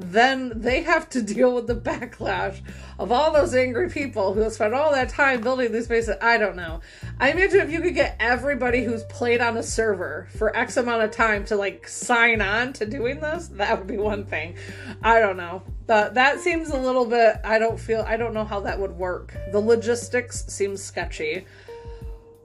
then 0.00 0.52
they 0.54 0.82
have 0.82 1.08
to 1.10 1.22
deal 1.34 1.54
with 1.54 1.66
the 1.66 1.74
backlash 1.74 2.60
of 2.98 3.10
all 3.10 3.32
those 3.32 3.54
angry 3.54 3.88
people 3.88 4.34
who 4.34 4.40
have 4.40 4.52
spent 4.52 4.74
all 4.74 4.90
that 4.92 5.08
time 5.08 5.40
building 5.40 5.72
these 5.72 5.88
bases. 5.88 6.16
I 6.20 6.36
don't 6.36 6.56
know. 6.56 6.80
I 7.18 7.30
imagine 7.30 7.60
if 7.60 7.70
you 7.70 7.80
could 7.80 7.94
get 7.94 8.16
everybody 8.20 8.84
who's 8.84 9.04
played 9.04 9.40
on 9.40 9.56
a 9.56 9.62
server 9.62 10.28
for 10.36 10.54
X 10.56 10.76
amount 10.76 11.02
of 11.02 11.10
time 11.10 11.44
to 11.46 11.56
like 11.56 11.88
sign 11.88 12.40
on 12.42 12.72
to 12.74 12.86
doing 12.86 13.20
this, 13.20 13.48
that 13.48 13.78
would 13.78 13.86
be 13.86 13.96
one 13.96 14.26
thing. 14.26 14.56
I 15.02 15.20
don't 15.20 15.36
know. 15.36 15.62
But 15.86 16.14
that 16.14 16.40
seems 16.40 16.70
a 16.70 16.78
little 16.78 17.04
bit, 17.04 17.38
I 17.42 17.58
don't 17.58 17.78
feel, 17.78 18.04
I 18.06 18.16
don't 18.16 18.32
know 18.32 18.44
how 18.44 18.60
that 18.60 18.78
would 18.78 18.92
work. 18.92 19.34
The 19.50 19.60
logistics 19.60 20.46
seems 20.46 20.82
sketchy. 20.82 21.46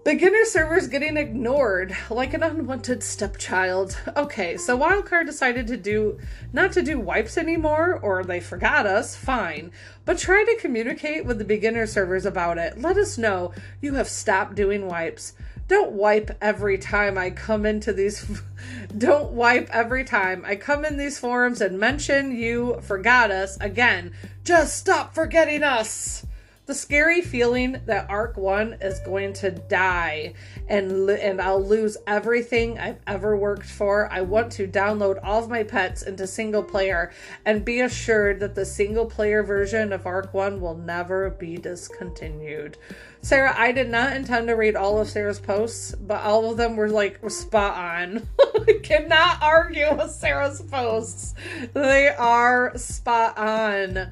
Beginner 0.05 0.45
servers 0.45 0.87
getting 0.87 1.17
ignored 1.17 1.97
like 2.11 2.35
an 2.35 2.43
unwanted 2.43 3.01
stepchild. 3.01 3.97
Okay, 4.15 4.55
so 4.55 4.77
Wildcard 4.77 5.25
decided 5.25 5.65
to 5.65 5.77
do 5.77 6.19
not 6.53 6.73
to 6.73 6.83
do 6.83 6.99
wipes 6.99 7.39
anymore, 7.39 7.99
or 8.03 8.23
they 8.23 8.39
forgot 8.39 8.85
us, 8.85 9.15
fine. 9.15 9.71
But 10.05 10.19
try 10.19 10.43
to 10.43 10.61
communicate 10.61 11.25
with 11.25 11.39
the 11.39 11.43
beginner 11.43 11.87
servers 11.87 12.23
about 12.23 12.59
it. 12.59 12.79
Let 12.79 12.97
us 12.97 13.17
know 13.17 13.51
you 13.81 13.95
have 13.95 14.07
stopped 14.07 14.53
doing 14.53 14.85
wipes. 14.85 15.33
Don't 15.67 15.93
wipe 15.93 16.37
every 16.39 16.77
time 16.77 17.17
I 17.17 17.31
come 17.31 17.65
into 17.65 17.91
these 17.91 18.43
don't 18.95 19.31
wipe 19.31 19.71
every 19.71 20.03
time 20.03 20.43
I 20.45 20.55
come 20.55 20.85
in 20.85 20.97
these 20.97 21.17
forums 21.17 21.61
and 21.61 21.79
mention 21.79 22.31
you 22.31 22.79
forgot 22.81 23.31
us 23.31 23.57
again. 23.59 24.13
Just 24.43 24.77
stop 24.77 25.15
forgetting 25.15 25.63
us 25.63 26.27
the 26.65 26.73
scary 26.73 27.21
feeling 27.21 27.81
that 27.85 28.09
Ark 28.09 28.37
1 28.37 28.77
is 28.81 28.99
going 28.99 29.33
to 29.33 29.51
die 29.51 30.33
and 30.67 31.09
and 31.09 31.39
I'll 31.41 31.63
lose 31.63 31.97
everything 32.07 32.79
I've 32.79 32.99
ever 33.05 33.37
worked 33.37 33.67
for. 33.67 34.11
I 34.11 34.21
want 34.21 34.51
to 34.53 34.67
download 34.67 35.19
all 35.23 35.43
of 35.43 35.49
my 35.49 35.63
pets 35.63 36.01
into 36.01 36.25
single 36.25 36.63
player 36.63 37.11
and 37.45 37.63
be 37.63 37.81
assured 37.81 38.39
that 38.39 38.55
the 38.55 38.65
single 38.65 39.05
player 39.05 39.43
version 39.43 39.93
of 39.93 40.07
Ark 40.07 40.33
1 40.33 40.59
will 40.59 40.75
never 40.75 41.29
be 41.29 41.57
discontinued. 41.57 42.77
Sarah, 43.21 43.55
I 43.57 43.71
did 43.71 43.89
not 43.89 44.15
intend 44.15 44.47
to 44.47 44.53
read 44.53 44.75
all 44.75 44.99
of 44.99 45.09
Sarah's 45.09 45.39
posts, 45.39 45.95
but 45.95 46.21
all 46.21 46.51
of 46.51 46.57
them 46.57 46.75
were 46.75 46.89
like 46.89 47.19
spot 47.29 47.75
on. 47.75 48.27
cannot 48.83 49.41
argue 49.41 49.95
with 49.95 50.11
Sarah's 50.11 50.61
posts. 50.61 51.33
They 51.73 52.09
are 52.09 52.77
spot 52.77 53.37
on. 53.37 54.11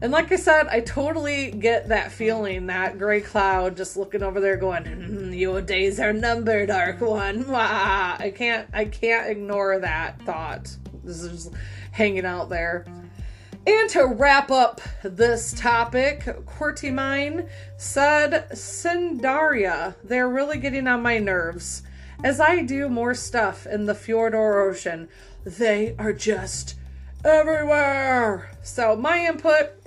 And 0.00 0.12
like 0.12 0.32
I 0.32 0.36
said, 0.36 0.66
I 0.68 0.80
totally 0.80 1.50
get 1.50 1.88
that 1.88 2.12
feeling, 2.12 2.66
that 2.66 2.98
gray 2.98 3.20
cloud 3.20 3.76
just 3.76 3.96
looking 3.96 4.22
over 4.22 4.40
there 4.40 4.56
going, 4.56 4.84
mm, 4.84 5.38
your 5.38 5.62
days 5.62 5.98
are 6.00 6.12
numbered, 6.12 6.68
Dark 6.68 7.00
One. 7.00 7.48
Wah. 7.48 8.16
I 8.18 8.32
can't 8.36 8.68
I 8.72 8.84
can't 8.86 9.30
ignore 9.30 9.78
that 9.78 10.20
thought. 10.22 10.76
This 11.02 11.22
is 11.22 11.50
hanging 11.92 12.26
out 12.26 12.48
there. 12.48 12.84
And 13.66 13.88
to 13.90 14.04
wrap 14.04 14.50
up 14.50 14.82
this 15.02 15.54
topic, 15.54 16.28
Mine 16.82 17.48
said 17.78 18.50
Cnidaria, 18.50 19.94
they're 20.04 20.28
really 20.28 20.58
getting 20.58 20.86
on 20.86 21.02
my 21.02 21.18
nerves. 21.18 21.82
As 22.22 22.40
I 22.40 22.62
do 22.62 22.90
more 22.90 23.14
stuff 23.14 23.66
in 23.66 23.86
the 23.86 23.94
Fjordur 23.94 24.68
Ocean, 24.68 25.08
they 25.44 25.94
are 25.98 26.12
just 26.12 26.74
everywhere. 27.24 28.50
So 28.62 28.96
my 28.96 29.24
input 29.24 29.83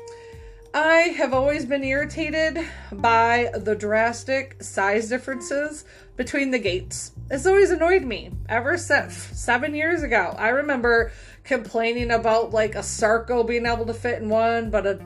I 0.74 1.14
have 1.18 1.34
always 1.34 1.66
been 1.66 1.84
irritated 1.84 2.60
by 2.92 3.52
the 3.56 3.76
drastic 3.76 4.62
size 4.62 5.10
differences 5.10 5.86
between 6.16 6.52
the 6.52 6.60
gates. 6.60 7.12
It's 7.32 7.46
always 7.46 7.72
annoyed 7.72 8.04
me 8.04 8.32
ever 8.50 8.78
since 8.78 9.16
seven 9.16 9.74
years 9.74 10.04
ago. 10.04 10.36
I 10.38 10.50
remember 10.50 11.12
complaining 11.44 12.12
about 12.12 12.52
like 12.52 12.76
a 12.76 12.84
Sarco 12.84 13.44
being 13.44 13.66
able 13.66 13.86
to 13.86 13.94
fit 13.94 14.22
in 14.22 14.30
one, 14.30 14.70
but 14.70 14.86
a 14.86 15.00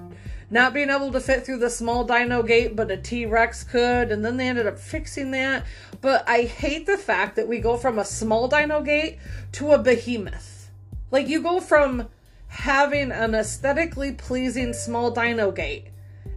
not 0.50 0.74
being 0.74 0.90
able 0.90 1.12
to 1.14 1.22
fit 1.22 1.46
through 1.46 1.60
the 1.60 1.70
small 1.70 2.04
dino 2.04 2.44
gate, 2.44 2.76
but 2.76 2.92
a 2.92 2.98
T 2.98 3.26
Rex 3.26 3.64
could, 3.64 4.12
and 4.12 4.26
then 4.26 4.38
they 4.38 4.50
ended 4.50 4.68
up 4.68 4.80
fixing 4.80 5.32
that. 5.32 5.66
But 6.02 6.28
I 6.28 6.42
hate 6.42 6.86
the 6.88 6.98
fact 6.98 7.38
that 7.38 7.48
we 7.48 7.60
go 7.60 7.78
from 7.78 7.98
a 7.98 8.06
small 8.06 8.48
dino 8.48 8.82
gate 8.82 9.20
to 9.54 9.72
a 9.72 9.78
behemoth. 9.78 10.70
Like 11.10 11.28
you 11.28 11.42
go 11.42 11.62
from 11.62 12.10
having 12.52 13.14
an 13.14 13.34
aesthetically 13.34 14.12
pleasing 14.12 14.74
small 14.74 15.10
dino 15.10 15.52
gate. 15.52 15.88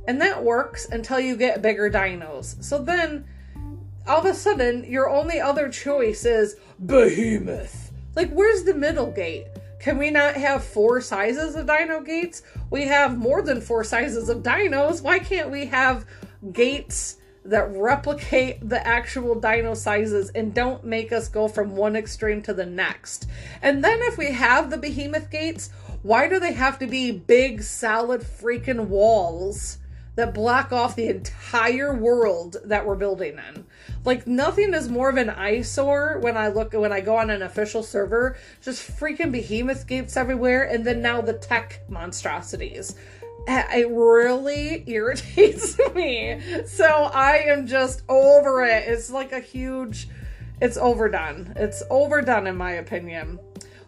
And 0.07 0.21
that 0.21 0.45
works 0.45 0.87
until 0.89 1.19
you 1.19 1.37
get 1.37 1.61
bigger 1.61 1.91
dinos. 1.91 2.63
So 2.63 2.79
then, 2.79 3.25
all 4.07 4.21
of 4.21 4.25
a 4.25 4.33
sudden, 4.33 4.85
your 4.85 5.11
only 5.11 5.41
other 5.41 5.69
choice 5.69 6.25
is 6.25 6.55
Behemoth. 6.79 7.91
Like, 8.15 8.31
where's 8.31 8.63
the 8.63 8.75
middle 8.75 9.11
gate? 9.11 9.49
Can 9.81 9.99
we 9.99 10.13
not 10.13 10.37
have 10.37 10.63
four 10.63 11.01
sizes 11.01 11.57
of 11.57 11.67
dino 11.67 12.01
gates? 12.01 12.43
We 12.71 12.87
have 12.87 13.19
more 13.19 13.43
than 13.43 13.61
four 13.61 13.83
sizes 13.83 14.29
of 14.29 14.45
dinos. 14.45 15.03
Why 15.03 15.19
can't 15.19 15.51
we 15.51 15.67
have 15.67 16.07
gates 16.53 17.17
that 17.45 17.71
replicate 17.75 18.67
the 18.67 18.87
actual 18.87 19.35
dino 19.39 19.75
sizes 19.75 20.31
and 20.31 20.55
don't 20.55 20.85
make 20.85 21.13
us 21.13 21.29
go 21.29 21.49
from 21.49 21.75
one 21.75 21.97
extreme 21.97 22.41
to 22.43 22.55
the 22.55 22.65
next? 22.65 23.27
And 23.63 23.83
then 23.83 23.99
if 24.03 24.17
we 24.17 24.31
have 24.31 24.71
the 24.71 24.79
behemoth 24.79 25.29
gates, 25.29 25.71
why 26.05 26.29
do 26.29 26.39
they 26.39 26.53
have 26.53 26.79
to 26.81 26.87
be 26.87 27.11
big, 27.11 27.63
solid 27.63 28.21
freaking 28.21 28.89
walls 28.89 29.79
that 30.17 30.35
block 30.35 30.71
off 30.71 30.97
the 30.97 31.09
entire 31.09 31.95
world 31.95 32.59
that 32.63 32.85
we're 32.85 32.95
building 32.95 33.39
in? 33.39 33.65
Like 34.05 34.27
nothing 34.27 34.75
is 34.75 34.91
more 34.91 35.09
of 35.09 35.17
an 35.17 35.31
eyesore 35.31 36.19
when 36.21 36.37
I 36.37 36.49
look 36.49 36.75
when 36.75 36.93
I 36.93 37.01
go 37.01 37.17
on 37.17 37.31
an 37.31 37.41
official 37.41 37.83
server. 37.83 38.37
Just 38.61 38.87
freaking 39.01 39.33
behemoth 39.33 39.87
gates 39.87 40.15
everywhere, 40.15 40.65
and 40.65 40.85
then 40.85 41.01
now 41.01 41.23
the 41.23 41.33
tech 41.33 41.81
monstrosities. 41.89 42.97
it 43.49 43.89
really 43.89 44.85
irritates 44.87 45.79
me. 45.95 46.39
So 46.67 46.85
I 46.85 47.45
am 47.47 47.67
just 47.67 48.03
over 48.11 48.63
it. 48.63 48.87
It's 48.89 49.09
like 49.09 49.33
a 49.33 49.41
huge, 49.41 50.11
it's 50.61 50.77
overdone. 50.77 51.55
It's 51.57 51.83
overdone, 51.89 52.47
in 52.47 52.57
my 52.59 52.73
opinion. 52.73 53.39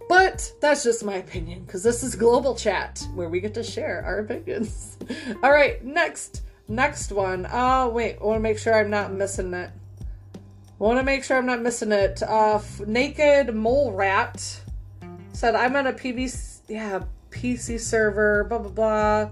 But 0.09 0.53
that's 0.61 0.85
just 0.85 1.05
my 1.05 1.17
opinion 1.17 1.65
because 1.65 1.83
this 1.83 2.03
is 2.03 2.15
Global 2.15 2.55
Chat 2.55 3.07
where 3.15 3.29
we 3.29 3.41
get 3.41 3.55
to 3.55 3.63
share 3.63 4.03
our 4.05 4.19
opinions. 4.21 4.97
All 5.43 5.51
right, 5.51 5.85
next, 5.85 6.43
next 6.69 7.11
one. 7.11 7.47
Oh, 7.51 7.89
wait, 7.89 8.19
I 8.21 8.25
want 8.25 8.37
to 8.37 8.43
make 8.43 8.59
sure 8.59 8.75
I'm 8.75 8.91
not 8.91 9.13
missing 9.13 9.53
it. 9.53 9.71
Want 10.79 10.99
to 10.99 11.03
make 11.03 11.25
sure 11.25 11.39
I'm 11.39 11.47
not 11.47 11.63
missing 11.63 11.91
it. 11.91 12.23
Uh, 12.23 12.61
Naked 12.87 13.55
Mole 13.55 13.93
Rat 13.93 14.61
said, 15.33 15.55
I'm 15.55 15.75
on 15.75 15.87
a 15.87 15.93
PVC, 15.93 16.61
yeah, 16.69 17.01
PC 17.31 17.81
server, 17.81 18.45
blah, 18.45 18.59
blah, 18.59 18.71
blah. 18.71 19.31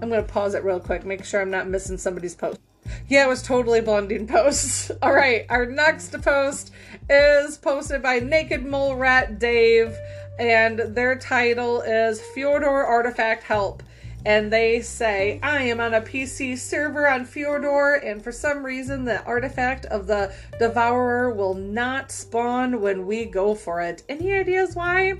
I'm 0.00 0.08
going 0.08 0.24
to 0.24 0.32
pause 0.32 0.54
it 0.54 0.64
real 0.64 0.80
quick, 0.80 1.04
make 1.04 1.24
sure 1.24 1.40
I'm 1.40 1.50
not 1.50 1.68
missing 1.68 1.98
somebody's 1.98 2.34
post. 2.34 2.60
Yeah, 3.08 3.24
it 3.24 3.28
was 3.28 3.42
totally 3.42 3.80
blending 3.80 4.26
posts. 4.28 4.90
All 5.02 5.12
right, 5.12 5.46
our 5.48 5.66
next 5.66 6.20
post 6.22 6.72
is 7.08 7.58
posted 7.58 8.02
by 8.02 8.18
Naked 8.18 8.64
Mole 8.64 8.96
Rat 8.96 9.38
Dave, 9.38 9.96
and 10.38 10.78
their 10.78 11.16
title 11.16 11.80
is 11.82 12.20
Fjordur 12.34 12.86
Artifact 12.86 13.44
Help. 13.44 13.82
And 14.24 14.52
they 14.52 14.80
say, 14.80 15.38
I 15.42 15.64
am 15.64 15.80
on 15.80 15.92
a 15.92 16.00
PC 16.00 16.56
server 16.56 17.06
on 17.06 17.26
Fjordur, 17.26 18.00
and 18.04 18.22
for 18.22 18.32
some 18.32 18.64
reason, 18.64 19.04
the 19.04 19.22
artifact 19.24 19.84
of 19.86 20.06
the 20.06 20.34
Devourer 20.58 21.30
will 21.30 21.54
not 21.54 22.10
spawn 22.10 22.80
when 22.80 23.06
we 23.06 23.26
go 23.26 23.54
for 23.54 23.82
it. 23.82 24.02
Any 24.08 24.32
ideas 24.32 24.74
why? 24.74 25.14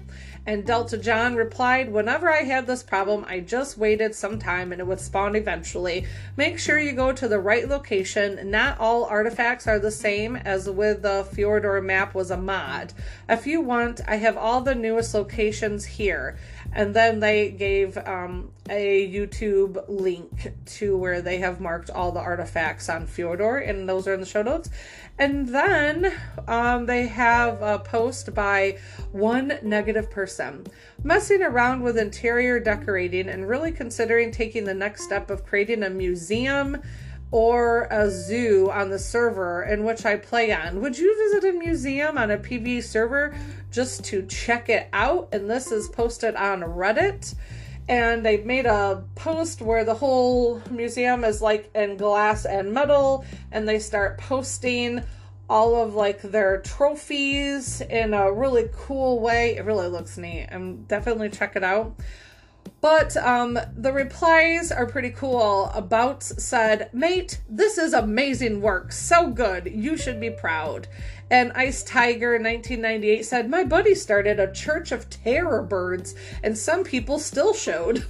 And 0.47 0.67
Delta 0.67 0.99
John 0.99 1.37
replied, 1.37 1.91
Whenever 1.91 2.31
I 2.31 2.43
had 2.43 2.67
this 2.67 2.83
problem, 2.83 3.25
I 3.27 3.41
just 3.41 3.79
waited 3.79 4.15
some 4.15 4.39
time 4.39 4.73
and 4.73 4.81
it 4.81 4.87
would 4.87 5.01
spawn 5.01 5.37
eventually. 5.37 6.07
Make 6.37 6.59
sure 6.59 6.79
you 6.79 6.93
go 6.93 7.13
to 7.13 7.29
the 7.29 7.39
right 7.39 7.67
location. 7.67 8.51
Not 8.51 8.79
all 8.79 9.05
artifacts 9.05 9.67
are 9.67 9.79
the 9.79 9.91
same 9.91 10.37
as 10.37 10.69
with 10.69 11.01
the 11.01 11.27
Fjordur 11.33 11.83
map 11.83 12.15
was 12.15 12.31
a 12.31 12.37
mod. 12.37 12.93
If 13.27 13.47
you 13.47 13.63
want, 13.63 14.03
I 14.07 14.17
have 14.17 14.37
all 14.37 14.61
the 14.61 14.75
newest 14.75 15.15
locations 15.15 15.87
here. 15.87 16.37
And 16.75 16.93
then 16.93 17.21
they 17.21 17.51
gave 17.51 17.97
um, 17.97 18.51
a 18.71 19.13
YouTube 19.13 19.85
link 19.89 20.53
to 20.65 20.97
where 20.97 21.21
they 21.21 21.39
have 21.39 21.61
marked 21.61 21.91
all 21.91 22.13
the 22.13 22.21
artifacts 22.21 22.89
on 22.89 23.07
Fjordur, 23.07 23.69
and 23.69 23.89
those 23.89 24.09
are 24.09 24.15
in 24.15 24.21
the 24.21 24.27
show 24.27 24.43
notes. 24.43 24.71
And 25.19 25.49
then 25.49 26.13
um, 26.49 26.87
they 26.87 27.07
have 27.07 27.61
a 27.61 27.79
post 27.79 28.35
by 28.35 28.79
one 29.13 29.59
negative 29.63 30.11
person 30.11 30.67
messing 31.03 31.43
around 31.43 31.83
with 31.83 31.99
interior 31.99 32.59
decorating 32.59 33.29
and 33.29 33.49
really 33.49 33.71
considering 33.71 34.33
taking 34.33 34.65
the 34.65 34.75
next 34.75 35.05
step 35.05 35.31
of 35.31 35.45
creating 35.45 35.83
a 35.83 35.91
museum 35.91 36.81
or 37.31 37.89
a 37.91 38.11
zoo 38.11 38.71
on 38.71 38.91
the 38.91 38.99
server 38.99 39.65
in 39.65 39.85
which 39.85 40.07
I 40.07 40.17
play 40.17 40.53
on. 40.53 40.81
Would 40.81 40.97
you 40.97 41.17
visit 41.17 41.55
a 41.55 41.59
museum 41.59 42.17
on 42.17 42.31
a 42.31 42.39
PV 42.39 42.83
server 42.83 43.37
just 43.71 44.05
to 44.05 44.25
check 44.27 44.69
it 44.69 44.89
out? 44.93 45.29
And 45.33 45.51
this 45.51 45.71
is 45.71 45.89
posted 45.89 46.37
on 46.37 46.61
Reddit 46.61 47.35
and 47.89 48.25
they 48.25 48.39
made 48.39 48.67
a 48.67 49.05
post 49.15 49.61
where 49.61 49.85
the 49.85 49.95
whole 49.95 50.63
museum 50.71 51.25
is 51.25 51.43
like 51.43 51.71
in 51.75 51.97
glass 51.97 52.45
and 52.45 52.73
metal 52.73 53.25
and 53.53 53.69
they 53.69 53.79
start 53.79 54.19
posting 54.19 55.03
all 55.49 55.83
of 55.83 55.95
like 55.95 56.23
their 56.23 56.61
trophies 56.63 57.83
in 57.83 58.15
a 58.15 58.33
really 58.33 58.69
cool 58.73 59.21
way 59.21 59.57
it 59.57 59.65
really 59.65 59.89
looks 59.89 60.17
neat 60.17 60.47
and 60.51 60.89
definitely 60.89 61.29
check 61.29 61.55
it 61.57 61.63
out 61.63 61.95
but 62.81 63.17
um, 63.17 63.59
the 63.75 63.95
replies 63.95 64.71
are 64.71 64.85
pretty 64.85 65.09
cool. 65.09 65.71
About 65.75 66.23
said, 66.23 66.91
Mate, 66.93 67.41
this 67.49 67.79
is 67.79 67.95
amazing 67.95 68.61
work. 68.61 68.93
So 68.93 69.31
good. 69.31 69.73
You 69.75 69.97
should 69.97 70.21
be 70.21 70.29
proud. 70.29 70.87
And 71.31 71.53
Ice 71.53 71.83
Tiger 71.83 72.35
in 72.35 72.43
1998 72.43 73.25
said, 73.25 73.51
My 73.51 73.65
buddy 73.65 73.95
started 73.95 74.39
a 74.39 74.53
church 74.53 74.93
of 74.93 75.09
terror 75.11 75.63
birds, 75.63 76.15
and 76.43 76.57
some 76.57 76.85
people 76.85 77.19
still 77.19 77.55
showed. 77.55 78.05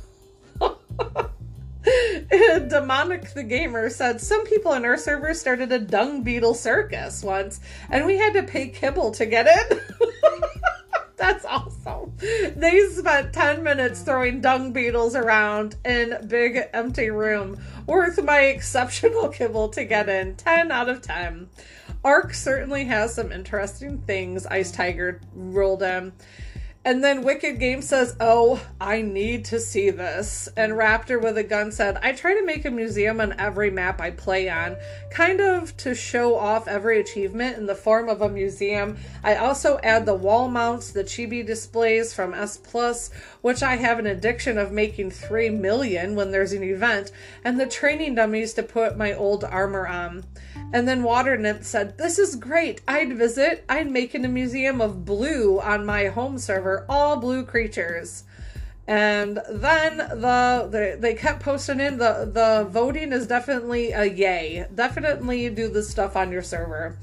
Demonic 2.69 3.35
the 3.35 3.43
Gamer 3.43 3.91
said, 3.91 4.21
Some 4.21 4.45
people 4.47 4.73
in 4.73 4.85
our 4.85 4.97
server 4.97 5.35
started 5.35 5.71
a 5.73 5.79
dung 5.79 6.23
beetle 6.23 6.55
circus 6.55 7.23
once, 7.23 7.61
and 7.91 8.07
we 8.07 8.17
had 8.17 8.33
to 8.35 8.43
pay 8.43 8.69
kibble 8.69 9.11
to 9.13 9.27
get 9.27 9.47
in. 9.47 9.81
That's 11.17 11.45
awesome. 11.45 12.13
They 12.19 12.87
spent 12.89 13.33
10 13.33 13.63
minutes 13.63 14.03
throwing 14.03 14.41
dung 14.41 14.73
beetles 14.73 15.15
around 15.15 15.77
in 15.85 16.27
big 16.27 16.59
empty 16.73 17.11
room. 17.11 17.59
Worth 17.87 18.23
my 18.23 18.41
exceptional 18.41 19.29
kibble 19.29 19.69
to 19.71 19.85
get 19.85 20.09
in. 20.09 20.37
10 20.37 20.73
out 20.73 20.89
of 20.89 21.03
10. 21.03 21.51
Ark 22.03 22.33
certainly 22.33 22.85
has 22.85 23.15
some 23.15 23.31
interesting 23.33 23.99
things, 23.99 24.47
Ice 24.47 24.71
Tiger 24.71 25.21
rolled 25.35 25.83
in. 25.83 26.13
And 26.87 27.03
then 27.03 27.23
Wicked 27.23 27.59
Game 27.59 27.81
says, 27.81 28.15
Oh, 28.21 28.61
I 28.79 29.01
need 29.01 29.47
to 29.47 29.59
see 29.59 29.89
this. 29.89 30.51
And 30.55 30.75
Raptor 30.75 31.21
with 31.21 31.39
a 31.39 31.43
gun 31.43 31.73
said, 31.73 31.99
I 32.03 32.13
try 32.13 32.35
to 32.35 32.45
make 32.45 32.67
a 32.67 32.71
museum 32.71 33.23
on 33.23 33.39
every 33.41 33.71
map 33.71 34.03
I 34.03 34.11
play 34.11 34.51
on, 34.51 34.77
kind 35.11 35.41
of 35.41 35.75
to 35.79 35.95
show 35.95 36.37
off 36.37 36.69
every 36.69 37.01
achievement 37.01 37.57
in 37.57 37.65
the 37.65 37.75
form 37.75 38.11
of 38.11 38.21
a 38.21 38.29
museum. 38.29 38.99
I 39.23 39.37
also 39.37 39.79
add 39.83 40.05
the 40.05 40.15
wall 40.15 40.49
mounts, 40.49 40.91
the 40.91 41.05
chibi 41.05 41.45
displays 41.45 42.13
from 42.13 42.35
S 42.35 42.59
Plus, 42.59 43.11
which 43.41 43.63
I 43.63 43.77
have 43.77 43.99
an 43.99 44.07
addiction 44.07 44.59
of 44.59 44.71
making 44.71 45.11
3 45.11 45.51
million 45.51 46.15
when 46.15 46.33
there's 46.33 46.53
an 46.53 46.63
event, 46.63 47.13
and 47.45 47.59
the 47.59 47.67
training 47.67 48.17
dummies 48.17 48.53
to 48.55 48.63
put 48.63 48.99
my 48.99 49.15
old 49.15 49.43
armor 49.43 49.87
on. 49.87 50.25
And 50.73 50.89
then 50.89 51.03
Water 51.03 51.37
Nymph 51.37 51.65
said, 51.65 51.99
This 51.99 52.19
is 52.19 52.37
great. 52.37 52.81
I'd 52.89 53.17
visit. 53.17 53.65
I'd 53.69 53.91
make 53.91 54.15
it 54.15 54.25
a 54.25 54.29
museum 54.29 54.81
of 54.81 55.05
blue 55.05 55.61
on 55.61 55.87
my 55.87 56.07
home 56.07 56.37
server, 56.39 56.74
all 56.89 57.17
blue 57.17 57.45
creatures. 57.45 58.25
And 58.87 59.41
then 59.49 59.97
the, 59.97 60.69
the 60.71 60.97
they 61.01 61.15
kept 61.15 61.43
posting 61.43 61.81
in 61.81 61.97
the 61.97 62.29
the 62.31 62.69
voting 62.69 63.13
is 63.13 63.27
definitely 63.27 63.93
a 63.93 64.05
yay. 64.05 64.67
Definitely 64.75 65.49
do 65.51 65.69
this 65.69 65.89
stuff 65.89 66.17
on 66.17 66.31
your 66.31 66.43
server. 66.43 66.99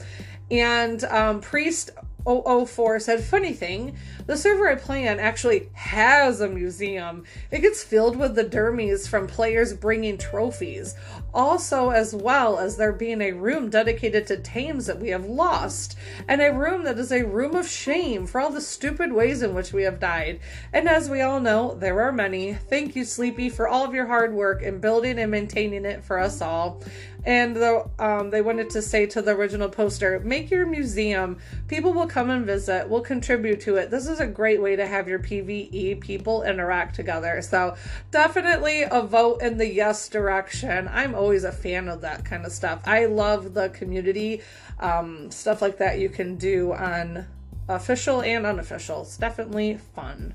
And 0.52 1.04
um, 1.06 1.42
Priest 1.42 1.92
004 2.26 3.00
said, 3.00 3.24
Funny 3.24 3.54
thing, 3.54 3.96
the 4.26 4.38
server 4.38 4.70
I 4.70 4.76
play 4.76 5.08
on 5.08 5.20
actually 5.20 5.70
has 5.74 6.42
a 6.42 6.48
museum. 6.48 7.24
It 7.50 7.62
gets 7.62 7.84
filled 7.84 8.16
with 8.16 8.36
the 8.36 8.44
dermies 8.44 9.08
from 9.08 9.28
players 9.28 9.74
bringing 9.74 10.18
trophies. 10.18 10.96
Also, 11.34 11.90
as 11.90 12.14
well 12.14 12.60
as 12.60 12.78
there 12.78 12.92
being 12.92 13.22
a 13.22 13.32
room 13.32 13.70
dedicated 13.70 14.28
to 14.28 14.38
tames 14.38 14.86
that 14.86 15.00
we 15.00 15.10
have 15.10 15.26
lost, 15.26 15.98
and 16.28 16.42
a 16.42 16.54
room 16.54 16.84
that 16.84 17.00
is 17.00 17.12
a 17.12 17.24
room 17.24 17.56
of 17.56 17.68
shame 17.68 18.28
for 18.28 18.42
all 18.42 18.50
the 18.50 18.62
stupid 18.62 19.14
ways 19.14 19.42
in 19.42 19.54
which 19.54 19.72
we 19.72 19.84
have 19.84 20.00
died. 20.00 20.40
And 20.74 20.90
as 20.90 21.10
we 21.10 21.22
all 21.22 21.40
know, 21.40 21.76
there 21.76 22.02
are 22.02 22.12
many. 22.12 22.54
Thank 22.54 22.96
you, 22.96 23.06
Sleepy, 23.06 23.50
for 23.50 23.68
all 23.68 23.86
of 23.86 23.94
your 23.94 24.08
hard 24.08 24.34
work 24.34 24.62
in 24.62 24.80
building 24.80 25.20
and 25.20 25.32
maintaining 25.32 25.86
it 25.86 26.04
for 26.04 26.20
us 26.20 26.42
all. 26.42 26.82
And 27.26 27.56
the, 27.56 27.90
um, 28.00 28.30
they 28.30 28.42
wanted 28.42 28.70
to 28.72 28.82
say 28.82 29.06
to 29.08 29.22
the 29.22 29.32
original 29.32 29.70
poster, 29.70 30.20
make 30.22 30.50
your 30.50 30.66
museum. 30.66 31.38
People 31.68 31.94
will 31.94 32.08
come 32.08 32.30
and 32.30 32.46
visit, 32.46 32.90
will 32.90 33.02
contribute 33.02 33.62
to 33.62 33.76
it. 33.76 33.92
This 33.92 34.08
is 34.08 34.20
a 34.20 34.28
great 34.28 34.62
way 34.62 34.76
to 34.76 34.88
have 34.88 35.08
your 35.08 35.20
PvE 35.20 36.02
people 36.02 36.44
interact 36.44 36.96
together. 36.96 37.42
So 37.42 37.76
definitely 38.10 38.84
a 38.84 39.02
vote 39.02 39.42
in 39.42 39.58
the 39.58 39.68
yes 39.68 40.10
direction. 40.10 40.90
I'm 40.92 41.14
always 41.14 41.44
a 41.44 41.52
fan 41.52 41.88
of 41.88 42.02
that 42.02 42.26
kind 42.26 42.46
of 42.46 42.52
stuff. 42.52 42.82
I 42.86 43.06
love 43.06 43.54
the 43.54 43.70
community 43.70 44.42
um, 44.80 45.30
stuff 45.30 45.62
like 45.62 45.78
that 45.78 46.00
you 46.00 46.10
can 46.10 46.38
do 46.38 46.74
on 46.74 47.28
official 47.70 48.22
and 48.22 48.46
unofficial. 48.46 49.04
It's 49.04 49.18
definitely 49.18 49.78
fun. 49.96 50.34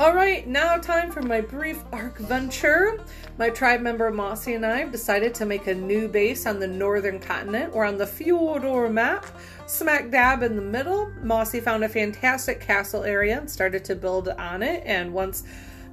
Alright, 0.00 0.48
now 0.48 0.78
time 0.78 1.10
for 1.12 1.20
my 1.20 1.42
brief 1.42 1.84
ARK 1.92 2.16
venture. 2.20 3.04
My 3.36 3.50
tribe 3.50 3.82
member 3.82 4.10
Mossy 4.10 4.54
and 4.54 4.64
I 4.64 4.78
have 4.78 4.92
decided 4.92 5.34
to 5.34 5.44
make 5.44 5.66
a 5.66 5.74
new 5.74 6.08
base 6.08 6.46
on 6.46 6.58
the 6.58 6.66
northern 6.66 7.20
continent. 7.20 7.74
We're 7.74 7.84
on 7.84 7.98
the 7.98 8.06
Fjordur 8.06 8.90
map, 8.90 9.26
smack 9.66 10.10
dab 10.10 10.42
in 10.42 10.56
the 10.56 10.62
middle. 10.62 11.12
Mossy 11.22 11.60
found 11.60 11.84
a 11.84 11.88
fantastic 11.90 12.62
castle 12.62 13.04
area 13.04 13.40
and 13.40 13.50
started 13.50 13.84
to 13.84 13.94
build 13.94 14.30
on 14.30 14.62
it. 14.62 14.82
And 14.86 15.12
once 15.12 15.42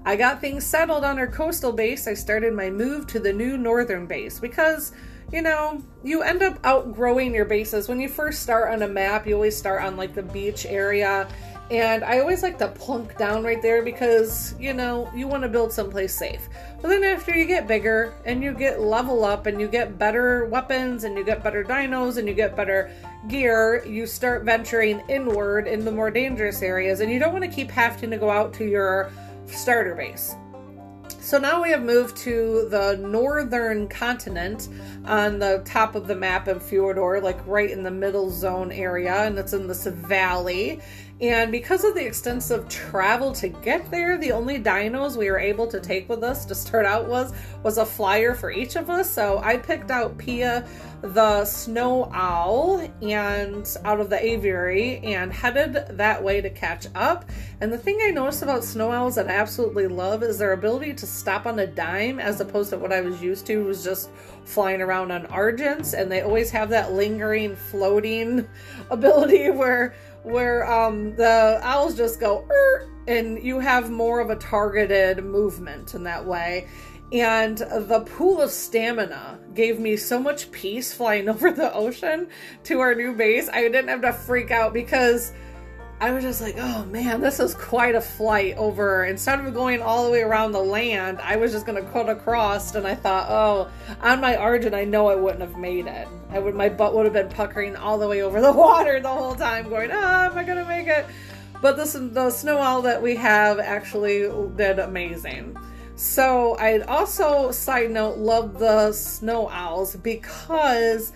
I 0.05 0.16
got 0.16 0.39
things 0.39 0.66
settled 0.66 1.03
on 1.03 1.20
our 1.20 1.28
coastal 1.28 1.74
base, 1.74 2.08
I 2.08 2.14
started 2.14 2.53
my 2.53 2.70
move 2.70 3.08
to 3.08 3.20
the 3.20 3.34
new 3.34 3.58
northern 3.58 4.05
base 4.05 4.39
because 4.39 4.93
you 5.34 5.41
know, 5.41 5.84
you 6.05 6.22
end 6.22 6.41
up 6.41 6.58
outgrowing 6.64 7.36
your 7.36 7.43
bases. 7.43 7.89
When 7.89 7.99
you 7.99 8.08
first 8.08 8.41
start 8.41 8.72
on 8.72 8.82
a 8.82 8.88
map, 8.88 9.28
you 9.28 9.34
always 9.34 9.58
start 9.58 9.84
on 9.84 9.97
like 9.97 10.14
the 10.14 10.24
beach 10.24 10.66
area 10.66 11.28
And 11.70 12.05
I 12.05 12.20
always 12.20 12.43
like 12.43 12.57
to 12.59 12.70
plunk 12.70 13.18
down 13.18 13.43
right 13.43 13.61
there 13.61 13.84
because, 13.84 14.55
you 14.57 14.74
know, 14.74 15.11
you 15.13 15.28
want 15.28 15.43
to 15.43 15.49
build 15.49 15.74
someplace 15.74 16.15
safe. 16.15 16.47
But 16.82 16.88
then 16.88 17.03
after 17.03 17.36
you 17.36 17.45
get 17.45 17.68
bigger 17.68 18.13
and 18.24 18.41
you 18.41 18.53
get 18.53 18.80
level 18.80 19.26
up 19.26 19.47
and 19.47 19.59
you 19.59 19.68
get 19.68 19.97
better 19.97 20.45
weapons 20.45 21.03
and 21.03 21.18
you 21.18 21.26
get 21.26 21.43
better 21.43 21.65
dinos 21.65 22.18
and 22.18 22.28
you 22.28 22.34
get 22.34 22.55
better 22.55 22.89
gear, 23.28 23.86
you 23.86 24.05
start 24.05 24.45
venturing 24.45 25.01
inward 25.09 25.68
in 25.68 25.84
the 25.84 25.91
more 25.91 26.09
dangerous 26.09 26.61
areas 26.61 27.01
and 27.01 27.11
you 27.11 27.20
don't 27.20 27.34
want 27.34 27.43
to 27.43 27.51
keep 27.51 27.70
having 27.70 28.11
to 28.11 28.18
go 28.18 28.30
out 28.30 28.53
to 28.53 28.65
your 28.65 29.11
starter 29.45 29.93
base. 29.93 30.36
So 31.28 31.38
now 31.38 31.61
we 31.61 31.72
have 31.72 31.84
moved 31.84 32.15
to 32.20 32.70
the 32.70 32.95
northern 33.05 33.89
continent 33.89 34.70
on 35.03 35.39
the 35.39 35.61
top 35.65 35.95
of 35.95 36.07
the 36.07 36.15
map 36.15 36.47
of 36.47 36.63
Fjordur, 36.63 37.22
like 37.22 37.45
right 37.45 37.70
in 37.70 37.84
the 37.84 37.91
middle 37.91 38.32
zone 38.32 38.72
area, 38.72 39.24
and 39.24 39.38
it's 39.38 39.51
in 39.51 39.68
this 39.68 39.86
valley. 39.88 40.80
And 41.20 41.51
because 41.51 41.84
of 41.84 41.95
the 41.95 42.05
extensive 42.05 42.70
travel 42.70 43.32
to 43.34 43.47
get 43.47 43.89
there, 43.89 44.20
the 44.20 44.32
only 44.32 44.59
dinos 44.59 45.18
we 45.18 45.32
were 45.32 45.39
able 45.39 45.65
to 45.68 45.80
take 45.80 46.07
with 46.07 46.24
us 46.24 46.45
to 46.45 46.53
start 46.53 46.86
out 46.86 47.07
was 47.07 47.34
was 47.63 47.80
a 47.80 47.86
flyer 47.86 48.36
for 48.36 48.51
each 48.51 48.76
of 48.76 48.91
us. 48.91 49.09
So 49.09 49.39
I 49.39 49.57
picked 49.57 49.89
out 49.89 50.18
Pia 50.18 50.68
the 51.01 51.45
snow 51.45 52.09
owl 52.13 52.88
and 53.01 53.78
out 53.84 53.99
of 53.99 54.09
the 54.09 54.24
aviary 54.24 54.97
and 54.99 55.32
headed 55.34 55.97
that 55.97 56.24
way 56.24 56.41
to 56.41 56.49
catch 56.51 56.88
up. 56.93 57.26
And 57.61 57.72
the 57.74 57.78
thing 57.78 57.99
I 58.03 58.11
noticed 58.11 58.43
about 58.43 58.63
snow 58.63 58.91
owls 58.91 59.15
that 59.15 59.28
I 59.28 59.34
absolutely 59.34 59.88
love 59.88 60.22
is 60.22 60.38
their 60.38 60.53
ability 60.53 60.93
to 60.95 61.07
stop 61.07 61.45
on 61.45 61.59
a 61.59 61.68
dime 61.68 62.20
as 62.20 62.41
opposed 62.41 62.70
to 62.72 62.78
what 62.78 62.93
I 62.93 63.01
was 63.01 63.22
used 63.22 63.47
to 63.47 63.63
was 63.63 63.84
just 63.84 64.09
flying 64.45 64.82
around 64.82 65.11
on 65.11 65.26
Argents 65.28 65.93
and 65.99 66.11
they 66.11 66.22
always 66.22 66.51
have 66.51 66.70
that 66.70 66.93
lingering 66.93 67.55
floating 67.55 68.47
ability 68.89 69.49
where 69.49 69.95
where 70.24 70.70
um, 70.70 71.15
the 71.15 71.59
owls 71.63 71.95
just 71.95 72.20
go 72.20 72.45
er, 72.49 72.89
and 73.07 73.41
you 73.41 73.59
have 73.59 73.89
more 73.89 74.20
of 74.20 74.30
a 74.30 74.36
targeted 74.36 75.24
movement 75.24 75.95
in 75.95 76.03
that 76.03 76.26
way. 76.26 76.68
And 77.13 77.57
the 77.57 78.03
pool 78.05 78.41
of 78.41 78.51
stamina 78.51 79.39
gave 79.53 79.80
me 79.80 79.95
so 79.95 80.20
much 80.20 80.51
peace 80.51 80.93
flying 80.97 81.30
over 81.34 81.51
the 81.51 81.74
ocean 81.74 82.28
to 82.65 82.80
our 82.80 82.95
new 82.95 83.13
base. 83.13 83.49
I 83.49 83.61
didn't 83.61 83.88
have 83.88 84.01
to 84.01 84.13
freak 84.13 84.51
out 84.51 84.74
because 84.74 85.32
I 86.00 86.12
was 86.12 86.24
just 86.24 86.41
like, 86.41 86.56
oh 86.60 86.86
man, 86.86 87.22
this 87.22 87.39
is 87.39 87.56
quite 87.56 87.95
a 87.95 88.02
flight 88.02 88.56
over. 88.56 89.06
Instead 89.06 89.39
of 89.39 89.52
going 89.56 89.82
all 89.82 90.06
the 90.06 90.12
way 90.12 90.22
around 90.22 90.52
the 90.52 90.62
land, 90.62 91.20
I 91.24 91.38
was 91.38 91.52
just 91.52 91.66
gonna 91.66 91.82
cut 91.82 92.08
across, 92.08 92.76
and 92.76 92.86
I 92.86 92.93
thought, 92.93 93.26
oh, 93.30 93.72
on 94.02 94.22
my 94.22 94.36
Argent, 94.36 94.76
I 94.76 94.84
know 94.84 95.08
I 95.08 95.16
wouldn't 95.16 95.41
have 95.41 95.58
made 95.58 95.88
it. 95.88 96.08
I 96.30 96.38
would, 96.38 96.54
my 96.54 96.70
butt 96.70 96.93
would 96.93 97.06
have 97.06 97.14
been 97.14 97.30
puckering 97.30 97.76
all 97.76 97.98
the 97.98 98.08
way 98.08 98.22
over 98.22 98.41
the 98.41 98.52
water 98.54 99.00
the 99.00 99.10
whole 99.10 99.34
time, 99.34 99.70
going, 99.70 99.89
ah, 99.91 100.26
am 100.26 100.38
I 100.38 100.43
gonna 100.43 100.66
make 100.66 100.88
it? 100.88 101.08
But 101.64 101.78
this, 101.78 101.93
the 101.93 102.30
snow 102.30 102.60
owl 102.60 102.84
that 102.84 103.02
we 103.02 103.16
have 103.16 103.60
actually 103.60 104.30
did 104.56 104.78
amazing. 104.78 105.58
So 105.95 106.56
I'd 106.60 106.84
also, 106.84 107.50
side 107.50 107.89
note, 107.89 108.20
love 108.20 108.60
the 108.60 108.91
snow 108.91 109.50
owls 109.50 109.95
because 109.95 111.12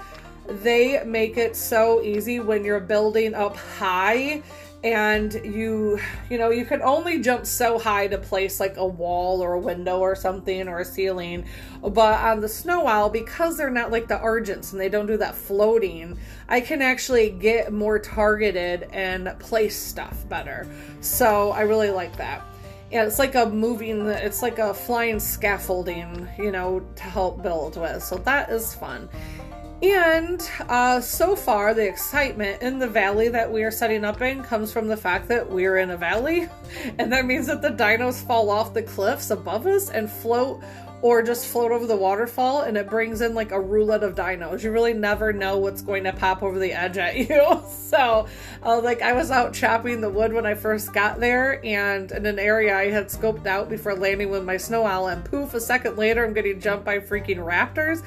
they 0.47 1.03
make 1.03 1.37
it 1.37 1.55
so 1.55 2.01
easy 2.01 2.39
when 2.39 2.65
you're 2.65 2.79
building 2.79 3.35
up 3.35 3.55
high 3.55 4.41
and 4.83 5.33
you 5.45 5.99
you 6.29 6.37
know 6.37 6.49
you 6.49 6.65
can 6.65 6.81
only 6.81 7.19
jump 7.19 7.45
so 7.45 7.77
high 7.77 8.07
to 8.07 8.17
place 8.17 8.59
like 8.59 8.77
a 8.77 8.85
wall 8.85 9.41
or 9.41 9.53
a 9.53 9.59
window 9.59 9.99
or 9.99 10.15
something 10.15 10.67
or 10.67 10.79
a 10.79 10.85
ceiling 10.85 11.45
but 11.81 12.19
on 12.19 12.41
the 12.41 12.49
snow 12.49 12.87
owl 12.87 13.07
because 13.07 13.57
they're 13.57 13.69
not 13.69 13.91
like 13.91 14.07
the 14.07 14.17
argents 14.17 14.71
and 14.71 14.81
they 14.81 14.89
don't 14.89 15.05
do 15.05 15.17
that 15.17 15.35
floating 15.35 16.17
i 16.49 16.59
can 16.59 16.81
actually 16.81 17.29
get 17.29 17.71
more 17.71 17.99
targeted 17.99 18.87
and 18.91 19.31
place 19.37 19.77
stuff 19.77 20.27
better 20.27 20.67
so 20.99 21.51
i 21.51 21.61
really 21.61 21.91
like 21.91 22.15
that 22.17 22.43
yeah, 22.91 23.05
it's 23.05 23.19
like 23.19 23.35
a 23.35 23.45
moving, 23.45 24.05
it's 24.07 24.41
like 24.41 24.59
a 24.59 24.73
flying 24.73 25.21
scaffolding, 25.21 26.27
you 26.37 26.51
know, 26.51 26.85
to 26.97 27.03
help 27.03 27.41
build 27.41 27.77
with. 27.77 28.03
So 28.03 28.17
that 28.17 28.49
is 28.49 28.75
fun. 28.75 29.07
And 29.81 30.47
uh, 30.69 31.01
so 31.01 31.35
far, 31.35 31.73
the 31.73 31.87
excitement 31.87 32.61
in 32.61 32.77
the 32.77 32.87
valley 32.87 33.29
that 33.29 33.51
we 33.51 33.63
are 33.63 33.71
setting 33.71 34.05
up 34.05 34.21
in 34.21 34.43
comes 34.43 34.71
from 34.71 34.87
the 34.87 34.97
fact 34.97 35.27
that 35.29 35.49
we're 35.49 35.77
in 35.77 35.89
a 35.89 35.97
valley. 35.97 36.47
And 36.97 37.11
that 37.11 37.25
means 37.25 37.47
that 37.47 37.61
the 37.61 37.69
dinos 37.69 38.25
fall 38.25 38.49
off 38.49 38.73
the 38.73 38.81
cliffs 38.81 39.29
above 39.29 39.67
us 39.67 39.89
and 39.89 40.09
float 40.09 40.63
or 41.01 41.21
just 41.21 41.47
float 41.47 41.71
over 41.71 41.85
the 41.85 41.95
waterfall. 41.95 42.61
And 42.61 42.77
it 42.77 42.89
brings 42.89 43.21
in 43.21 43.35
like 43.35 43.51
a 43.51 43.59
roulette 43.59 44.03
of 44.03 44.15
dinos. 44.15 44.63
You 44.63 44.71
really 44.71 44.93
never 44.93 45.33
know 45.33 45.57
what's 45.57 45.81
going 45.81 46.05
to 46.05 46.13
pop 46.13 46.43
over 46.43 46.57
the 46.57 46.71
edge 46.71 46.97
at 46.97 47.17
you. 47.29 47.61
so, 47.67 48.27
uh, 48.63 48.79
like, 48.81 49.01
I 49.01 49.13
was 49.13 49.31
out 49.31 49.53
chopping 49.53 49.99
the 49.99 50.09
wood 50.09 50.31
when 50.31 50.45
I 50.45 50.53
first 50.53 50.93
got 50.93 51.19
there. 51.19 51.63
And 51.65 52.11
in 52.11 52.25
an 52.25 52.39
area 52.39 52.75
I 52.77 52.89
had 52.89 53.07
scoped 53.07 53.45
out 53.45 53.69
before 53.69 53.95
landing 53.95 54.29
with 54.29 54.45
my 54.45 54.57
snow 54.57 54.85
owl. 54.85 55.07
And 55.07 55.25
poof, 55.25 55.53
a 55.53 55.59
second 55.59 55.97
later, 55.97 56.23
I'm 56.23 56.33
getting 56.33 56.59
jumped 56.59 56.85
by 56.85 56.99
freaking 56.99 57.37
raptors 57.37 58.03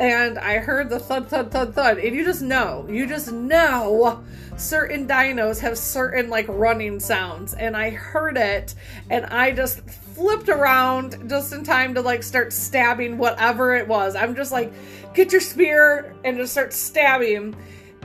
and 0.00 0.38
I 0.38 0.56
heard 0.56 0.88
the 0.88 0.98
thud, 0.98 1.28
thud, 1.28 1.52
thud, 1.52 1.74
thud, 1.74 1.98
and 1.98 2.16
you 2.16 2.24
just 2.24 2.40
know, 2.40 2.86
you 2.88 3.06
just 3.06 3.30
know 3.30 4.24
certain 4.56 5.06
dinos 5.06 5.60
have 5.60 5.76
certain 5.76 6.30
like 6.30 6.46
running 6.48 6.98
sounds, 6.98 7.52
and 7.52 7.76
I 7.76 7.90
heard 7.90 8.38
it, 8.38 8.74
and 9.10 9.26
I 9.26 9.52
just 9.52 9.82
flipped 9.90 10.48
around 10.48 11.28
just 11.28 11.52
in 11.52 11.64
time 11.64 11.94
to 11.94 12.00
like 12.00 12.22
start 12.22 12.50
stabbing 12.50 13.18
whatever 13.18 13.74
it 13.74 13.86
was. 13.86 14.16
I'm 14.16 14.34
just 14.34 14.52
like, 14.52 14.72
get 15.12 15.32
your 15.32 15.40
spear 15.42 16.14
and 16.24 16.38
just 16.38 16.52
start 16.52 16.72
stabbing. 16.72 17.54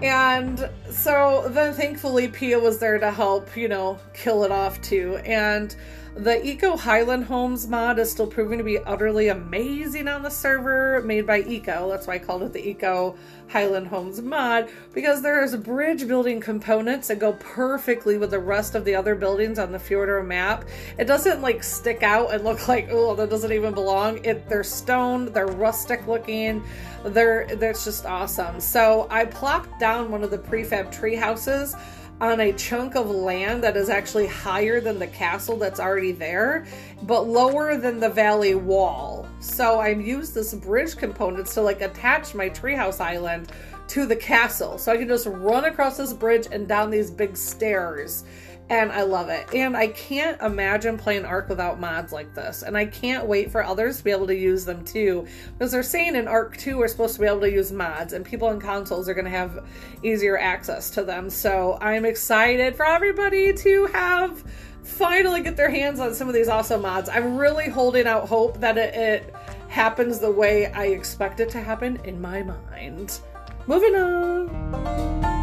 And 0.01 0.69
so 0.91 1.47
then 1.49 1.73
thankfully 1.73 2.27
Pia 2.27 2.59
was 2.59 2.77
there 2.79 2.99
to 2.99 3.09
help, 3.09 3.55
you 3.55 3.69
know, 3.69 3.97
kill 4.13 4.43
it 4.43 4.51
off 4.51 4.81
too. 4.81 5.15
And 5.23 5.73
the 6.15 6.45
Eco 6.47 6.77
Highland 6.77 7.25
Homes 7.25 7.67
mod 7.67 7.99
is 7.99 8.09
still 8.09 8.25
proving 8.25 8.57
to 8.57 8.63
be 8.63 8.79
utterly 8.79 9.27
amazing 9.27 10.07
on 10.07 10.23
the 10.23 10.29
server 10.29 11.01
made 11.03 11.27
by 11.27 11.41
Eco. 11.41 11.89
That's 11.89 12.07
why 12.07 12.13
I 12.13 12.19
called 12.19 12.43
it 12.43 12.53
the 12.53 12.65
Eco 12.65 13.17
Highland 13.49 13.87
Homes 13.87 14.21
mod 14.21 14.69
because 14.93 15.21
there's 15.21 15.57
bridge 15.57 16.07
building 16.07 16.39
components 16.39 17.09
that 17.09 17.19
go 17.19 17.33
perfectly 17.33 18.17
with 18.17 18.31
the 18.31 18.39
rest 18.39 18.75
of 18.75 18.85
the 18.85 18.95
other 18.95 19.13
buildings 19.13 19.59
on 19.59 19.73
the 19.73 19.77
Fjordur 19.77 20.25
map. 20.25 20.63
It 20.97 21.03
doesn't 21.03 21.41
like 21.41 21.61
stick 21.63 22.01
out 22.01 22.33
and 22.33 22.45
look 22.45 22.65
like, 22.69 22.87
oh, 22.91 23.13
that 23.15 23.29
doesn't 23.29 23.51
even 23.51 23.73
belong. 23.73 24.23
It 24.23 24.47
they're 24.47 24.63
stone, 24.63 25.33
they're 25.33 25.47
rustic 25.47 26.07
looking. 26.07 26.63
They're 27.03 27.45
that's 27.57 27.83
just 27.83 28.05
awesome. 28.05 28.61
So 28.61 29.07
I 29.11 29.25
plopped 29.25 29.81
down 29.81 30.11
one 30.11 30.23
of 30.23 30.31
the 30.31 30.37
prefab 30.37 30.93
tree 30.93 31.15
houses 31.15 31.75
on 32.21 32.39
a 32.39 32.53
chunk 32.53 32.95
of 32.95 33.09
land 33.09 33.63
that 33.63 33.75
is 33.75 33.89
actually 33.89 34.27
higher 34.27 34.79
than 34.79 34.99
the 34.99 35.07
castle 35.07 35.57
that's 35.57 35.79
already 35.79 36.13
there, 36.13 36.65
but 37.03 37.27
lower 37.27 37.77
than 37.77 37.99
the 37.99 38.09
valley 38.09 38.55
wall. 38.55 39.27
So 39.39 39.79
I've 39.79 40.01
used 40.01 40.33
this 40.33 40.53
bridge 40.53 40.95
components 40.95 41.53
to 41.55 41.61
like 41.61 41.81
attach 41.81 42.33
my 42.33 42.49
treehouse 42.49 43.01
island 43.01 43.51
to 43.89 44.05
the 44.05 44.15
castle. 44.15 44.77
So 44.77 44.91
I 44.91 44.97
can 44.97 45.07
just 45.07 45.27
run 45.27 45.65
across 45.65 45.97
this 45.97 46.13
bridge 46.13 46.47
and 46.51 46.67
down 46.67 46.89
these 46.89 47.11
big 47.11 47.35
stairs 47.35 48.23
and 48.69 48.91
I 48.91 49.03
love 49.03 49.29
it. 49.29 49.53
And 49.53 49.77
I 49.77 49.87
can't 49.87 50.41
imagine 50.41 50.97
playing 50.97 51.25
Ark 51.25 51.49
without 51.49 51.79
mods 51.79 52.11
like 52.11 52.33
this. 52.33 52.63
And 52.63 52.75
I 52.75 52.85
can't 52.85 53.27
wait 53.27 53.51
for 53.51 53.63
others 53.63 53.97
to 53.97 54.03
be 54.03 54.11
able 54.11 54.27
to 54.27 54.35
use 54.35 54.65
them 54.65 54.83
too. 54.83 55.27
Because 55.53 55.71
they're 55.71 55.83
saying 55.83 56.15
in 56.15 56.27
Ark 56.27 56.57
2 56.57 56.77
we're 56.77 56.87
supposed 56.87 57.13
to 57.15 57.21
be 57.21 57.27
able 57.27 57.41
to 57.41 57.51
use 57.51 57.71
mods, 57.71 58.13
and 58.13 58.25
people 58.25 58.47
on 58.47 58.59
consoles 58.59 59.07
are 59.07 59.13
going 59.13 59.25
to 59.25 59.31
have 59.31 59.65
easier 60.03 60.37
access 60.37 60.89
to 60.91 61.03
them. 61.03 61.29
So 61.29 61.77
I'm 61.79 62.05
excited 62.05 62.75
for 62.75 62.85
everybody 62.85 63.53
to 63.53 63.85
have 63.87 64.43
finally 64.83 65.41
get 65.41 65.57
their 65.57 65.69
hands 65.69 65.99
on 65.99 66.13
some 66.13 66.27
of 66.27 66.33
these 66.33 66.47
awesome 66.47 66.81
mods. 66.81 67.09
I'm 67.09 67.37
really 67.37 67.69
holding 67.69 68.07
out 68.07 68.27
hope 68.27 68.59
that 68.59 68.77
it, 68.77 68.93
it 68.95 69.35
happens 69.67 70.19
the 70.19 70.31
way 70.31 70.67
I 70.67 70.85
expect 70.85 71.39
it 71.39 71.49
to 71.51 71.59
happen 71.59 71.99
in 72.03 72.21
my 72.21 72.43
mind. 72.43 73.19
Moving 73.67 73.95
on. 73.95 75.34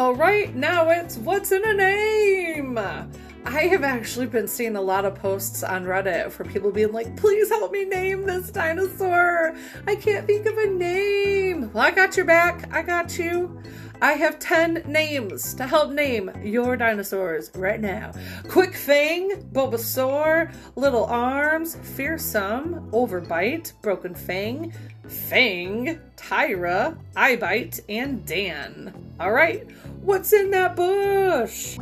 All 0.00 0.14
right, 0.14 0.56
now 0.56 0.88
it's 0.88 1.18
what's 1.18 1.52
in 1.52 1.62
a 1.62 1.74
name. 1.74 2.78
I 2.78 3.60
have 3.64 3.84
actually 3.84 4.28
been 4.28 4.48
seeing 4.48 4.76
a 4.76 4.80
lot 4.80 5.04
of 5.04 5.14
posts 5.14 5.62
on 5.62 5.84
Reddit 5.84 6.32
for 6.32 6.42
people 6.42 6.72
being 6.72 6.90
like, 6.90 7.18
please 7.18 7.50
help 7.50 7.70
me 7.70 7.84
name 7.84 8.24
this 8.24 8.50
dinosaur. 8.50 9.54
I 9.86 9.96
can't 9.96 10.26
think 10.26 10.46
of 10.46 10.56
a 10.56 10.68
name. 10.68 11.70
Well, 11.74 11.84
I 11.84 11.90
got 11.90 12.16
your 12.16 12.24
back. 12.24 12.74
I 12.74 12.80
got 12.80 13.18
you. 13.18 13.62
I 14.02 14.12
have 14.12 14.38
10 14.38 14.84
names 14.86 15.52
to 15.54 15.66
help 15.66 15.90
name 15.90 16.30
your 16.42 16.74
dinosaurs 16.76 17.50
right 17.54 17.80
now. 17.80 18.12
Quick 18.48 18.74
Fang, 18.74 19.42
Bobosaur, 19.52 20.50
Little 20.74 21.04
Arms, 21.04 21.76
Fearsome, 21.76 22.90
Overbite, 22.92 23.72
Broken 23.82 24.14
Fang, 24.14 24.72
Fang, 25.06 26.00
Tyra, 26.16 26.96
Eyebite, 27.14 27.80
and 27.90 28.24
Dan. 28.24 28.94
All 29.20 29.32
right, 29.32 29.70
what's 30.02 30.32
in 30.32 30.50
that 30.52 30.76
bush? 30.76 31.76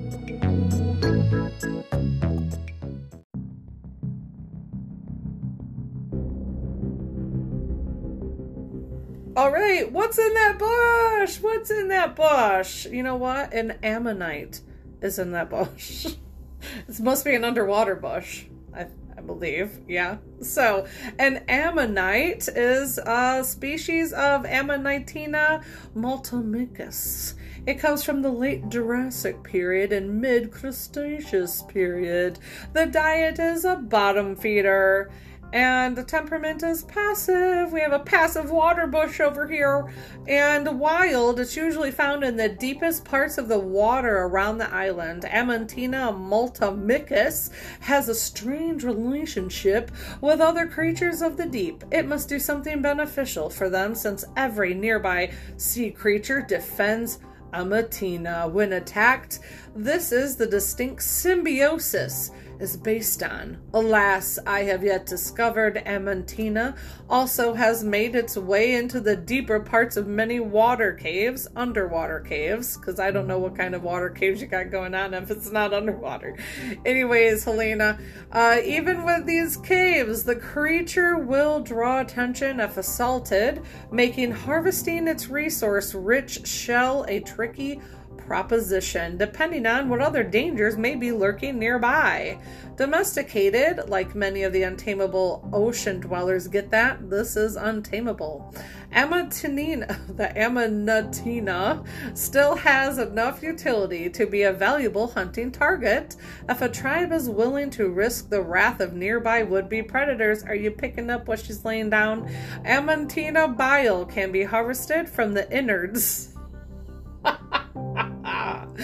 All 9.39 9.53
right, 9.53 9.89
what's 9.93 10.19
in 10.19 10.35
that 10.35 10.59
bush? 10.59 11.39
What's 11.41 11.71
in 11.71 11.87
that 11.91 12.17
bush? 12.17 12.87
You 12.87 13.05
know 13.05 13.15
what? 13.15 13.55
An 13.55 13.79
ammonite 13.85 14.63
is 15.01 15.21
in 15.21 15.31
that 15.31 15.49
bush. 15.49 16.09
this 16.89 16.99
must 16.99 17.25
be 17.25 17.37
an 17.37 17.45
underwater 17.45 17.95
bush. 17.95 18.47
I, 18.75 18.89
I 19.17 19.21
believe. 19.21 19.79
Yeah. 19.87 20.17
So, 20.43 20.89
an 21.21 21.45
ammonite 21.47 22.49
is 22.49 22.99
a 22.99 23.45
species 23.45 24.13
of 24.13 24.45
Ammonitina 24.45 25.63
multimicus. 25.95 27.35
It 27.65 27.79
comes 27.79 28.03
from 28.03 28.23
the 28.23 28.33
late 28.33 28.69
Jurassic 28.69 29.45
period 29.45 29.93
and 29.93 30.21
mid 30.21 30.51
Cretaceous 30.51 31.63
period. 31.69 32.41
The 32.73 32.87
diet 32.87 33.39
is 33.39 33.65
a 33.65 33.77
bottom 33.77 34.35
feeder. 34.35 35.13
And 35.53 35.97
the 35.97 36.05
temperament 36.05 36.63
is 36.63 36.85
passive. 36.85 37.73
We 37.73 37.81
have 37.81 37.93
a 37.93 38.01
passive 38.01 38.51
water 38.51 38.87
bush 38.87 39.19
over 39.21 39.49
here. 39.49 39.91
And 40.27 40.79
wild, 40.79 41.41
it's 41.41 41.57
usually 41.57 41.91
found 41.91 42.23
in 42.23 42.37
the 42.37 42.51
deepest 42.51 43.05
parts 43.05 43.39
of 43.39 43.49
the 43.49 43.59
water 43.59 44.19
around 44.19 44.59
the 44.59 44.73
island. 44.73 45.25
Ammonitina 45.25 46.13
multimicus 46.13 47.51
has 47.81 48.09
a 48.09 48.15
strange 48.15 48.85
relationship 48.85 49.91
with 50.21 50.41
other 50.41 50.67
creatures 50.67 51.23
of 51.23 51.39
the 51.39 51.47
deep. 51.47 51.83
It 51.91 52.07
must 52.07 52.29
do 52.29 52.39
something 52.39 52.83
beneficial 52.83 53.49
for 53.49 53.71
them 53.71 53.95
since 53.95 54.27
every 54.37 54.75
nearby 54.75 55.33
sea 55.57 55.91
creature 55.91 56.43
defends 56.43 57.21
Ammontina 57.55 58.51
when 58.51 58.75
attacked. 58.75 59.41
This 59.75 60.13
is 60.13 60.37
the 60.37 60.47
distinct 60.47 61.03
symbiosis 61.03 62.31
is 62.61 62.77
based 62.77 63.23
on. 63.23 63.59
Alas, 63.73 64.39
I 64.47 64.65
have 64.65 64.83
yet 64.83 65.07
discovered 65.07 65.83
Ammontina 65.87 66.77
also 67.09 67.55
has 67.55 67.85
made 67.85 68.15
its 68.15 68.37
way 68.37 68.75
into 68.75 69.01
the 69.01 69.17
deeper 69.17 69.61
parts 69.61 69.97
of 69.97 70.07
many 70.07 70.41
water 70.41 70.93
caves, 70.93 71.49
underwater 71.57 72.21
caves, 72.21 72.77
because 72.77 72.99
I 72.99 73.11
don't 73.11 73.27
know 73.27 73.39
what 73.39 73.57
kind 73.57 73.75
of 73.75 73.83
water 73.83 74.11
caves 74.11 74.41
you 74.41 74.47
got 74.47 74.71
going 74.71 74.95
on 74.95 75.15
if 75.15 75.31
it's 75.31 75.51
not 75.51 75.73
underwater. 75.73 76.37
Anyways, 76.85 77.45
Helena, 77.45 77.99
uh, 78.33 78.59
even 78.65 79.05
with 79.05 79.27
these 79.27 79.57
caves, 79.57 80.25
the 80.25 80.37
creature 80.37 81.17
will 81.17 81.61
draw 81.61 82.01
attention 82.01 82.61
if 82.61 82.77
assaulted, 82.77 83.63
making 83.91 84.33
harvesting 84.33 85.09
its 85.09 85.29
resource 85.29 85.95
rich 85.95 86.47
shell 86.47 87.05
a 87.09 87.21
tricky 87.21 87.81
proposition, 88.29 89.17
depending 89.17 89.67
on 89.67 89.89
what 89.89 90.03
other 90.03 90.23
dangers 90.23 90.77
may 90.77 90.95
be 90.95 91.11
lurking 91.11 91.59
nearby. 91.59 92.39
Domesticated, 92.77 93.89
like 93.89 94.15
many 94.15 94.43
of 94.43 94.53
the 94.53 94.63
untamable 94.63 95.49
ocean 95.53 95.99
dwellers 95.99 96.47
get 96.47 96.71
that, 96.71 97.09
this 97.09 97.37
is 97.37 97.57
untamable. 97.57 98.55
Ammontina, 98.93 99.89
the 100.17 100.29
Ammonatina, 100.37 101.87
still 102.17 102.55
has 102.55 102.99
enough 102.99 103.43
utility 103.43 104.11
to 104.11 104.27
be 104.27 104.43
a 104.43 104.53
valuable 104.53 105.09
hunting 105.09 105.51
target 105.51 106.17
if 106.51 106.61
a 106.61 106.69
tribe 106.69 107.13
is 107.13 107.31
willing 107.31 107.71
to 107.71 107.89
risk 107.89 108.29
the 108.29 108.43
wrath 108.43 108.81
of 108.81 108.93
nearby 108.93 109.43
would-be 109.43 109.83
predators. 109.83 110.43
Are 110.43 110.55
you 110.55 110.71
picking 110.71 111.09
up 111.09 111.27
what 111.27 111.41
she's 111.41 111.65
laying 111.65 111.89
down? 111.89 112.29
Ammontina 112.65 113.57
bile 113.57 114.05
can 114.05 114.31
be 114.31 114.45
harvested 114.45 115.09
from 115.09 115.33
the 115.33 115.51
innards 115.51 116.35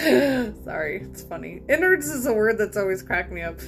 Sorry, 0.64 1.00
it's 1.00 1.22
funny. 1.22 1.62
Innards 1.66 2.08
is 2.08 2.26
a 2.26 2.32
word 2.34 2.58
that's 2.58 2.76
always 2.76 3.02
cracked 3.02 3.32
me 3.32 3.40
up. 3.40 3.58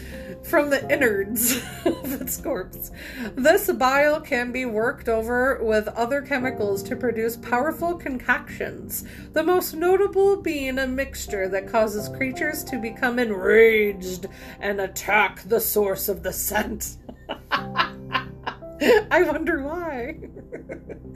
From 0.45 0.69
the 0.69 0.87
innards 0.93 1.57
of 1.87 2.21
its 2.21 2.37
corpse. 2.37 2.91
This 3.37 3.73
bile 3.73 4.21
can 4.21 4.53
be 4.53 4.67
worked 4.67 5.09
over 5.09 5.65
with 5.65 5.89
other 5.89 6.21
chemicals 6.21 6.83
to 6.85 6.97
produce 6.97 7.39
powerful 7.39 7.95
concoctions, 7.95 9.05
the 9.33 9.43
most 9.43 9.75
notable 9.75 10.37
being 10.43 10.79
a 10.79 10.87
mixture 10.87 11.49
that 11.49 11.73
causes 11.73 12.11
creatures 12.11 12.63
to 12.65 12.79
become 12.79 13.19
enraged 13.19 14.27
and 14.61 14.79
attack 14.79 15.43
the 15.45 15.61
source 15.61 16.09
of 16.11 16.23
the 16.23 16.33
scent. 16.35 16.99
I 19.11 19.23
wonder 19.23 19.63
why. 19.63 20.19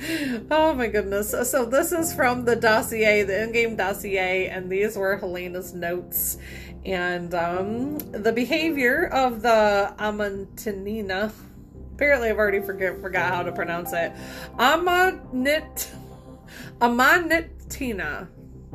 oh 0.50 0.74
my 0.74 0.86
goodness. 0.86 1.34
So 1.50 1.64
this 1.64 1.92
is 1.92 2.14
from 2.14 2.44
the 2.44 2.56
dossier, 2.56 3.22
the 3.22 3.42
in-game 3.42 3.76
dossier, 3.76 4.48
and 4.48 4.70
these 4.70 4.96
were 4.96 5.18
Helena's 5.18 5.74
notes. 5.74 6.38
And 6.84 7.34
um, 7.34 7.98
the 7.98 8.32
behavior 8.32 9.06
of 9.06 9.42
the 9.42 9.94
Amontinina. 9.98 11.32
Apparently, 11.94 12.30
I've 12.30 12.38
already 12.38 12.60
forget 12.60 12.98
forgot 13.02 13.34
how 13.34 13.42
to 13.42 13.52
pronounce 13.52 13.92
it. 13.92 14.12
Amonit, 14.58 15.88
Amonitina 16.80 18.28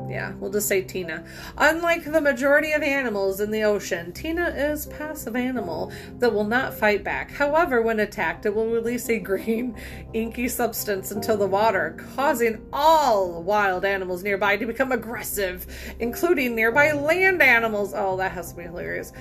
yeah, 0.09 0.33
we'll 0.33 0.51
just 0.51 0.67
say 0.67 0.81
Tina. 0.81 1.25
Unlike 1.57 2.11
the 2.11 2.19
majority 2.19 2.73
of 2.73 2.83
animals 2.83 3.39
in 3.39 3.49
the 3.49 3.63
ocean, 3.63 4.11
Tina 4.11 4.49
is 4.49 4.87
passive 4.87 5.37
animal 5.37 5.91
that 6.19 6.33
will 6.33 6.43
not 6.43 6.73
fight 6.73 7.03
back. 7.03 7.31
However, 7.31 7.81
when 7.81 8.01
attacked, 8.01 8.45
it 8.45 8.53
will 8.53 8.69
release 8.69 9.09
a 9.09 9.19
green, 9.19 9.75
inky 10.13 10.49
substance 10.49 11.11
into 11.11 11.37
the 11.37 11.47
water, 11.47 11.95
causing 12.15 12.65
all 12.73 13.41
wild 13.41 13.85
animals 13.85 14.21
nearby 14.21 14.57
to 14.57 14.65
become 14.65 14.91
aggressive, 14.91 15.65
including 15.99 16.55
nearby 16.55 16.91
land 16.91 17.41
animals. 17.41 17.93
Oh, 17.95 18.17
that 18.17 18.33
has 18.33 18.51
to 18.51 18.57
be 18.57 18.63
hilarious. 18.63 19.13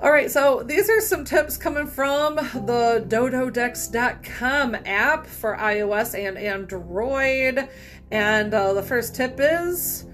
All 0.00 0.12
right, 0.12 0.30
so 0.30 0.62
these 0.64 0.90
are 0.90 1.00
some 1.00 1.24
tips 1.24 1.56
coming 1.56 1.86
from 1.86 2.36
the 2.36 3.04
dododex.com 3.08 4.76
app 4.84 5.26
for 5.26 5.56
iOS 5.56 6.16
and 6.16 6.38
Android. 6.38 7.68
And 8.10 8.54
uh, 8.54 8.74
the 8.74 8.82
first 8.82 9.14
tip 9.14 9.36
is 9.38 10.07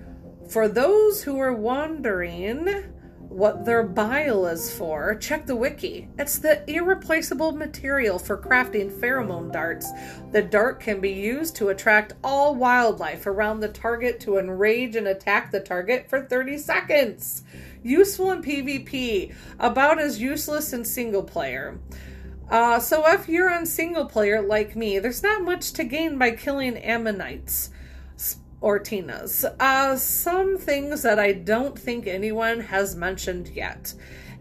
for 0.49 0.69
those 0.69 1.23
who 1.23 1.39
are 1.39 1.55
wondering 1.55 2.69
what 3.35 3.65
their 3.65 3.83
bile 3.83 4.47
is 4.47 4.73
for, 4.73 5.15
check 5.17 5.47
the 5.47 5.57
wiki. 5.57 6.09
It's 6.19 6.39
the 6.39 6.69
irreplaceable 6.71 7.53
material 7.53 8.19
for 8.19 8.39
crafting 8.39 8.93
pheromone 8.93 9.51
darts. 9.51 9.91
The 10.31 10.43
dart 10.43 10.79
can 10.79 11.01
be 11.01 11.11
used 11.11 11.57
to 11.57 11.71
attract 11.71 12.13
all 12.23 12.55
wildlife 12.55 13.27
around 13.27 13.61
the 13.61 13.69
target 13.69 14.21
to 14.21 14.39
enrage 14.39 14.95
and 14.95 15.09
attack 15.09 15.51
the 15.51 15.61
target 15.61 16.09
for 16.09 16.23
30 16.23 16.59
seconds. 16.59 17.43
Useful 17.83 18.31
in 18.31 18.43
PvP, 18.43 19.35
about 19.59 19.99
as 19.99 20.21
useless 20.21 20.73
in 20.73 20.85
single 20.85 21.25
player. 21.25 21.81
Uh, 22.49 22.79
so 22.79 23.11
if 23.11 23.29
you're 23.29 23.53
on 23.53 23.67
single 23.67 24.05
player 24.05 24.43
like 24.43 24.77
me, 24.77 24.99
there's 25.01 25.23
not 25.23 25.43
much 25.43 25.73
to 25.73 25.83
gain 25.83 26.19
by 26.19 26.31
killing 26.31 26.77
ammonites 26.77 27.71
or 28.65 28.79
Tina's. 28.79 29.45
Uh, 29.61 29.95
some 29.95 30.57
things 30.57 31.03
that 31.03 31.19
I 31.19 31.33
don't 31.33 31.79
think 31.79 32.07
anyone 32.07 32.61
has 32.61 32.97
mentioned 32.97 33.49
yet. 33.49 33.93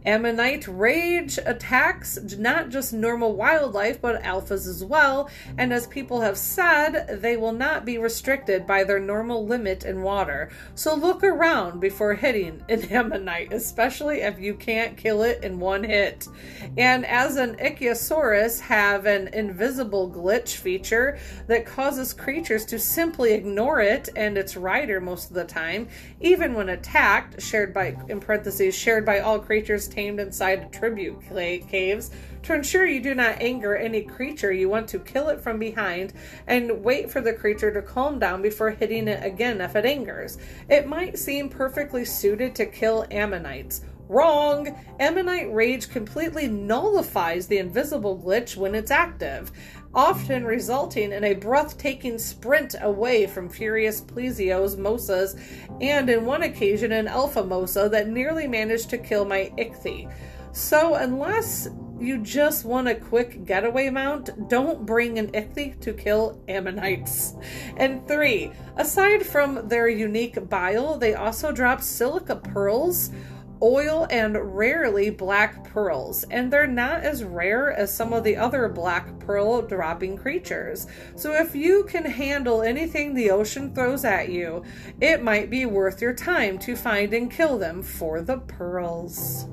Ammonite 0.05 0.67
rage 0.67 1.39
attacks 1.45 2.19
not 2.37 2.69
just 2.69 2.93
normal 2.93 3.35
wildlife, 3.35 4.01
but 4.01 4.21
alphas 4.21 4.67
as 4.67 4.83
well, 4.83 5.29
and 5.57 5.71
as 5.71 5.87
people 5.87 6.21
have 6.21 6.37
said, 6.37 7.21
they 7.21 7.37
will 7.37 7.53
not 7.53 7.85
be 7.85 7.97
restricted 7.97 8.67
by 8.67 8.83
their 8.83 8.99
normal 8.99 9.45
limit 9.45 9.85
in 9.85 10.01
water. 10.01 10.49
So 10.75 10.93
look 10.93 11.23
around 11.23 11.79
before 11.79 12.15
hitting 12.15 12.61
an 12.67 12.81
ammonite, 12.91 13.53
especially 13.53 14.21
if 14.21 14.39
you 14.39 14.55
can't 14.55 14.97
kill 14.97 15.23
it 15.23 15.43
in 15.43 15.59
one 15.59 15.83
hit. 15.83 16.27
And 16.77 17.05
as 17.05 17.37
an 17.37 17.55
Ichthyosaurus 17.55 18.59
have 18.61 19.05
an 19.05 19.29
invisible 19.29 20.09
glitch 20.09 20.57
feature 20.57 21.17
that 21.47 21.65
causes 21.65 22.13
creatures 22.13 22.65
to 22.65 22.79
simply 22.79 23.33
ignore 23.33 23.79
it 23.79 24.09
and 24.15 24.37
its 24.37 24.57
rider 24.57 24.99
most 24.99 25.29
of 25.29 25.35
the 25.35 25.45
time, 25.45 25.87
even 26.19 26.53
when 26.53 26.69
attacked, 26.69 27.41
shared 27.41 27.73
by 27.73 27.95
in 28.09 28.19
parentheses, 28.19 28.75
shared 28.75 29.05
by 29.05 29.19
all 29.19 29.39
creatures 29.39 29.87
tamed 29.93 30.19
inside 30.19 30.73
tribute 30.73 31.21
caves 31.29 32.11
to 32.41 32.53
ensure 32.53 32.85
you 32.85 32.99
do 32.99 33.13
not 33.13 33.39
anger 33.39 33.75
any 33.75 34.01
creature 34.01 34.51
you 34.51 34.67
want 34.67 34.87
to 34.89 34.99
kill 34.99 35.29
it 35.29 35.39
from 35.39 35.59
behind 35.59 36.13
and 36.47 36.83
wait 36.83 37.11
for 37.11 37.21
the 37.21 37.33
creature 37.33 37.71
to 37.71 37.81
calm 37.81 38.19
down 38.19 38.41
before 38.41 38.71
hitting 38.71 39.07
it 39.07 39.23
again 39.23 39.61
if 39.61 39.75
it 39.75 39.85
angers. 39.85 40.37
It 40.67 40.87
might 40.87 41.19
seem 41.19 41.47
perfectly 41.47 42.05
suited 42.05 42.55
to 42.55 42.65
kill 42.65 43.05
ammonites. 43.11 43.81
Wrong! 44.09 44.75
Ammonite 44.99 45.53
Rage 45.53 45.89
completely 45.89 46.47
nullifies 46.47 47.47
the 47.47 47.57
invisible 47.57 48.17
glitch 48.17 48.57
when 48.57 48.75
it's 48.75 48.91
active 48.91 49.51
often 49.95 50.43
resulting 50.45 51.11
in 51.11 51.23
a 51.23 51.33
breathtaking 51.33 52.17
sprint 52.17 52.75
away 52.81 53.27
from 53.27 53.49
furious 53.49 54.01
plesios, 54.01 54.77
mosas, 54.77 55.39
and 55.81 56.09
in 56.09 56.25
one 56.25 56.43
occasion 56.43 56.91
an 56.91 57.07
alpha 57.07 57.43
mosa 57.43 57.89
that 57.89 58.07
nearly 58.07 58.47
managed 58.47 58.89
to 58.89 58.97
kill 58.97 59.25
my 59.25 59.51
ichthy. 59.57 60.07
So, 60.51 60.95
unless 60.95 61.67
you 61.99 62.17
just 62.19 62.65
want 62.65 62.87
a 62.87 62.95
quick 62.95 63.45
getaway 63.45 63.89
mount, 63.89 64.49
don't 64.49 64.85
bring 64.85 65.17
an 65.17 65.33
ichthy 65.33 65.75
to 65.81 65.93
kill 65.93 66.41
ammonites. 66.47 67.33
And 67.77 68.07
three, 68.07 68.51
aside 68.77 69.25
from 69.25 69.67
their 69.67 69.87
unique 69.87 70.49
bile, 70.49 70.97
they 70.97 71.15
also 71.15 71.51
drop 71.51 71.81
silica 71.81 72.35
pearls 72.35 73.11
oil 73.63 74.05
and 74.09 74.37
rarely 74.55 75.09
black 75.09 75.63
pearls, 75.63 76.25
and 76.25 76.51
they're 76.51 76.67
not 76.67 77.01
as 77.01 77.23
rare 77.23 77.71
as 77.71 77.91
some 77.93 78.11
of 78.11 78.23
the 78.23 78.35
other 78.35 78.67
black 78.67 79.17
pearl 79.19 79.61
dropping 79.61 80.17
creatures. 80.17 80.85
So 81.15 81.31
if 81.31 81.55
you 81.55 81.85
can 81.85 82.03
handle 82.03 82.61
anything 82.61 83.13
the 83.13 83.31
ocean 83.31 83.73
throws 83.73 84.03
at 84.03 84.29
you, 84.29 84.63
it 84.99 85.23
might 85.23 85.49
be 85.49 85.65
worth 85.65 86.01
your 86.01 86.13
time 86.13 86.59
to 86.59 86.75
find 86.75 87.13
and 87.13 87.31
kill 87.31 87.57
them 87.57 87.81
for 87.81 88.21
the 88.21 88.37
pearls. 88.39 89.47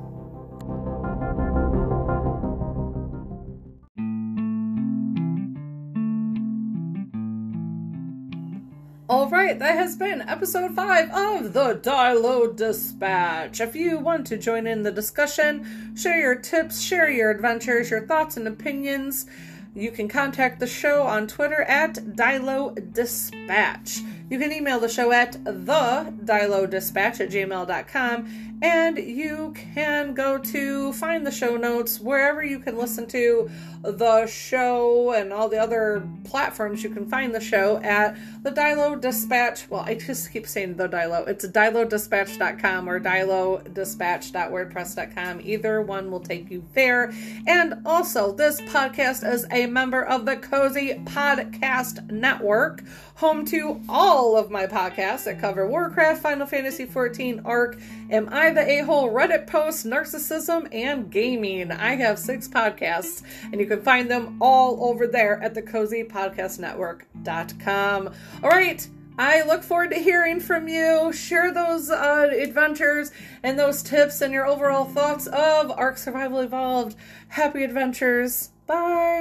All 9.11 9.29
right, 9.29 9.59
that 9.59 9.75
has 9.75 9.97
been 9.97 10.23
episode 10.23 10.73
five 10.77 11.11
of 11.11 11.53
the 11.53 11.75
Dilo 11.75 12.55
Dispatch. 12.55 13.61
If 13.61 13.75
you 13.75 13.99
want 13.99 14.25
to 14.29 14.39
join 14.39 14.69
in 14.69 14.85
the 14.85 14.93
discussion, 14.93 15.97
share 15.97 16.21
your 16.21 16.37
tips, 16.37 16.81
share 16.81 17.11
your 17.11 17.33
adventures, 17.33 17.91
your 17.91 18.07
thoughts 18.07 18.37
and 18.37 18.47
opinions, 18.47 19.27
you 19.75 19.91
can 19.91 20.07
contact 20.07 20.61
the 20.61 20.67
show 20.69 21.03
on 21.03 21.27
Twitter 21.27 21.63
at 21.63 21.95
Dilo 21.95 22.93
Dispatch. 22.93 23.99
You 24.31 24.39
can 24.39 24.53
email 24.53 24.79
the 24.79 24.89
show 24.89 25.11
at 25.11 25.33
the 25.45 26.15
Dilo 26.25 26.71
Dispatch 26.71 27.21
at 27.21 27.31
gmail.com 27.31 28.51
and 28.63 28.99
you 28.99 29.55
can 29.75 30.15
go 30.15 30.37
to 30.37 30.93
find 30.93 31.27
the 31.27 31.31
show 31.31 31.57
notes 31.57 31.99
wherever 31.99 32.45
you 32.45 32.59
can 32.59 32.77
listen 32.77 33.07
to 33.07 33.49
the 33.83 34.27
show 34.27 35.13
and 35.13 35.33
all 35.33 35.49
the 35.49 35.59
other 35.59 36.07
platforms 36.25 36.85
you 36.85 36.91
can 36.91 37.09
find 37.09 37.35
the 37.35 37.41
show 37.41 37.79
at 37.79 38.19
the 38.43 38.51
Dilo 38.51 39.01
Dispatch. 39.01 39.71
Well, 39.71 39.81
I 39.81 39.95
just 39.95 40.31
keep 40.31 40.47
saying 40.47 40.77
the 40.77 40.87
Dilo. 40.89 41.27
It's 41.27 41.47
dilodispatch.com 41.47 42.87
or 42.89 43.01
dilodispatch.wordpress.com. 43.01 45.41
Either 45.43 45.81
one 45.81 46.11
will 46.11 46.21
take 46.21 46.51
you 46.51 46.63
there. 46.75 47.15
And 47.47 47.81
also, 47.87 48.33
this 48.33 48.61
podcast 48.61 49.27
is 49.27 49.47
a 49.51 49.65
member 49.67 50.05
of 50.05 50.27
the 50.27 50.37
Cozy 50.37 51.01
Podcast 51.07 52.11
Network, 52.11 52.85
home 53.15 53.47
to 53.47 53.81
all 53.89 54.20
of 54.21 54.51
my 54.51 54.67
podcasts 54.67 55.25
that 55.25 55.41
cover 55.41 55.67
Warcraft, 55.67 56.21
Final 56.23 56.47
Fantasy 56.47 56.85
XIV, 56.87 57.41
Ark, 57.45 57.79
Am 58.11 58.29
I 58.31 58.51
the 58.51 58.69
A 58.69 58.85
hole, 58.85 59.11
Reddit 59.11 59.47
posts, 59.47 59.85
narcissism, 59.85 60.69
and 60.75 61.11
gaming. 61.11 61.73
I 61.73 61.97
have 61.97 62.19
six 62.19 62.47
podcasts, 62.47 63.23
and 63.45 63.59
you 63.61 63.67
can 63.67 63.81
find 63.83 64.11
them 64.11 64.37
all 64.41 64.91
over 64.91 65.07
there 65.07 65.43
at 65.43 65.55
the 65.55 65.63
cozypodcastnetwork.com. 65.63 68.15
All 68.43 68.51
right. 68.51 68.87
I 69.19 69.43
look 69.43 69.63
forward 69.63 69.91
to 69.91 69.97
hearing 69.97 70.41
from 70.41 70.67
you. 70.67 71.13
Share 71.13 71.53
those 71.53 71.91
uh, 71.91 72.31
adventures 72.33 73.13
and 73.43 73.59
those 73.59 73.83
tips 73.83 74.23
and 74.23 74.33
your 74.33 74.47
overall 74.47 74.87
thoughts 74.87 75.27
of 75.27 75.71
Ark 75.73 75.99
Survival 75.99 76.39
Evolved. 76.39 76.97
Happy 77.29 77.63
adventures. 77.63 78.49
Bye. 78.67 79.21